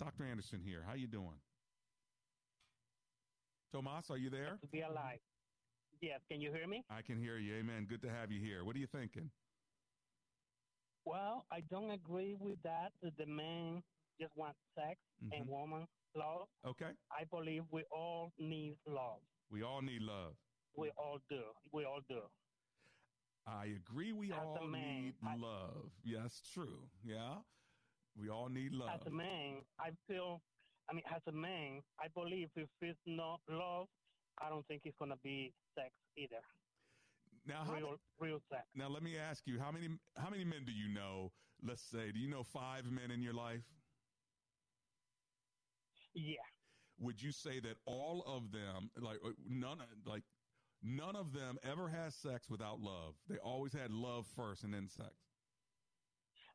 Dr. 0.03 0.25
Anderson 0.25 0.61
here. 0.65 0.83
How 0.85 0.95
you 0.95 1.07
doing? 1.07 1.39
Tomas, 3.73 4.11
are 4.11 4.17
you 4.19 4.31
there? 4.31 4.59
To 4.61 4.67
be 4.67 4.81
alive. 4.81 5.21
Yes, 6.01 6.19
can 6.29 6.41
you 6.41 6.51
hear 6.53 6.67
me? 6.67 6.83
I 6.91 7.03
can 7.03 7.17
hear 7.17 7.39
you. 7.39 7.55
Amen. 7.55 7.87
Good 7.89 8.03
to 8.03 8.11
have 8.11 8.33
you 8.33 8.41
here. 8.41 8.65
What 8.65 8.75
are 8.75 8.81
you 8.81 8.89
thinking? 8.89 9.31
Well, 11.05 11.45
I 11.53 11.61
don't 11.71 11.93
agree 11.93 12.35
with 12.41 12.59
that. 12.65 12.91
The 13.01 13.27
man 13.27 13.81
just 14.21 14.33
wants 14.35 14.59
sex 14.75 14.99
mm-hmm. 15.25 15.41
and 15.41 15.49
woman 15.49 15.87
love. 16.17 16.49
Okay. 16.67 16.91
I 17.13 17.23
believe 17.31 17.63
we 17.71 17.85
all 17.93 18.33
need 18.41 18.75
love. 18.89 19.21
We 19.53 19.63
all 19.63 19.83
need 19.83 20.03
love. 20.03 20.33
We 20.77 20.91
all 20.99 21.19
do. 21.31 21.43
We 21.73 21.85
all 21.85 22.01
do. 22.09 22.23
I 23.47 23.67
agree. 23.77 24.13
We 24.13 24.33
As 24.33 24.39
all 24.43 24.67
man, 24.67 25.05
need 25.05 25.15
I, 25.25 25.37
love. 25.37 25.93
Yes, 26.05 26.43
true. 26.53 26.89
Yeah. 27.05 27.35
We 28.19 28.29
all 28.29 28.49
need 28.49 28.73
love. 28.73 28.91
As 28.95 29.07
a 29.07 29.11
man, 29.11 29.63
I 29.81 29.91
feel, 30.09 30.41
I 30.91 30.95
mean, 30.95 31.05
as 31.15 31.23
a 31.27 31.33
man, 31.33 31.81
I 32.01 32.09
believe 32.15 32.49
if 32.57 32.69
it's 32.81 32.99
not 33.07 33.41
love, 33.49 33.87
I 34.41 34.49
don't 34.49 34.67
think 34.67 34.83
it's 34.85 34.97
going 34.99 35.11
to 35.11 35.19
be 35.23 35.53
sex 35.75 35.91
either. 36.17 36.43
Now, 37.47 37.65
real, 37.73 37.87
how, 37.89 37.97
real 38.21 38.41
sex. 38.51 38.63
Now, 38.75 38.89
let 38.89 39.03
me 39.03 39.17
ask 39.19 39.43
you: 39.47 39.59
how 39.59 39.73
many 39.73 39.89
how 40.17 40.31
many 40.31 40.45
men 40.45 40.65
do 40.65 40.73
you 40.73 40.89
know? 40.89 41.33
Let's 41.65 41.83
say, 41.83 42.13
do 42.13 42.19
you 42.19 42.29
know 42.29 42.43
five 42.43 42.85
men 42.91 43.11
in 43.11 43.23
your 43.23 43.35
life? 43.35 43.63
Yeah. 46.15 46.37
Would 47.01 47.21
you 47.23 47.33
say 47.33 47.59
that 47.61 47.77
all 47.85 48.23
of 48.27 48.53
them, 48.53 48.91
like 49.01 49.19
uh, 49.25 49.31
none, 49.49 49.79
like 50.07 50.23
none 50.83 51.17
of 51.17 51.33
them 51.33 51.59
ever 51.65 51.89
has 51.89 52.15
sex 52.15 52.49
without 52.49 52.81
love? 52.81 53.15
They 53.29 53.39
always 53.39 53.73
had 53.73 53.91
love 53.91 54.27
first 54.37 54.63
and 54.63 54.75
then 54.75 54.89
sex. 54.89 55.11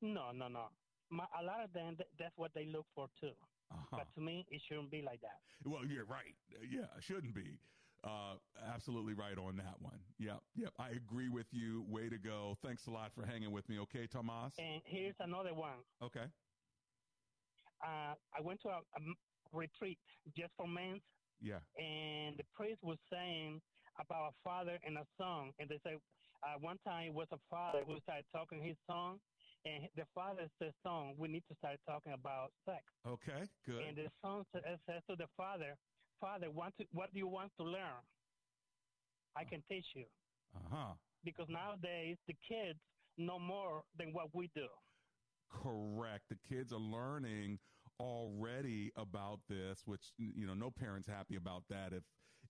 No, 0.01 0.31
no, 0.33 0.47
no. 0.47 0.67
My, 1.09 1.25
a 1.39 1.43
lot 1.43 1.63
of 1.63 1.73
them, 1.73 1.97
that's 2.19 2.37
what 2.37 2.51
they 2.53 2.65
look 2.65 2.85
for 2.95 3.07
too. 3.19 3.31
Uh-huh. 3.71 3.97
But 3.97 4.07
to 4.15 4.21
me, 4.21 4.45
it 4.49 4.61
shouldn't 4.67 4.91
be 4.91 5.01
like 5.01 5.21
that. 5.21 5.39
Well, 5.65 5.85
you're 5.85 6.05
right. 6.05 6.35
Yeah, 6.69 6.87
it 6.97 7.03
shouldn't 7.03 7.35
be. 7.35 7.59
Uh, 8.03 8.35
absolutely 8.63 9.13
right 9.13 9.37
on 9.37 9.57
that 9.57 9.81
one. 9.81 9.99
Yep, 10.19 10.39
yep. 10.55 10.71
I 10.79 10.89
agree 10.91 11.29
with 11.29 11.47
you. 11.51 11.83
Way 11.89 12.09
to 12.09 12.17
go. 12.17 12.55
Thanks 12.61 12.87
a 12.87 12.91
lot 12.91 13.11
for 13.13 13.25
hanging 13.25 13.51
with 13.51 13.67
me. 13.67 13.79
Okay, 13.79 14.07
Tomas. 14.07 14.53
And 14.57 14.81
here's 14.85 15.15
another 15.19 15.53
one. 15.53 15.79
Okay. 16.01 16.25
Uh, 17.83 18.13
I 18.33 18.41
went 18.41 18.61
to 18.61 18.69
a, 18.69 18.79
a 18.79 18.99
retreat 19.51 19.97
just 20.37 20.53
for 20.55 20.67
men. 20.67 21.01
Yeah. 21.41 21.59
And 21.77 22.37
the 22.37 22.45
priest 22.55 22.79
was 22.83 22.97
saying 23.11 23.61
about 23.99 24.29
a 24.29 24.33
father 24.43 24.77
and 24.85 24.97
a 24.97 25.05
son, 25.17 25.51
and 25.59 25.67
they 25.69 25.79
say 25.83 25.95
uh, 26.43 26.57
one 26.61 26.77
time 26.85 27.07
it 27.07 27.13
was 27.13 27.27
a 27.31 27.37
father 27.49 27.83
who 27.85 27.99
started 28.01 28.25
talking 28.31 28.61
his 28.61 28.77
son, 28.85 29.19
and 29.67 29.89
the 29.95 30.05
father 30.15 30.47
says, 30.61 30.73
"Son, 30.83 31.15
we 31.17 31.27
need 31.27 31.43
to 31.49 31.55
start 31.55 31.79
talking 31.85 32.13
about 32.13 32.49
sex." 32.65 32.83
Okay, 33.05 33.43
good. 33.65 33.81
And 33.81 33.97
the 33.97 34.07
son 34.21 34.43
says 34.53 35.01
to 35.09 35.15
the 35.15 35.27
father, 35.35 35.75
Father, 36.19 36.49
want 36.51 36.73
to, 36.79 36.85
what 36.91 37.11
do 37.13 37.19
you 37.19 37.27
want 37.27 37.51
to 37.59 37.65
learn? 37.65 38.01
I 39.35 39.43
can 39.43 39.61
teach 39.69 39.85
you. 39.95 40.05
Uh 40.55 40.59
huh. 40.71 40.93
Because 41.23 41.47
nowadays 41.49 42.17
the 42.27 42.33
kids 42.47 42.79
know 43.17 43.39
more 43.39 43.83
than 43.97 44.13
what 44.13 44.27
we 44.33 44.49
do. 44.55 44.67
Correct. 45.49 46.23
The 46.29 46.37
kids 46.49 46.73
are 46.73 46.79
learning 46.79 47.59
already 47.99 48.91
about 48.95 49.39
this, 49.49 49.81
which 49.85 50.01
you 50.17 50.45
know, 50.45 50.53
no 50.53 50.71
parent's 50.71 51.07
happy 51.07 51.35
about 51.35 51.63
that 51.69 51.93
if 51.93 52.03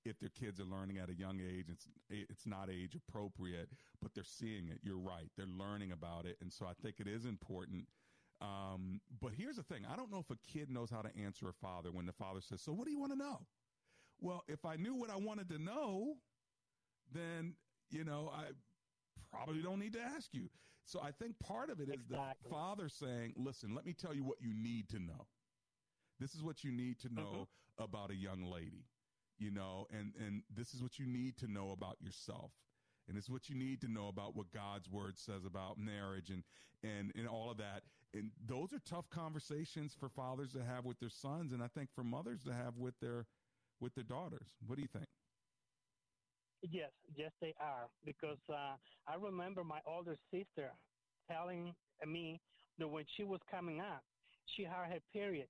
if 0.05 0.19
their 0.19 0.29
kids 0.29 0.59
are 0.59 0.65
learning 0.65 0.97
at 0.97 1.09
a 1.09 1.13
young 1.13 1.39
age. 1.39 1.67
It's 1.69 1.87
it's 2.09 2.45
not 2.45 2.69
age 2.69 2.95
appropriate, 2.95 3.69
but 4.01 4.13
they're 4.13 4.23
seeing 4.23 4.69
it. 4.69 4.79
You're 4.83 4.97
right. 4.97 5.29
They're 5.37 5.45
learning 5.45 5.91
about 5.91 6.25
it, 6.25 6.37
and 6.41 6.51
so 6.51 6.65
I 6.65 6.73
think 6.81 6.99
it 6.99 7.07
is 7.07 7.25
important 7.25 7.85
um, 8.39 9.01
but 9.19 9.31
here's 9.35 9.55
the 9.55 9.63
thing 9.63 9.83
I 9.91 9.95
don't 9.95 10.11
know 10.11 10.19
if 10.19 10.29
a 10.29 10.37
kid 10.51 10.69
knows 10.69 10.89
how 10.89 11.01
to 11.01 11.09
answer 11.17 11.49
a 11.49 11.53
father 11.53 11.91
when 11.91 12.05
the 12.05 12.13
father 12.13 12.39
says, 12.41 12.61
So, 12.61 12.71
what 12.71 12.85
do 12.85 12.91
you 12.91 12.99
want 12.99 13.11
to 13.13 13.17
know? 13.17 13.39
Well, 14.19 14.43
if 14.47 14.65
I 14.65 14.75
knew 14.75 14.95
what 14.95 15.09
I 15.09 15.15
wanted 15.15 15.49
to 15.49 15.59
know, 15.59 16.15
then, 17.13 17.53
you 17.91 18.03
know, 18.03 18.31
I 18.33 18.45
probably 19.31 19.61
don't 19.61 19.79
need 19.79 19.93
to 19.93 20.01
ask 20.01 20.33
you. 20.33 20.49
So 20.85 20.99
I 21.01 21.11
think 21.11 21.37
part 21.39 21.69
of 21.69 21.79
it 21.79 21.89
is 21.89 21.95
exactly. 21.95 22.35
the 22.43 22.49
father 22.49 22.89
saying, 22.89 23.33
Listen, 23.35 23.73
let 23.73 23.85
me 23.85 23.93
tell 23.93 24.13
you 24.13 24.23
what 24.23 24.37
you 24.39 24.53
need 24.53 24.89
to 24.89 24.99
know. 24.99 25.25
This 26.19 26.35
is 26.35 26.43
what 26.43 26.63
you 26.63 26.71
need 26.71 26.99
to 26.99 27.13
know 27.13 27.47
mm-hmm. 27.79 27.83
about 27.83 28.11
a 28.11 28.15
young 28.15 28.43
lady, 28.43 28.85
you 29.39 29.51
know, 29.51 29.87
and, 29.91 30.13
and 30.19 30.43
this 30.55 30.73
is 30.73 30.81
what 30.81 30.99
you 30.99 31.05
need 31.05 31.37
to 31.37 31.51
know 31.51 31.71
about 31.71 31.97
yourself 32.01 32.51
and 33.07 33.17
it's 33.17 33.29
what 33.29 33.49
you 33.49 33.55
need 33.55 33.81
to 33.81 33.87
know 33.87 34.07
about 34.07 34.35
what 34.35 34.51
God's 34.51 34.89
word 34.89 35.17
says 35.17 35.45
about 35.45 35.77
marriage 35.77 36.29
and 36.29 36.43
and 36.83 37.11
and 37.15 37.27
all 37.27 37.49
of 37.49 37.57
that. 37.57 37.83
And 38.13 38.31
those 38.45 38.73
are 38.73 38.79
tough 38.87 39.09
conversations 39.09 39.95
for 39.97 40.09
fathers 40.09 40.53
to 40.53 40.63
have 40.63 40.85
with 40.85 40.99
their 40.99 41.09
sons, 41.09 41.53
and 41.53 41.61
I 41.61 41.67
think 41.67 41.89
for 41.93 42.03
mothers 42.03 42.43
to 42.43 42.53
have 42.53 42.77
with 42.77 42.95
their 43.01 43.25
with 43.79 43.93
their 43.95 44.03
daughters. 44.03 44.47
What 44.65 44.75
do 44.75 44.81
you 44.81 44.87
think? 44.91 45.05
Yes, 46.63 46.91
yes, 47.15 47.31
they 47.39 47.53
are. 47.59 47.87
Because 48.05 48.39
uh, 48.49 48.75
I 49.07 49.15
remember 49.19 49.63
my 49.63 49.79
older 49.87 50.17
sister 50.33 50.71
telling 51.31 51.73
me 52.05 52.41
that 52.79 52.87
when 52.87 53.05
she 53.15 53.23
was 53.23 53.39
coming 53.49 53.79
up, 53.79 54.01
she 54.55 54.63
had 54.63 54.91
her 54.91 54.99
period, 55.13 55.47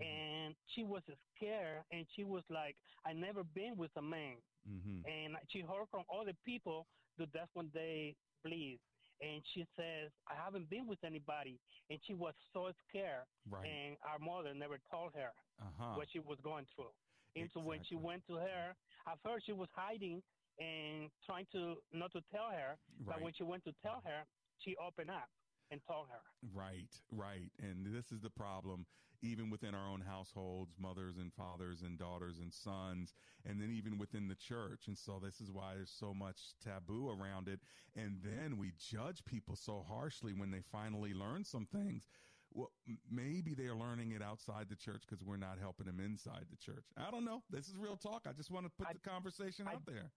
mm-hmm. 0.00 0.02
and 0.02 0.54
she 0.74 0.84
was 0.84 1.02
scared, 1.36 1.82
and 1.92 2.06
she 2.14 2.24
was 2.24 2.42
like, 2.50 2.76
"I 3.06 3.12
never 3.12 3.44
been 3.44 3.76
with 3.76 3.90
a 3.96 4.02
man." 4.02 4.36
Mm-hmm. 4.68 5.04
And 5.04 5.36
she 5.48 5.60
heard 5.60 5.86
from 5.90 6.04
other 6.08 6.32
people 6.44 6.86
that 7.18 7.28
that's 7.32 7.50
when 7.54 7.70
they 7.74 8.16
bleed. 8.44 8.80
And 9.20 9.42
she 9.54 9.64
says, 9.76 10.10
I 10.28 10.34
haven't 10.34 10.68
been 10.68 10.86
with 10.86 10.98
anybody. 11.04 11.60
And 11.90 11.98
she 12.06 12.14
was 12.14 12.34
so 12.52 12.72
scared. 12.88 13.24
Right. 13.48 13.64
And 13.64 13.96
our 14.02 14.18
mother 14.18 14.52
never 14.54 14.78
told 14.90 15.12
her 15.14 15.30
uh-huh. 15.60 15.94
what 15.96 16.08
she 16.12 16.18
was 16.18 16.38
going 16.42 16.66
through. 16.74 16.92
And 17.36 17.46
exactly. 17.46 17.62
so 17.62 17.68
when 17.68 17.80
she 17.88 17.94
went 17.94 18.22
to 18.28 18.34
her, 18.36 18.74
at 19.06 19.18
first 19.22 19.46
she 19.46 19.52
was 19.52 19.68
hiding 19.74 20.22
and 20.58 21.10
trying 21.26 21.46
to 21.52 21.74
not 21.92 22.12
to 22.12 22.20
tell 22.32 22.50
her. 22.50 22.78
Right. 23.04 23.16
But 23.16 23.22
when 23.22 23.32
she 23.36 23.44
went 23.44 23.64
to 23.64 23.72
tell 23.82 24.02
her, 24.04 24.26
she 24.58 24.74
opened 24.76 25.10
up 25.10 25.28
and 25.70 25.80
told 25.86 26.06
her. 26.10 26.22
Right, 26.52 26.90
right. 27.10 27.50
And 27.62 27.86
this 27.86 28.12
is 28.12 28.20
the 28.20 28.30
problem, 28.30 28.86
even 29.24 29.50
within 29.50 29.74
our 29.74 29.88
own 29.88 30.00
households, 30.00 30.74
mothers 30.78 31.16
and 31.16 31.32
fathers 31.32 31.82
and 31.82 31.98
daughters 31.98 32.38
and 32.38 32.52
sons, 32.52 33.14
and 33.44 33.60
then 33.60 33.70
even 33.70 33.98
within 33.98 34.28
the 34.28 34.34
church. 34.34 34.86
And 34.86 34.96
so 34.96 35.20
this 35.22 35.40
is 35.40 35.50
why 35.50 35.74
there's 35.74 35.90
so 35.90 36.14
much 36.14 36.54
taboo 36.62 37.08
around 37.08 37.48
it. 37.48 37.60
And 37.96 38.18
then 38.22 38.58
we 38.58 38.72
judge 38.78 39.24
people 39.24 39.56
so 39.56 39.84
harshly 39.88 40.32
when 40.32 40.50
they 40.50 40.62
finally 40.70 41.14
learn 41.14 41.44
some 41.44 41.66
things. 41.66 42.06
Well, 42.52 42.70
maybe 43.10 43.54
they're 43.54 43.74
learning 43.74 44.12
it 44.12 44.22
outside 44.22 44.68
the 44.68 44.76
church 44.76 45.02
because 45.08 45.24
we're 45.24 45.36
not 45.36 45.58
helping 45.60 45.86
them 45.86 45.98
inside 45.98 46.46
the 46.50 46.56
church. 46.56 46.84
I 46.96 47.10
don't 47.10 47.24
know. 47.24 47.42
This 47.50 47.68
is 47.68 47.76
real 47.76 47.96
talk. 47.96 48.22
I 48.28 48.32
just 48.32 48.50
want 48.50 48.66
to 48.66 48.72
put 48.78 48.88
I, 48.88 48.92
the 48.92 49.08
conversation 49.10 49.66
I, 49.68 49.74
out 49.74 49.86
there. 49.86 50.12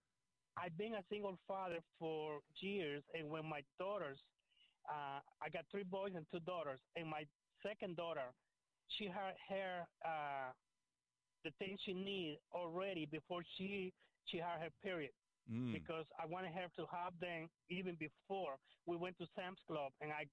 I've 0.55 0.77
been 0.77 0.93
a 0.93 1.03
single 1.09 1.39
father 1.47 1.79
for 1.99 2.39
years, 2.61 3.03
and 3.13 3.29
when 3.29 3.45
my 3.45 3.61
daughters 3.79 4.19
uh, 4.87 5.19
I 5.43 5.49
got 5.49 5.65
three 5.71 5.83
boys 5.83 6.15
and 6.15 6.25
two 6.31 6.39
daughters, 6.39 6.79
and 6.95 7.07
my 7.07 7.23
second 7.63 7.95
daughter, 7.95 8.31
she 8.97 9.05
had 9.05 9.35
her 9.49 9.87
uh, 10.05 10.51
the 11.43 11.51
things 11.59 11.79
she 11.85 11.93
needs 11.93 12.39
already 12.53 13.07
before 13.11 13.41
she 13.57 13.93
she 14.25 14.37
had 14.37 14.59
her 14.59 14.71
period. 14.83 15.11
Mm. 15.47 15.71
Because 15.71 16.03
I 16.19 16.27
wanted 16.27 16.51
her 16.51 16.67
to 16.75 16.83
have 16.91 17.15
them 17.21 17.47
even 17.69 17.95
before 17.95 18.59
we 18.85 18.97
went 18.97 19.17
to 19.19 19.25
Sam's 19.31 19.59
Club, 19.67 19.95
and 20.01 20.11
I 20.11 20.27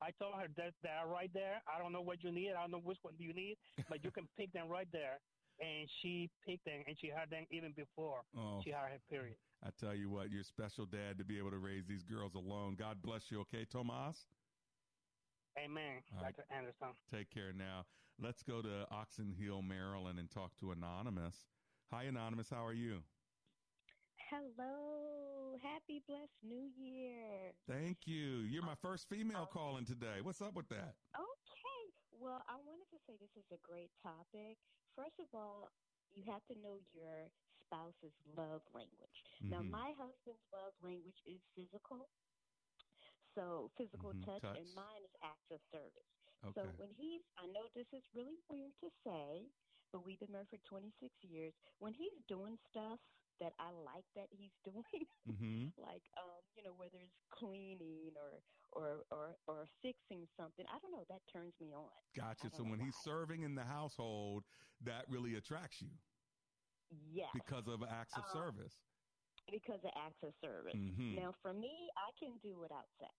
I 0.00 0.10
told 0.18 0.34
her 0.34 0.48
that 0.56 0.72
they 0.82 0.88
are 0.88 1.08
right 1.08 1.30
there. 1.34 1.60
I 1.68 1.82
don't 1.82 1.92
know 1.92 2.00
what 2.00 2.22
you 2.24 2.32
need. 2.32 2.52
I 2.56 2.62
don't 2.62 2.70
know 2.70 2.82
which 2.82 2.98
one 3.02 3.14
do 3.18 3.24
you 3.24 3.34
need, 3.34 3.56
but 3.88 4.02
you 4.02 4.10
can 4.10 4.28
pick 4.38 4.52
them 4.52 4.68
right 4.68 4.88
there. 4.92 5.20
And 5.60 5.90
she 6.00 6.30
picked 6.46 6.64
them, 6.64 6.80
and 6.86 6.96
she 6.98 7.08
had 7.08 7.28
them 7.28 7.44
even 7.50 7.72
before 7.76 8.22
oh. 8.38 8.62
she 8.64 8.70
had 8.70 8.88
her 8.88 9.00
period. 9.10 9.36
I 9.62 9.68
tell 9.78 9.94
you 9.94 10.08
what, 10.08 10.30
you're 10.30 10.40
a 10.40 10.44
special 10.44 10.86
dad 10.86 11.18
to 11.18 11.24
be 11.24 11.36
able 11.36 11.50
to 11.50 11.58
raise 11.58 11.84
these 11.86 12.02
girls 12.02 12.32
alone. 12.34 12.76
God 12.78 13.02
bless 13.02 13.28
you. 13.28 13.40
Okay, 13.40 13.66
Tomas? 13.70 14.24
Amen, 15.58 16.02
All 16.14 16.22
Dr. 16.22 16.44
Right. 16.50 16.58
Anderson. 16.58 16.88
Take 17.10 17.30
care 17.30 17.52
now. 17.52 17.84
Let's 18.18 18.42
go 18.42 18.62
to 18.62 18.86
Oxon 18.90 19.32
Hill, 19.32 19.62
Maryland, 19.62 20.18
and 20.18 20.30
talk 20.30 20.56
to 20.60 20.70
Anonymous. 20.72 21.48
Hi, 21.90 22.04
Anonymous. 22.04 22.50
How 22.50 22.64
are 22.64 22.72
you? 22.72 23.02
Hello. 24.30 25.56
Happy 25.62 26.02
blessed 26.06 26.38
New 26.44 26.70
Year. 26.78 27.50
Thank 27.66 28.06
you. 28.06 28.46
You're 28.46 28.62
my 28.62 28.76
first 28.80 29.08
female 29.08 29.48
calling 29.50 29.84
today. 29.84 30.22
What's 30.22 30.40
up 30.40 30.54
with 30.54 30.68
that? 30.68 30.94
Okay. 31.18 31.82
Well, 32.20 32.42
I 32.46 32.54
wanted 32.62 32.86
to 32.94 32.98
say 33.08 33.14
this 33.18 33.34
is 33.34 33.48
a 33.50 33.58
great 33.66 33.90
topic. 34.02 34.54
First 34.94 35.18
of 35.18 35.26
all, 35.34 35.72
you 36.14 36.22
have 36.30 36.44
to 36.46 36.54
know 36.62 36.78
your 36.94 37.26
spouse's 37.66 38.14
love 38.36 38.62
language. 38.74 39.18
Mm-hmm. 39.42 39.50
Now, 39.50 39.62
my 39.66 39.90
husband's 39.98 40.44
love 40.54 40.74
language 40.84 41.18
is 41.26 41.40
physical. 41.56 42.06
So, 43.34 43.70
physical 43.76 44.10
mm-hmm. 44.10 44.24
touch, 44.24 44.42
touch, 44.42 44.58
and 44.58 44.74
mine 44.74 45.04
is 45.04 45.10
acts 45.22 45.50
of 45.50 45.60
service. 45.72 46.08
Okay. 46.44 46.60
So, 46.60 46.66
when 46.78 46.90
he's, 46.90 47.22
I 47.36 47.46
know 47.46 47.68
this 47.74 47.86
is 47.92 48.02
really 48.14 48.38
weird 48.48 48.72
to 48.80 48.90
say, 49.04 49.52
but 49.92 50.04
we've 50.04 50.18
been 50.18 50.32
married 50.32 50.48
for 50.50 50.58
26 50.58 51.24
years. 51.24 51.54
When 51.78 51.94
he's 51.94 52.24
doing 52.26 52.58
stuff 52.70 53.00
that 53.40 53.54
I 53.58 53.70
like 53.70 54.06
that 54.14 54.28
he's 54.32 54.52
doing, 54.64 55.06
Mm-hmm. 55.28 55.68
like 55.76 56.02
um, 56.16 56.42
you 56.54 56.62
know, 56.62 56.74
whether 56.74 56.98
it's 57.00 57.14
cleaning 57.30 58.16
or 58.16 58.42
or 58.72 59.04
or 59.10 59.38
or 59.46 59.66
fixing 59.82 60.26
something, 60.36 60.66
I 60.68 60.78
don't 60.80 60.92
know, 60.92 61.04
that 61.08 61.22
turns 61.26 61.54
me 61.60 61.72
on. 61.74 61.92
Gotcha. 62.14 62.50
So 62.50 62.64
when 62.64 62.80
he's 62.80 62.96
serving 62.96 63.42
in 63.42 63.54
the 63.54 63.64
household, 63.64 64.46
that 64.80 65.08
really 65.08 65.34
attracts 65.36 65.80
you 65.80 65.98
Yes. 66.90 67.30
because 67.34 67.68
of 67.68 67.82
acts 67.82 68.16
of 68.16 68.24
Um, 68.24 68.30
service. 68.32 68.89
Because 69.50 69.80
of 69.84 69.90
acts 69.96 70.22
of 70.22 70.34
service. 70.40 70.80
Mhm. 70.80 71.16
Now, 71.16 71.32
for 71.42 71.52
me, 71.52 71.90
I 71.96 72.10
can 72.18 72.38
do 72.38 72.58
without 72.58 72.88
sex. 72.98 73.14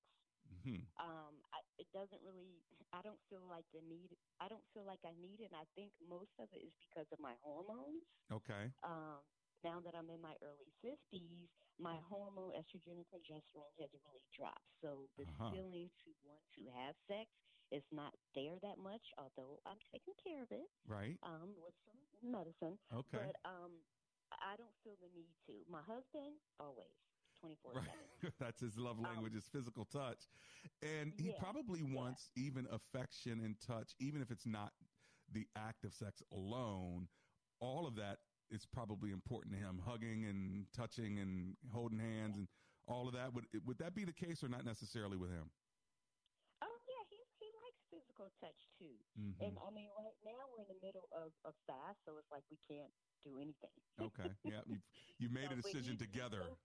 hmm 0.49 0.81
um 0.99 1.41
I, 1.53 1.59
it 1.77 1.87
doesn't 1.93 2.21
really 2.21 2.63
i 2.91 3.01
don't 3.01 3.19
feel 3.29 3.47
like 3.47 3.65
the 3.73 3.81
need 3.81 4.17
i 4.39 4.47
don't 4.47 4.65
feel 4.73 4.85
like 4.85 4.99
i 5.05 5.13
need 5.15 5.39
it 5.41 5.51
and 5.51 5.55
i 5.55 5.65
think 5.75 5.93
most 5.99 6.31
of 6.39 6.49
it 6.53 6.59
is 6.59 6.73
because 6.79 7.07
of 7.11 7.19
my 7.19 7.35
hormones 7.41 8.03
Okay. 8.31 8.73
um 8.83 9.21
now 9.63 9.79
that 9.81 9.95
i'm 9.95 10.09
in 10.09 10.21
my 10.21 10.35
early 10.41 10.71
50s 10.83 11.49
my 11.79 11.97
hormone 12.07 12.51
estrogen 12.53 12.97
and 13.01 13.07
progesterone 13.07 13.73
has 13.79 13.89
really 14.05 14.25
dropped 14.37 14.69
so 14.81 15.07
the 15.17 15.25
Uh-huh. 15.27 15.51
feeling 15.51 15.89
to 16.03 16.11
want 16.23 16.43
to 16.53 16.69
have 16.69 16.95
sex 17.07 17.29
is 17.71 17.83
not 17.91 18.13
there 18.35 18.57
that 18.61 18.77
much 18.77 19.05
although 19.17 19.59
i'm 19.65 19.79
taking 19.91 20.13
care 20.23 20.43
of 20.43 20.51
it 20.51 20.69
Right. 20.85 21.19
um 21.23 21.55
with 21.57 21.73
some 21.85 21.99
medicine 22.21 22.77
Okay. 22.91 23.17
but 23.17 23.35
um 23.45 23.83
i 24.39 24.55
don't 24.55 24.75
feel 24.83 24.95
the 25.01 25.09
need 25.17 25.33
to 25.45 25.53
my 25.69 25.81
husband 25.81 26.39
always 26.59 26.95
24 27.41 27.73
Right. 27.73 27.83
7 28.21 28.33
That's 28.39 28.61
his 28.61 28.77
love 28.77 28.97
um, 28.97 29.03
language 29.03 29.35
is 29.35 29.47
physical 29.47 29.85
touch. 29.85 30.27
And 30.81 31.13
he 31.17 31.29
Yeah, 31.29 31.39
probably 31.39 31.81
wants 31.81 32.29
even 32.35 32.67
affection 32.71 33.39
and 33.41 33.59
touch, 33.59 33.95
even 33.99 34.21
if 34.21 34.29
it's 34.29 34.45
not 34.45 34.73
the 35.31 35.47
act 35.55 35.83
of 35.85 35.93
sex 35.93 36.21
alone. 36.31 37.07
All 37.59 37.87
of 37.87 37.95
that 37.95 38.19
is 38.51 38.65
probably 38.65 39.11
important 39.11 39.53
to 39.53 39.59
him. 39.59 39.79
Hugging 39.79 40.25
and 40.25 40.71
touching 40.71 41.19
and 41.19 41.57
holding 41.71 41.99
hands 41.99 42.37
and 42.37 42.47
all 42.87 43.07
of 43.07 43.13
that. 43.13 43.33
Would 43.33 43.45
would 43.65 43.77
that 43.79 43.95
be 43.95 44.05
the 44.05 44.13
case 44.13 44.43
or 44.43 44.49
not 44.49 44.65
necessarily 44.65 45.17
with 45.17 45.31
him? 45.31 45.49
Oh 46.61 46.77
yeah, 46.87 47.03
he 47.09 47.17
he 47.39 47.49
likes 47.63 47.81
physical 48.21 48.39
touch 48.39 48.69
too. 48.77 49.05
Mhm. 49.17 49.39
And 49.45 49.57
I 49.59 49.69
mean, 49.71 49.89
right 49.97 50.17
now 50.23 50.47
we're 50.51 50.61
in 50.61 50.67
the 50.67 50.79
middle 50.81 51.07
of 51.11 51.33
of 51.43 51.55
fast, 51.67 52.03
so 52.05 52.17
it's 52.17 52.31
like 52.31 52.43
we 52.49 52.57
can't 52.57 52.93
do 53.23 53.39
anything. 53.39 53.81
Okay. 53.99 54.35
Yeah. 54.43 54.61
You 54.65 54.81
you 55.17 55.29
made 55.29 55.51
So, 55.51 55.53
a 55.53 55.55
decision 55.55 55.97
together 55.97 56.57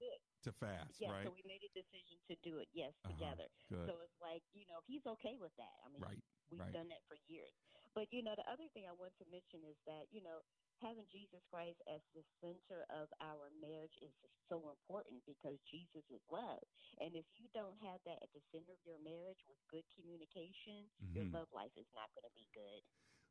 to 0.42 0.52
fast, 0.52 1.00
Yeah, 1.00 1.12
right? 1.12 1.24
so 1.24 1.30
we 1.32 1.42
made 1.44 1.62
a 1.64 1.68
decision 1.72 2.20
to 2.28 2.36
do 2.36 2.58
it. 2.58 2.68
Yes, 2.72 2.94
Uh-huh, 3.04 3.12
together. 3.12 3.48
good. 3.68 3.88
So 3.88 4.00
it's 4.00 4.20
like 4.20 4.44
you 4.52 4.66
know 4.66 4.80
he's 4.86 5.06
okay 5.06 5.36
with 5.36 5.52
that. 5.56 5.80
I 5.84 5.88
mean, 5.88 6.02
Right, 6.02 6.22
we've 6.50 6.60
right. 6.60 6.72
done 6.72 6.88
that 6.88 7.02
for 7.08 7.16
years. 7.26 7.52
But 7.94 8.12
you 8.12 8.22
know, 8.22 8.34
the 8.36 8.48
other 8.48 8.68
thing 8.68 8.86
I 8.86 8.92
want 8.92 9.14
to 9.18 9.24
mention 9.26 9.64
is 9.64 9.76
that 9.86 10.12
you 10.12 10.22
know 10.22 10.42
having 10.80 11.06
Jesus 11.08 11.42
Christ 11.50 11.80
as 11.88 12.00
the 12.14 12.24
center 12.40 12.84
of 12.90 13.08
our 13.20 13.50
marriage 13.60 13.96
is 14.02 14.12
so 14.48 14.70
important 14.70 15.22
because 15.26 15.58
Jesus 15.70 16.04
is 16.10 16.22
love. 16.30 16.62
And 17.00 17.16
if 17.16 17.26
you 17.36 17.48
don't 17.54 17.76
have 17.82 18.00
that 18.06 18.22
at 18.22 18.32
the 18.34 18.42
center 18.52 18.72
of 18.72 18.82
your 18.84 18.98
marriage 19.02 19.40
with 19.48 19.58
good 19.70 19.84
communication, 19.96 20.88
your 21.12 21.24
Mhm. 21.24 21.32
love 21.32 21.48
life 21.52 21.72
is 21.76 21.88
not 21.94 22.12
going 22.14 22.24
to 22.28 22.34
be 22.34 22.48
good. 22.54 22.82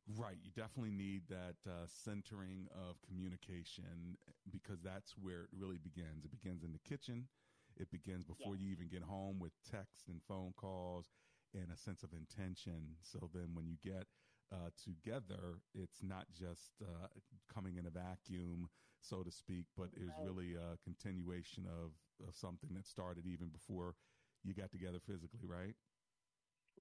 Right. 0.08 0.38
You 0.40 0.50
definitely 0.52 0.92
need 0.92 1.26
that 1.28 1.56
uh, 1.66 1.86
centering 1.86 2.68
of 2.70 3.02
communication 3.02 4.16
because 4.50 4.80
that's 4.80 5.16
where 5.18 5.44
it 5.44 5.50
really 5.52 5.78
begins. 5.78 6.24
It 6.24 6.30
begins 6.30 6.62
in 6.62 6.72
the 6.72 6.78
kitchen. 6.78 7.28
It 7.76 7.90
begins 7.90 8.24
before 8.24 8.56
you 8.56 8.70
even 8.70 8.88
get 8.88 9.02
home 9.02 9.38
with 9.38 9.52
text 9.68 10.08
and 10.08 10.22
phone 10.22 10.52
calls 10.56 11.10
and 11.54 11.70
a 11.72 11.76
sense 11.76 12.02
of 12.04 12.12
intention. 12.12 12.96
So 13.02 13.28
then 13.32 13.54
when 13.54 13.66
you 13.66 13.76
get 13.82 14.06
uh, 14.50 14.70
together, 14.76 15.64
it's 15.74 16.02
not 16.02 16.30
just 16.32 16.82
uh, 16.82 17.08
coming 17.48 17.76
in 17.76 17.86
a 17.86 17.90
vacuum, 17.90 18.70
so 19.00 19.22
to 19.24 19.30
speak, 19.30 19.68
but 19.74 19.94
it's 19.94 20.18
Right. 20.18 20.18
really 20.18 20.54
a 20.54 20.78
continuation 20.78 21.66
of, 21.66 22.12
of 22.20 22.36
something 22.36 22.74
that 22.74 22.86
started 22.86 23.26
even 23.26 23.50
before 23.50 23.96
you 24.42 24.54
got 24.54 24.70
together 24.70 25.00
physically, 25.00 25.46
right? 25.46 25.76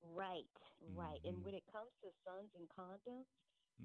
Right, 0.01 0.51
right. 0.81 1.19
And 1.23 1.43
Mhm. 1.43 1.43
when 1.43 1.55
it 1.55 1.65
comes 1.71 1.91
to 2.01 2.11
sons 2.25 2.51
and 2.55 2.69
condoms, 2.69 3.25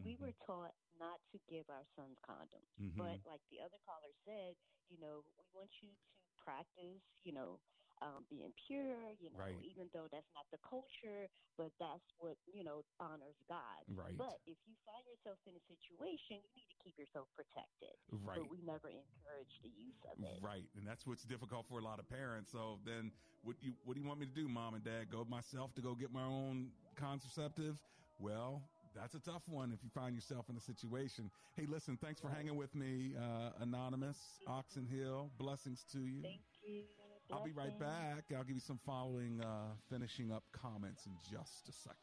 we 0.04 0.16
Mhm. 0.16 0.20
were 0.20 0.32
taught 0.46 0.74
not 0.94 1.20
to 1.32 1.38
give 1.48 1.70
our 1.70 1.86
sons 1.96 2.18
condoms. 2.24 2.68
Mhm. 2.78 2.96
But 2.96 3.24
like 3.24 3.42
the 3.50 3.60
other 3.60 3.78
caller 3.84 4.12
said, 4.24 4.56
you 4.88 4.98
know, 4.98 5.22
we 5.38 5.44
want 5.54 5.70
you 5.82 5.90
to 5.90 5.96
practice, 6.44 7.02
you 7.22 7.32
know, 7.32 7.60
um, 8.02 8.24
being 8.30 8.52
pure, 8.66 9.12
you 9.20 9.30
know, 9.30 9.38
Right. 9.38 9.60
even 9.62 9.88
though 9.92 10.08
that's 10.08 10.28
not 10.34 10.46
the 10.50 10.58
culture, 10.58 11.28
but 11.56 11.70
that's 11.78 12.08
what, 12.18 12.36
you 12.52 12.64
know, 12.64 12.82
honors 12.98 13.36
God. 13.48 13.84
Right. 13.88 14.16
But 14.16 14.40
if 14.46 14.56
you 14.66 14.74
find 14.88 15.04
yourself 15.06 15.38
in 15.46 15.54
a 15.56 15.60
situation, 15.68 16.40
you 16.40 16.52
need 16.56 16.68
to 16.68 16.78
keep 16.84 16.96
yourself 16.98 17.28
protected. 17.36 17.92
Right. 18.24 18.40
But 18.40 18.50
we 18.50 18.62
never 18.62 18.88
encourage 18.88 19.52
the 19.62 19.68
use 19.68 20.00
of 20.08 20.16
it. 20.22 20.40
Right, 20.40 20.64
and 20.76 20.86
that's 20.86 21.06
what's 21.06 21.24
difficult 21.24 21.66
for 21.68 21.78
a 21.78 21.82
lot 21.82 21.98
of 21.98 22.08
parents. 22.08 22.50
So 22.52 22.78
then, 22.84 23.12
what 23.42 23.56
you 23.62 23.72
what 23.84 23.94
do 23.94 24.00
you 24.00 24.06
want 24.06 24.20
me 24.20 24.26
to 24.26 24.32
do, 24.32 24.48
mom 24.48 24.74
and 24.74 24.84
dad? 24.84 25.10
Go 25.10 25.24
myself 25.24 25.74
to 25.74 25.82
go 25.82 25.94
get 25.94 26.12
my 26.12 26.24
own 26.24 26.72
contraceptives? 26.96 27.78
Well, 28.18 28.62
that's 28.94 29.14
a 29.14 29.20
tough 29.20 29.42
one 29.48 29.72
if 29.72 29.82
you 29.82 29.90
find 29.94 30.14
yourself 30.14 30.48
in 30.50 30.56
a 30.56 30.60
situation. 30.60 31.30
Hey, 31.56 31.66
listen, 31.66 31.96
thanks 31.96 32.20
for 32.20 32.28
hanging 32.28 32.56
with 32.56 32.74
me, 32.74 33.14
uh, 33.16 33.50
anonymous 33.60 34.18
Oxon 34.46 34.86
Hill. 34.86 35.30
Blessings 35.38 35.84
to 35.92 36.00
you. 36.00 36.22
Thank 36.22 36.40
you. 36.62 36.99
I'll 37.32 37.44
be 37.44 37.52
right 37.52 37.78
back. 37.78 38.24
I'll 38.36 38.44
give 38.44 38.56
you 38.56 38.60
some 38.60 38.80
following, 38.84 39.40
uh, 39.40 39.74
finishing 39.88 40.32
up 40.32 40.42
comments 40.52 41.06
in 41.06 41.12
just 41.30 41.68
a 41.68 41.72
second. 41.72 41.96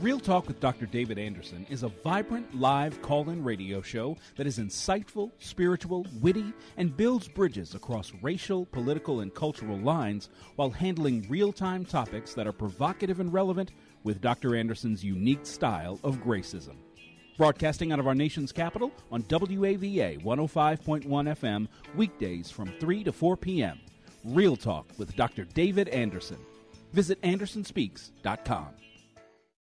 Real 0.00 0.20
Talk 0.20 0.46
with 0.46 0.60
Dr. 0.60 0.84
David 0.84 1.18
Anderson 1.18 1.66
is 1.70 1.82
a 1.82 1.88
vibrant 1.88 2.54
live 2.54 3.00
call 3.00 3.30
in 3.30 3.42
radio 3.42 3.80
show 3.80 4.18
that 4.36 4.46
is 4.46 4.58
insightful, 4.58 5.32
spiritual, 5.38 6.06
witty, 6.20 6.52
and 6.76 6.94
builds 6.94 7.28
bridges 7.28 7.74
across 7.74 8.12
racial, 8.20 8.66
political, 8.66 9.20
and 9.20 9.34
cultural 9.34 9.78
lines 9.78 10.28
while 10.56 10.68
handling 10.68 11.26
real 11.30 11.50
time 11.50 11.82
topics 11.82 12.34
that 12.34 12.46
are 12.46 12.52
provocative 12.52 13.20
and 13.20 13.32
relevant 13.32 13.72
with 14.04 14.20
Dr. 14.20 14.54
Anderson's 14.54 15.02
unique 15.02 15.46
style 15.46 15.98
of 16.04 16.22
gracism. 16.22 16.76
Broadcasting 17.36 17.92
out 17.92 17.98
of 17.98 18.06
our 18.06 18.14
nation's 18.14 18.50
capital 18.50 18.90
on 19.12 19.22
WAVA 19.24 20.22
105.1 20.22 21.04
FM, 21.04 21.68
weekdays 21.94 22.50
from 22.50 22.72
3 22.80 23.04
to 23.04 23.12
4 23.12 23.36
p.m. 23.36 23.78
Real 24.24 24.56
Talk 24.56 24.86
with 24.96 25.14
Dr. 25.16 25.44
David 25.44 25.88
Anderson. 25.88 26.38
Visit 26.94 27.20
AndersonSpeaks.com. 27.20 28.68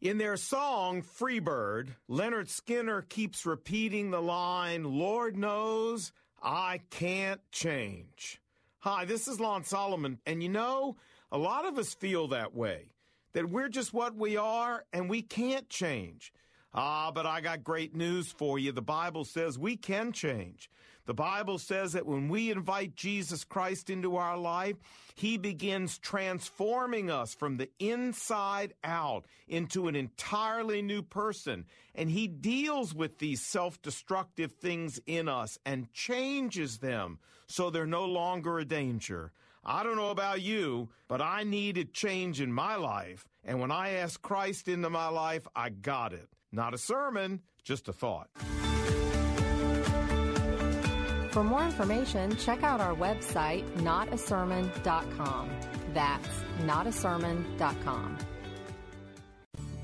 In 0.00 0.18
their 0.18 0.36
song 0.36 1.02
Freebird, 1.02 1.96
Lynyrd 2.08 2.46
Skynyrd 2.46 3.08
keeps 3.08 3.44
repeating 3.44 4.12
the 4.12 4.22
line, 4.22 4.84
Lord 4.84 5.36
knows 5.36 6.12
I 6.40 6.82
can't 6.90 7.40
change. 7.50 8.40
Hi, 8.78 9.04
this 9.04 9.26
is 9.26 9.40
Lon 9.40 9.64
Solomon, 9.64 10.20
and 10.24 10.44
you 10.44 10.48
know, 10.48 10.94
a 11.32 11.38
lot 11.38 11.66
of 11.66 11.78
us 11.78 11.94
feel 11.94 12.28
that 12.28 12.54
way, 12.54 12.92
that 13.32 13.48
we're 13.48 13.68
just 13.68 13.94
what 13.94 14.16
we 14.16 14.36
are 14.36 14.84
and 14.92 15.08
we 15.08 15.22
can't 15.22 15.68
change. 15.68 16.32
Ah, 16.72 17.10
but 17.12 17.26
I 17.26 17.40
got 17.40 17.64
great 17.64 17.94
news 17.94 18.30
for 18.30 18.58
you. 18.58 18.72
The 18.72 18.82
Bible 18.82 19.24
says 19.24 19.58
we 19.58 19.76
can 19.76 20.12
change. 20.12 20.70
The 21.06 21.14
Bible 21.14 21.58
says 21.58 21.94
that 21.94 22.06
when 22.06 22.28
we 22.28 22.52
invite 22.52 22.94
Jesus 22.94 23.42
Christ 23.42 23.90
into 23.90 24.14
our 24.14 24.36
life, 24.36 24.76
He 25.16 25.38
begins 25.38 25.98
transforming 25.98 27.10
us 27.10 27.34
from 27.34 27.56
the 27.56 27.68
inside 27.80 28.74
out 28.84 29.24
into 29.48 29.88
an 29.88 29.96
entirely 29.96 30.82
new 30.82 31.02
person. 31.02 31.64
And 31.96 32.10
He 32.10 32.28
deals 32.28 32.94
with 32.94 33.18
these 33.18 33.42
self 33.42 33.82
destructive 33.82 34.52
things 34.52 35.00
in 35.06 35.28
us 35.28 35.58
and 35.66 35.92
changes 35.92 36.78
them 36.78 37.18
so 37.48 37.70
they're 37.70 37.86
no 37.86 38.04
longer 38.04 38.60
a 38.60 38.64
danger. 38.64 39.32
I 39.64 39.82
don't 39.82 39.96
know 39.96 40.10
about 40.10 40.40
you, 40.40 40.88
but 41.08 41.20
I 41.20 41.44
needed 41.44 41.92
change 41.92 42.40
in 42.40 42.52
my 42.52 42.76
life. 42.76 43.26
And 43.44 43.60
when 43.60 43.70
I 43.70 43.90
asked 43.90 44.22
Christ 44.22 44.68
into 44.68 44.90
my 44.90 45.08
life, 45.08 45.46
I 45.54 45.70
got 45.70 46.12
it. 46.12 46.28
Not 46.52 46.74
a 46.74 46.78
sermon, 46.78 47.40
just 47.62 47.88
a 47.88 47.92
thought. 47.92 48.28
For 51.30 51.44
more 51.44 51.64
information, 51.64 52.34
check 52.36 52.62
out 52.64 52.80
our 52.80 52.94
website, 52.94 53.64
notasermon.com. 53.76 55.50
That's 55.94 56.28
notasermon.com. 56.62 58.18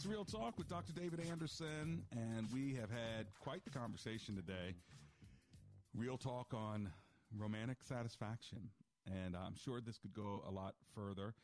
It's 0.00 0.06
Real 0.06 0.24
Talk 0.24 0.56
with 0.56 0.66
Dr. 0.66 0.94
David 0.94 1.20
Anderson, 1.30 2.02
and 2.12 2.50
we 2.50 2.74
have 2.76 2.88
had 2.88 3.26
quite 3.38 3.62
the 3.64 3.70
conversation 3.70 4.34
today. 4.34 4.74
Real 5.94 6.16
talk 6.16 6.54
on 6.54 6.90
romantic 7.36 7.82
satisfaction. 7.82 8.70
And 9.06 9.36
I'm 9.36 9.54
sure 9.54 9.82
this 9.82 9.98
could 9.98 10.14
go 10.14 10.42
a 10.48 10.50
lot 10.50 10.72
further, 10.94 11.34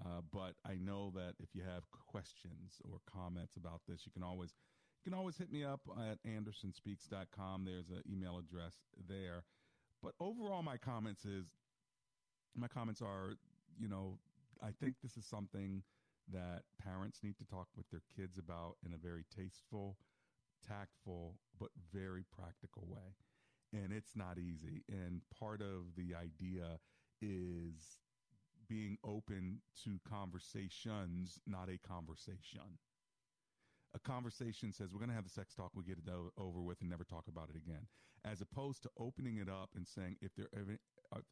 uh, 0.00 0.22
but 0.32 0.54
I 0.64 0.76
know 0.80 1.12
that 1.14 1.34
if 1.42 1.50
you 1.52 1.60
have 1.64 1.82
questions 2.06 2.80
or 2.90 3.00
comments 3.04 3.56
about 3.56 3.82
this, 3.86 4.06
you 4.06 4.12
can 4.12 4.22
always 4.22 4.54
you 5.04 5.10
can 5.10 5.18
always 5.18 5.36
hit 5.36 5.52
me 5.52 5.62
up 5.62 5.82
at 6.08 6.16
andersonspeaks.com. 6.26 7.66
There's 7.66 7.90
an 7.90 8.00
email 8.10 8.38
address 8.38 8.76
there. 9.06 9.44
But 10.02 10.14
overall, 10.20 10.62
my 10.62 10.78
comments 10.78 11.26
is 11.26 11.44
my 12.56 12.68
comments 12.68 13.02
are, 13.02 13.34
you 13.78 13.90
know, 13.90 14.16
I 14.62 14.70
think 14.80 14.94
this 15.02 15.18
is 15.18 15.26
something 15.26 15.82
that 16.32 16.62
parents 16.82 17.20
need 17.22 17.38
to 17.38 17.44
talk 17.44 17.68
with 17.76 17.88
their 17.90 18.02
kids 18.14 18.38
about 18.38 18.76
in 18.84 18.92
a 18.92 18.98
very 18.98 19.24
tasteful, 19.34 19.96
tactful, 20.66 21.36
but 21.58 21.70
very 21.92 22.24
practical 22.36 22.84
way. 22.86 23.14
And 23.72 23.92
it's 23.92 24.16
not 24.16 24.38
easy. 24.38 24.84
And 24.88 25.22
part 25.38 25.60
of 25.60 25.94
the 25.96 26.14
idea 26.14 26.78
is 27.20 28.00
being 28.68 28.98
open 29.04 29.60
to 29.84 30.00
conversations, 30.08 31.38
not 31.46 31.68
a 31.68 31.78
conversation. 31.78 32.78
A 33.94 33.98
conversation 33.98 34.72
says 34.72 34.92
we're 34.92 34.98
going 34.98 35.10
to 35.10 35.14
have 35.14 35.24
the 35.24 35.30
sex 35.30 35.54
talk, 35.54 35.70
we 35.74 35.84
get 35.84 35.98
it 35.98 36.10
over 36.36 36.60
with, 36.60 36.80
and 36.80 36.90
never 36.90 37.04
talk 37.04 37.24
about 37.28 37.48
it 37.48 37.56
again, 37.56 37.86
as 38.24 38.40
opposed 38.40 38.82
to 38.82 38.90
opening 38.98 39.38
it 39.38 39.48
up 39.48 39.70
and 39.74 39.86
saying 39.86 40.16
if 40.20 40.34
there 40.36 40.48
ever, 40.54 40.78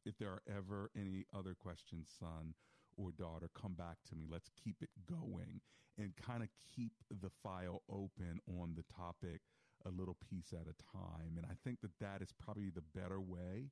if 0.06 0.16
there 0.18 0.30
are 0.30 0.42
ever 0.48 0.90
any 0.96 1.26
other 1.36 1.54
questions, 1.54 2.08
son, 2.18 2.54
or 2.96 3.12
daughter, 3.12 3.48
come 3.60 3.74
back 3.74 3.98
to 4.08 4.16
me. 4.16 4.26
Let's 4.30 4.50
keep 4.62 4.76
it 4.80 4.90
going 5.08 5.60
and 5.98 6.12
kind 6.16 6.42
of 6.42 6.48
keep 6.74 6.92
the 7.10 7.30
file 7.42 7.82
open 7.88 8.40
on 8.60 8.74
the 8.76 8.84
topic 8.94 9.40
a 9.86 9.90
little 9.90 10.16
piece 10.30 10.52
at 10.52 10.66
a 10.66 10.96
time. 10.96 11.36
And 11.36 11.46
I 11.46 11.54
think 11.64 11.80
that 11.82 11.98
that 12.00 12.22
is 12.22 12.32
probably 12.32 12.70
the 12.70 12.82
better 12.98 13.20
way 13.20 13.70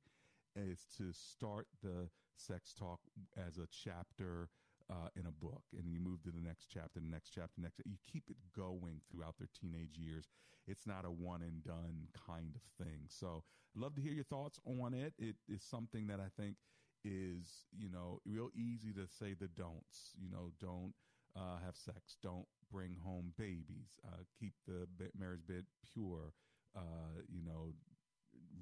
is 0.55 0.85
to 0.97 1.11
start 1.11 1.67
the 1.81 2.09
sex 2.35 2.73
talk 2.73 2.99
as 3.37 3.57
a 3.57 3.67
chapter 3.71 4.49
uh, 4.89 5.09
in 5.15 5.25
a 5.25 5.31
book 5.31 5.63
and 5.77 5.89
you 5.89 5.99
move 5.99 6.21
to 6.23 6.31
the 6.31 6.41
next 6.41 6.67
chapter, 6.71 6.99
the 6.99 7.09
next 7.09 7.31
chapter, 7.33 7.61
next. 7.61 7.81
You 7.85 7.97
keep 8.11 8.23
it 8.29 8.37
going 8.55 9.01
throughout 9.09 9.35
their 9.39 9.49
teenage 9.59 9.97
years. 9.97 10.25
It's 10.67 10.85
not 10.85 11.05
a 11.05 11.11
one 11.11 11.41
and 11.41 11.63
done 11.63 12.07
kind 12.27 12.55
of 12.55 12.85
thing. 12.85 13.07
So 13.07 13.43
I'd 13.75 13.81
love 13.81 13.95
to 13.95 14.01
hear 14.01 14.13
your 14.13 14.23
thoughts 14.25 14.59
on 14.65 14.93
it. 14.93 15.13
It 15.17 15.35
is 15.49 15.63
something 15.63 16.07
that 16.07 16.19
I 16.19 16.29
think 16.39 16.55
is, 17.03 17.65
you 17.77 17.89
know, 17.89 18.19
real 18.25 18.49
easy 18.55 18.91
to 18.93 19.07
say 19.07 19.33
the 19.33 19.47
don'ts. 19.47 20.11
You 20.19 20.29
know, 20.29 20.51
don't 20.59 20.93
uh, 21.35 21.57
have 21.65 21.75
sex, 21.75 22.17
don't 22.21 22.47
bring 22.71 22.95
home 23.03 23.33
babies, 23.37 23.99
uh, 24.07 24.23
keep 24.39 24.53
the 24.67 24.87
marriage 25.17 25.45
bed 25.47 25.65
pure, 25.93 26.33
uh, 26.75 27.21
you 27.29 27.43
know, 27.43 27.73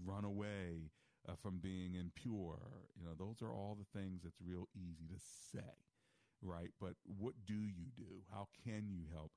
run 0.05 0.25
away 0.25 0.91
uh, 1.27 1.33
from 1.41 1.59
being 1.59 1.95
impure. 1.95 2.59
You 2.97 3.05
know, 3.05 3.13
those 3.17 3.41
are 3.41 3.53
all 3.53 3.77
the 3.77 3.99
things 3.99 4.21
that's 4.23 4.41
real 4.43 4.67
easy 4.75 5.05
to 5.07 5.19
say, 5.19 5.73
right? 6.41 6.71
But 6.79 6.93
what 7.05 7.33
do 7.45 7.53
you 7.53 7.91
do? 7.95 8.23
How 8.31 8.47
can 8.63 8.89
you 8.89 9.03
help 9.13 9.31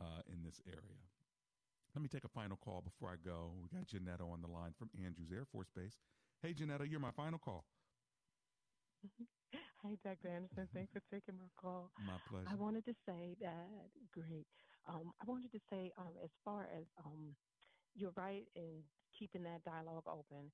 uh, 0.00 0.22
in 0.32 0.42
this 0.44 0.60
area? 0.66 1.00
Let 1.94 2.02
me 2.02 2.08
take 2.08 2.24
a 2.24 2.28
final 2.28 2.56
call 2.56 2.82
before 2.82 3.10
I 3.10 3.16
go. 3.24 3.52
We 3.60 3.76
got 3.76 3.88
Janetta 3.88 4.22
on 4.22 4.42
the 4.42 4.48
line 4.48 4.72
from 4.78 4.90
Andrews 5.04 5.32
Air 5.34 5.44
Force 5.50 5.70
Base. 5.74 5.98
Hey, 6.40 6.52
Janetta, 6.52 6.86
you're 6.86 7.00
my 7.00 7.10
final 7.10 7.38
call. 7.38 7.64
Hi, 9.82 9.96
Dr. 10.04 10.28
Anderson. 10.28 10.68
Thanks 10.74 10.92
for 10.92 11.02
taking 11.12 11.36
my 11.36 11.48
call. 11.56 11.90
My 12.06 12.18
pleasure. 12.28 12.48
I 12.50 12.54
wanted 12.54 12.84
to 12.84 12.94
say 13.06 13.36
that, 13.40 13.88
great. 14.12 14.46
Um, 14.88 15.12
I 15.20 15.24
wanted 15.26 15.52
to 15.52 15.60
say, 15.70 15.92
um, 15.98 16.12
as 16.22 16.30
far 16.44 16.68
as 16.76 16.84
um, 17.04 17.34
you're 17.94 18.12
right 18.16 18.44
in 18.54 18.82
keeping 19.18 19.42
that 19.44 19.64
dialogue 19.64 20.04
open. 20.06 20.50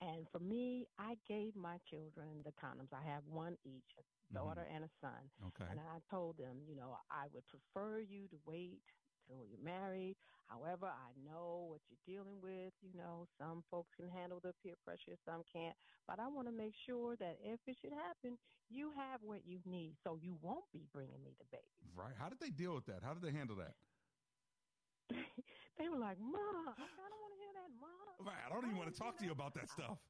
And 0.00 0.26
for 0.30 0.38
me, 0.38 0.86
I 0.98 1.16
gave 1.26 1.56
my 1.56 1.78
children 1.90 2.42
the 2.44 2.52
condoms. 2.52 2.92
I 2.92 3.02
have 3.02 3.22
one 3.26 3.56
each, 3.64 3.90
a 3.98 4.34
daughter 4.34 4.62
mm-hmm. 4.62 4.76
and 4.76 4.84
a 4.84 4.90
son. 5.00 5.22
Okay. 5.48 5.70
And 5.70 5.80
I 5.80 5.98
told 6.10 6.38
them, 6.38 6.62
you 6.68 6.76
know, 6.76 6.96
I 7.10 7.26
would 7.34 7.44
prefer 7.48 8.00
you 8.00 8.28
to 8.28 8.36
wait 8.46 8.78
till 9.28 9.44
you're 9.44 9.62
married. 9.62 10.16
However, 10.48 10.88
I 10.88 11.12
know 11.20 11.68
what 11.68 11.84
you're 11.92 12.00
dealing 12.08 12.40
with. 12.40 12.72
You 12.80 12.96
know, 12.96 13.28
some 13.36 13.62
folks 13.70 13.92
can 13.94 14.08
handle 14.08 14.40
the 14.40 14.56
peer 14.64 14.74
pressure, 14.82 15.12
some 15.28 15.44
can't. 15.52 15.76
But 16.08 16.18
I 16.18 16.28
want 16.28 16.48
to 16.48 16.54
make 16.56 16.72
sure 16.88 17.16
that 17.20 17.36
if 17.44 17.60
it 17.68 17.76
should 17.80 17.92
happen, 17.92 18.38
you 18.72 18.90
have 18.96 19.20
what 19.22 19.44
you 19.44 19.60
need 19.68 19.96
so 20.02 20.16
you 20.16 20.36
won't 20.40 20.64
be 20.72 20.88
bringing 20.92 21.20
me 21.22 21.36
the 21.38 21.44
baby. 21.52 21.92
Right. 21.94 22.16
How 22.18 22.28
did 22.28 22.40
they 22.40 22.50
deal 22.50 22.74
with 22.74 22.86
that? 22.86 23.04
How 23.04 23.12
did 23.12 23.22
they 23.22 23.36
handle 23.36 23.56
that? 23.56 23.76
they 25.78 25.88
were 25.88 26.00
like, 26.00 26.18
Mom, 26.20 26.72
I 26.72 27.06
don't 27.08 27.20
want 27.20 27.32
to 27.36 27.40
hear 27.40 27.52
that, 27.60 27.70
Mom. 27.76 28.26
Right. 28.26 28.40
I 28.44 28.48
don't 28.48 28.64
even 28.64 28.76
want 28.76 28.92
to 28.92 28.98
talk 28.98 29.16
to 29.18 29.24
you 29.24 29.32
about 29.32 29.52
that 29.54 29.68
stuff. 29.68 30.00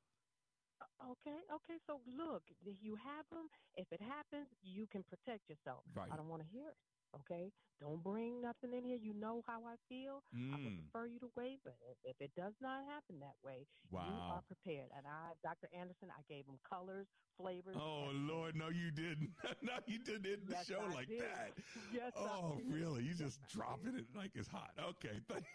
Uh, 0.79 1.11
okay, 1.11 1.43
okay. 1.51 1.79
So 1.87 2.01
look, 2.07 2.43
you 2.63 2.95
have 2.95 3.27
them. 3.31 3.51
If 3.75 3.91
it 3.91 4.01
happens, 4.01 4.47
you 4.63 4.87
can 4.87 5.03
protect 5.03 5.49
yourself. 5.51 5.83
Right. 5.95 6.09
I 6.11 6.17
don't 6.17 6.29
want 6.29 6.43
to 6.43 6.49
hear 6.51 6.71
it. 6.71 6.79
Okay, 7.15 7.51
don't 7.81 8.03
bring 8.03 8.43
nothing 8.43 8.77
in 8.77 8.85
here. 8.85 8.99
You 9.01 9.15
know 9.15 9.43
how 9.47 9.61
I 9.65 9.77
feel. 9.89 10.23
Mm. 10.37 10.53
I 10.53 10.57
would 10.57 10.79
prefer 10.91 11.07
you 11.07 11.19
to 11.21 11.31
wait, 11.37 11.61
but 11.65 11.77
if, 11.89 11.97
if 12.05 12.17
it 12.21 12.31
does 12.37 12.55
not 12.61 12.85
happen 12.85 13.21
that 13.21 13.37
way, 13.45 13.67
wow. 13.91 14.05
you 14.09 14.15
are 14.19 14.43
prepared. 14.47 14.91
And 14.97 15.07
I, 15.07 15.33
Dr. 15.43 15.69
Anderson, 15.73 16.09
I 16.11 16.23
gave 16.29 16.45
him 16.45 16.59
colors, 16.69 17.07
flavors. 17.41 17.77
Oh 17.79 18.11
Lord, 18.13 18.57
no, 18.57 18.69
you 18.69 18.91
didn't. 18.91 19.31
no, 19.63 19.79
you 19.87 19.99
didn't 19.99 20.27
end 20.27 20.43
the 20.47 20.59
yes, 20.59 20.67
show 20.67 20.81
I 20.91 20.95
like 20.95 21.09
did. 21.09 21.23
that. 21.23 21.53
Yes. 21.95 22.13
Oh, 22.17 22.61
really? 22.69 23.05
You 23.05 23.15
just 23.15 23.41
dropping 23.49 23.95
it 23.95 24.07
like 24.17 24.33
it's 24.35 24.49
hot. 24.49 24.71
Okay. 24.79 25.21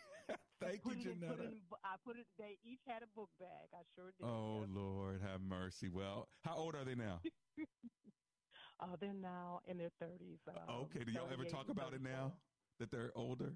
Thank 0.62 0.80
you, 0.86 0.96
Janetta. 0.96 1.36
put 1.36 1.44
in- 1.44 1.60
I 1.84 1.96
put 2.06 2.16
it. 2.18 2.26
They 2.40 2.58
each 2.64 2.82
had 2.88 3.04
a 3.04 3.12
book 3.16 3.30
bag. 3.40 3.68
I 3.74 3.84
sure 3.96 4.14
did. 4.18 4.26
Oh 4.26 4.62
yes. 4.62 4.70
Lord, 4.74 5.22
have 5.22 5.42
mercy. 5.42 5.90
Well, 5.90 6.30
how 6.46 6.56
old 6.56 6.76
are 6.76 6.86
they 6.86 6.96
now? 6.96 7.20
Uh, 8.80 8.96
they're 9.00 9.14
now 9.14 9.62
in 9.66 9.78
their 9.78 9.92
thirties. 10.00 10.40
Um, 10.48 10.70
okay. 10.90 11.04
Do 11.04 11.12
y'all 11.12 11.30
ever 11.32 11.46
talk 11.46 11.70
about 11.70 11.94
it 11.94 12.02
now 12.02 12.34
that 12.80 12.92
they're 12.92 13.16
older? 13.18 13.54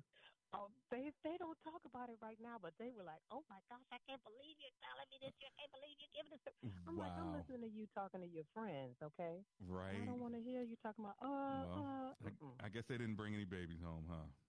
Oh, 0.53 0.71
they 0.89 1.11
they 1.23 1.37
don't 1.37 1.57
talk 1.59 1.81
about 1.85 2.09
it 2.09 2.17
right 2.21 2.39
now, 2.39 2.57
but 2.57 2.73
they 2.79 2.91
were 2.91 3.03
like, 3.03 3.21
"Oh 3.31 3.43
my 3.49 3.59
gosh, 3.67 3.83
I 3.91 3.97
can't 4.07 4.23
believe 4.23 4.55
you're 4.61 4.71
telling 4.79 5.09
me 5.11 5.17
this. 5.19 5.33
I 5.43 5.51
can't 5.59 5.71
believe 5.71 5.97
you're 5.99 6.15
giving 6.15 6.31
this." 6.31 6.41
To-. 6.47 6.87
I'm 6.87 6.97
like, 6.97 7.11
I'm 7.19 7.33
listening 7.33 7.61
to 7.61 7.67
you 7.67 7.85
talking 7.93 8.21
to 8.21 8.27
your 8.27 8.45
friends, 8.53 8.95
okay? 9.01 9.43
Right. 9.67 10.01
I 10.01 10.05
don't 10.05 10.19
want 10.21 10.35
to 10.35 10.41
hear 10.41 10.61
you 10.63 10.77
talking 10.77 11.03
about. 11.03 11.19
Uh, 11.19 11.67
Well, 11.67 12.15
uh. 12.23 12.63
I, 12.63 12.65
I 12.65 12.69
guess 12.69 12.85
they 12.87 12.97
didn't 12.97 13.17
bring 13.17 13.33
any 13.33 13.43
babies 13.45 13.81
home, 13.81 14.05
huh? 14.07 14.46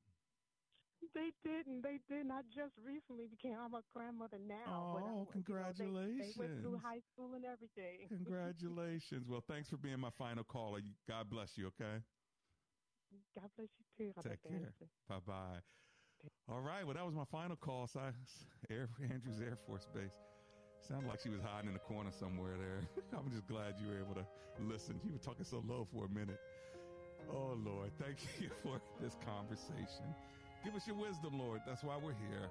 They 1.15 1.31
didn't. 1.45 1.83
They 1.83 2.01
didn't. 2.09 2.31
I 2.31 2.43
just 2.55 2.75
recently 2.85 3.27
became. 3.27 3.55
I'm 3.55 3.75
a 3.75 3.83
grandmother 3.95 4.39
now. 4.39 4.95
but 4.95 5.03
I, 5.05 5.11
Oh, 5.11 5.29
congratulations! 5.31 6.19
they, 6.19 6.25
they 6.25 6.33
went 6.37 6.61
through 6.61 6.81
high 6.83 7.01
school 7.13 7.35
and 7.35 7.45
everything. 7.45 8.07
Congratulations. 8.09 9.27
Well, 9.29 9.43
thanks 9.47 9.69
for 9.69 9.77
being 9.77 9.99
my 10.01 10.11
final 10.19 10.45
caller. 10.45 10.81
God 11.09 11.31
bless 11.31 11.57
you, 11.57 11.67
okay? 11.69 12.03
God 13.35 13.51
bless 13.57 13.69
you 13.79 13.85
too. 13.97 14.13
Take 14.23 14.43
care. 14.43 14.73
Bye 15.09 15.17
bye. 15.27 15.61
All 16.49 16.61
right. 16.61 16.85
Well, 16.85 16.95
that 16.95 17.07
was 17.07 17.15
my 17.15 17.25
final 17.31 17.57
call. 17.57 17.87
Si- 17.87 17.99
Air 18.71 18.89
Andrews 19.03 19.41
Air 19.41 19.57
Force 19.67 19.87
Base. 19.95 20.11
Sounded 20.87 21.09
like 21.09 21.21
she 21.21 21.29
was 21.29 21.41
hiding 21.41 21.69
in 21.69 21.75
the 21.75 21.81
corner 21.81 22.11
somewhere 22.11 22.57
there. 22.59 22.81
I'm 23.19 23.31
just 23.31 23.47
glad 23.47 23.75
you 23.81 23.89
were 23.89 23.99
able 23.99 24.15
to 24.15 24.27
listen. 24.61 25.01
You 25.05 25.13
were 25.13 25.19
talking 25.19 25.45
so 25.45 25.63
low 25.67 25.87
for 25.93 26.07
a 26.07 26.09
minute. 26.09 26.39
Oh, 27.31 27.59
Lord. 27.65 27.91
Thank 27.99 28.19
you 28.41 28.49
for 28.63 28.81
this 29.01 29.17
conversation. 29.25 30.15
Give 30.65 30.75
us 30.75 30.87
your 30.87 30.97
wisdom, 30.97 31.39
Lord. 31.39 31.61
That's 31.67 31.83
why 31.85 31.97
we're 31.97 32.15
here. 32.15 32.51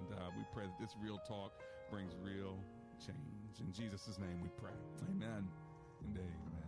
And 0.00 0.18
uh, 0.18 0.30
we 0.36 0.44
pray 0.54 0.64
that 0.66 0.78
this 0.80 0.94
real 1.02 1.18
talk 1.26 1.52
brings 1.90 2.14
real 2.22 2.56
change. 3.04 3.60
In 3.60 3.72
Jesus' 3.72 4.18
name 4.18 4.40
we 4.42 4.48
pray. 4.60 4.76
Amen 5.10 5.48
and 6.04 6.16
amen. 6.16 6.67